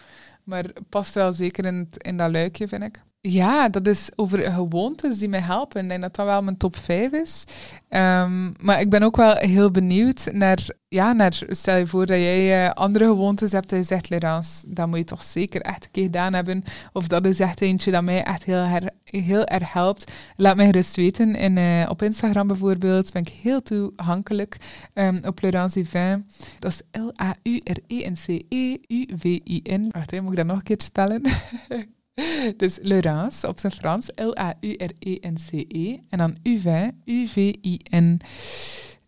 maar 0.45 0.64
past 0.88 1.14
wel 1.14 1.32
zeker 1.32 1.64
in, 1.64 1.88
in 1.97 2.16
dat 2.16 2.30
luikje, 2.30 2.68
vind 2.68 2.82
ik. 2.82 3.03
Ja, 3.23 3.68
dat 3.68 3.87
is 3.87 4.11
over 4.14 4.53
gewoontes 4.53 5.18
die 5.18 5.29
mij 5.29 5.41
helpen. 5.41 5.83
Ik 5.83 5.89
denk 5.89 6.01
dat 6.01 6.14
dat 6.14 6.27
wel 6.27 6.43
mijn 6.43 6.57
top 6.57 6.77
5 6.77 7.12
is. 7.12 7.45
Um, 7.89 8.53
maar 8.62 8.81
ik 8.81 8.91
ben 8.91 9.03
ook 9.03 9.16
wel 9.16 9.35
heel 9.35 9.71
benieuwd 9.71 10.29
naar, 10.33 10.68
ja, 10.89 11.12
naar 11.12 11.43
stel 11.49 11.77
je 11.77 11.87
voor 11.87 12.07
dat 12.07 12.16
jij 12.16 12.64
uh, 12.64 12.71
andere 12.71 13.05
gewoontes 13.05 13.53
hebt 13.53 13.73
en 13.73 13.79
je 13.79 13.85
zegt, 13.85 14.11
Laurence, 14.11 14.64
dat 14.68 14.89
moet 14.89 14.99
je 14.99 15.05
toch 15.05 15.23
zeker 15.23 15.61
echt 15.61 15.85
een 15.85 15.91
keer 15.91 16.05
gedaan 16.05 16.35
hebben. 16.35 16.64
Of 16.93 17.07
dat 17.07 17.27
is 17.27 17.41
echt 17.41 17.61
eentje 17.61 17.91
dat 17.91 18.03
mij 18.03 18.23
echt 18.23 18.45
heel, 18.45 18.91
heel 19.05 19.45
erg 19.45 19.73
helpt. 19.73 20.12
Laat 20.37 20.57
mij 20.57 20.66
gerust 20.66 20.97
weten. 20.97 21.37
In, 21.37 21.57
uh, 21.57 21.87
op 21.89 22.03
Instagram 22.03 22.47
bijvoorbeeld 22.47 23.12
ben 23.12 23.23
ik 23.23 23.33
heel 23.43 23.62
toegankelijk. 23.62 24.57
Um, 24.95 25.21
op 25.25 25.41
Laurence 25.41 25.81
Uvin. 25.81 26.27
Dat 26.59 26.73
is 26.73 26.83
L-A-U-R-E-N-C-E-U-V-I-N. 27.01 29.89
Wacht, 29.91 30.21
moet 30.21 30.31
ik 30.31 30.37
dat 30.37 30.47
nog 30.47 30.57
een 30.57 30.62
keer 30.62 30.83
spellen? 30.83 31.23
Dus 32.57 32.79
Laurence 32.83 33.49
op 33.49 33.59
zijn 33.59 33.73
Frans, 33.73 34.11
L-A-U-R-E-N-C-E. 34.14 35.64
E. 35.68 35.99
En 36.09 36.18
dan 36.18 36.37
Uvin, 36.43 37.01
U-V-I-N. 37.05 38.21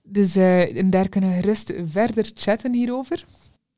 Dus 0.02 0.36
en 0.36 0.90
daar 0.90 1.08
kunnen 1.08 1.30
we 1.30 1.36
gerust 1.36 1.72
verder 1.90 2.30
chatten 2.34 2.72
hierover. 2.72 3.24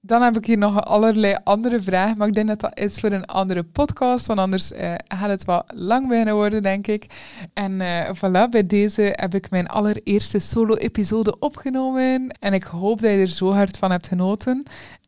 Dan 0.06 0.22
heb 0.22 0.36
ik 0.36 0.46
hier 0.46 0.58
nog 0.58 0.84
allerlei 0.84 1.36
andere 1.44 1.82
vragen, 1.82 2.16
maar 2.18 2.28
ik 2.28 2.34
denk 2.34 2.48
dat 2.48 2.60
dat 2.60 2.78
is 2.78 2.98
voor 2.98 3.10
een 3.10 3.24
andere 3.24 3.62
podcast, 3.62 4.26
want 4.26 4.38
anders 4.38 4.72
uh, 4.72 4.94
gaat 5.08 5.28
het 5.28 5.44
wel 5.44 5.62
lang 5.74 6.08
beginnen 6.08 6.34
worden, 6.34 6.62
denk 6.62 6.86
ik. 6.86 7.06
En 7.54 7.80
uh, 7.80 8.08
voilà, 8.08 8.48
bij 8.50 8.66
deze 8.66 9.08
heb 9.12 9.34
ik 9.34 9.50
mijn 9.50 9.66
allereerste 9.66 10.38
solo-episode 10.38 11.38
opgenomen 11.38 12.28
en 12.40 12.52
ik 12.52 12.62
hoop 12.62 13.00
dat 13.00 13.10
je 13.10 13.16
er 13.16 13.28
zo 13.28 13.52
hard 13.52 13.78
van 13.78 13.90
hebt 13.90 14.08
genoten. 14.08 14.62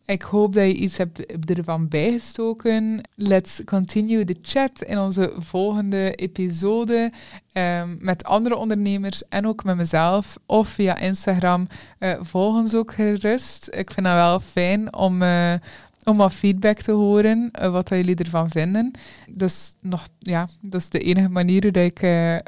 Ik 0.06 0.22
hoop 0.22 0.52
dat 0.52 0.64
je 0.64 0.74
iets 0.74 0.96
hebt 0.96 1.50
ervan 1.50 1.88
bijgestoken. 1.88 3.00
Let's 3.14 3.64
continue 3.64 4.24
the 4.24 4.36
chat 4.42 4.82
in 4.82 4.98
onze 4.98 5.32
volgende 5.38 6.14
episode 6.14 7.12
um, 7.52 7.98
met 8.00 8.24
andere 8.24 8.56
ondernemers 8.56 9.28
en 9.28 9.46
ook 9.46 9.64
met 9.64 9.76
mezelf 9.76 10.38
of 10.46 10.68
via 10.68 10.98
Instagram. 10.98 11.66
Uh, 11.98 12.12
volg 12.20 12.56
ons 12.56 12.74
ook 12.74 12.92
gerust. 12.92 13.68
Ik 13.72 13.90
vind 13.90 14.06
dat 14.06 14.14
wel 14.14 14.40
fijn 14.40 14.94
om, 14.96 15.22
uh, 15.22 15.54
om 16.04 16.16
wat 16.16 16.32
feedback 16.32 16.78
te 16.78 16.92
horen, 16.92 17.50
uh, 17.60 17.70
wat 17.70 17.88
jullie 17.88 18.16
ervan 18.16 18.50
vinden. 18.50 18.90
Dus 19.32 19.74
nog, 19.80 20.06
ja, 20.18 20.48
dat 20.60 20.80
is 20.80 20.88
de 20.88 21.00
enige 21.00 21.28
manier 21.28 21.62
hoe 21.62 21.84
ik 21.84 22.00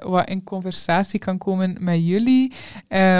wat 0.08 0.28
in 0.28 0.44
conversatie 0.44 1.18
kan 1.18 1.38
komen 1.38 1.76
met 1.80 2.06
jullie. 2.06 2.52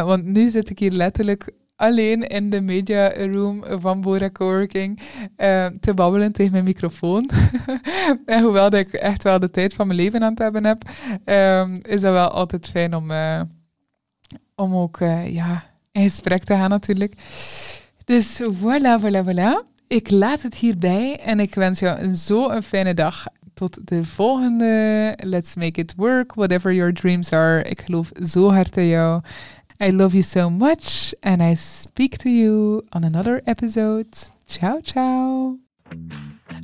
want 0.05 0.25
nu 0.25 0.49
zit 0.49 0.71
ik 0.71 0.79
hier 0.79 0.93
letterlijk 0.93 1.53
alleen 1.79 2.23
in 2.23 2.51
de 2.51 2.61
media 2.61 3.09
room 3.09 3.65
van 3.81 4.01
Bora 4.01 4.31
Coworking 4.31 5.01
uh, 5.37 5.67
te 5.81 5.95
babbelen 5.95 6.33
tegen 6.33 6.53
mijn 6.53 6.65
microfoon. 6.65 7.31
en 8.27 8.43
hoewel 8.43 8.71
dat 8.71 8.81
ik 8.81 8.93
echt 8.93 9.23
wel 9.23 9.39
de 9.39 9.51
tijd 9.51 9.75
van 9.75 9.87
mijn 9.87 9.99
leven 9.99 10.23
aan 10.23 10.31
het 10.31 10.39
hebben 10.39 10.65
heb, 10.65 10.83
um, 11.25 11.81
is 11.83 12.01
dat 12.01 12.13
wel 12.13 12.29
altijd 12.29 12.67
fijn 12.67 12.95
om, 12.95 13.11
uh, 13.11 13.41
om 14.55 14.75
ook 14.75 15.01
uh, 15.01 15.35
ja, 15.35 15.65
in 15.93 16.03
gesprek 16.03 16.45
te 16.45 16.55
gaan 16.55 16.71
natuurlijk. 16.71 17.15
Dus 18.05 18.41
voilà, 18.43 19.03
voilà, 19.03 19.25
voilà. 19.25 19.67
Ik 19.87 20.11
laat 20.11 20.43
het 20.43 20.55
hierbij 20.55 21.21
en 21.21 21.41
ik 21.41 21.55
wens 21.55 21.79
jou 21.79 22.15
zo 22.15 22.51
een 22.51 22.63
fijne 22.63 22.95
dag. 22.95 23.27
Tot 23.55 23.79
de 23.85 24.05
volgende. 24.05 25.15
Let's 25.25 25.55
make 25.55 25.81
it 25.81 25.95
work, 25.97 26.35
whatever 26.35 26.75
your 26.75 26.93
dreams 26.93 27.33
are. 27.33 27.63
Ik 27.63 27.81
geloof 27.81 28.11
zo 28.23 28.51
hard 28.51 28.77
in 28.77 28.87
jou. 28.87 29.21
I 29.81 29.93
love 29.93 30.13
you 30.13 30.23
so 30.23 30.51
much 30.51 31.15
and 31.21 31.41
I 31.41 31.55
speak 31.55 32.17
to 32.19 32.29
you 32.29 32.83
on 32.91 33.05
another 33.05 33.41
episode. 33.45 34.09
Ciao, 34.47 34.81
ciao. 34.81 35.59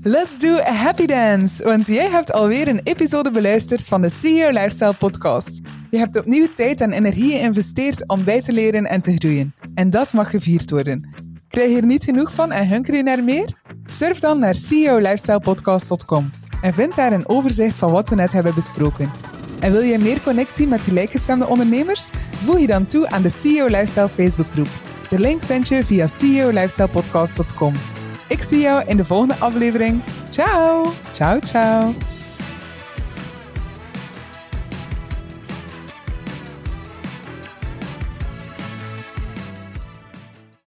Let's 0.02 0.38
do 0.38 0.58
a 0.58 0.72
happy 0.72 1.06
dance, 1.06 1.64
want 1.64 1.86
jij 1.86 2.10
hebt 2.10 2.32
alweer 2.32 2.68
een 2.68 2.80
episode 2.82 3.30
beluisterd 3.30 3.88
van 3.88 4.02
de 4.02 4.10
CEO 4.10 4.48
Lifestyle 4.50 4.94
Podcast. 4.94 5.60
Je 5.90 5.98
hebt 5.98 6.18
opnieuw 6.18 6.46
tijd 6.54 6.80
en 6.80 6.92
energie 6.92 7.30
geïnvesteerd 7.30 8.08
om 8.08 8.24
bij 8.24 8.42
te 8.42 8.52
leren 8.52 8.84
en 8.84 9.00
te 9.00 9.12
groeien. 9.12 9.54
En 9.74 9.90
dat 9.90 10.12
mag 10.12 10.30
gevierd 10.30 10.70
worden. 10.70 11.08
Krijg 11.48 11.70
je 11.70 11.76
er 11.76 11.86
niet 11.86 12.04
genoeg 12.04 12.34
van 12.34 12.52
en 12.52 12.68
hunker 12.68 12.94
je 12.94 13.02
naar 13.02 13.24
meer? 13.24 13.58
Surf 13.86 14.20
dan 14.20 14.38
naar 14.38 14.54
ceolifestylepodcast.com 14.54 16.30
en 16.62 16.74
vind 16.74 16.94
daar 16.94 17.12
een 17.12 17.28
overzicht 17.28 17.78
van 17.78 17.90
wat 17.90 18.08
we 18.08 18.14
net 18.14 18.32
hebben 18.32 18.54
besproken. 18.54 19.10
En 19.64 19.72
wil 19.72 19.80
je 19.80 19.98
meer 19.98 20.20
connectie 20.22 20.68
met 20.68 20.84
gelijkgestemde 20.84 21.46
ondernemers? 21.46 22.10
Voeg 22.44 22.58
je 22.58 22.66
dan 22.66 22.86
toe 22.86 23.08
aan 23.08 23.22
de 23.22 23.30
CEO 23.30 23.66
Lifestyle 23.66 24.08
Facebookgroep. 24.08 24.68
De 25.10 25.18
link 25.18 25.42
vind 25.44 25.68
je 25.68 25.84
via 25.84 26.06
ceolifestylepodcast.com. 26.06 27.74
Ik 28.28 28.42
zie 28.42 28.60
jou 28.60 28.84
in 28.86 28.96
de 28.96 29.04
volgende 29.04 29.34
aflevering. 29.34 30.02
Ciao! 30.30 30.92
Ciao, 31.12 31.38
ciao! 31.40 32.13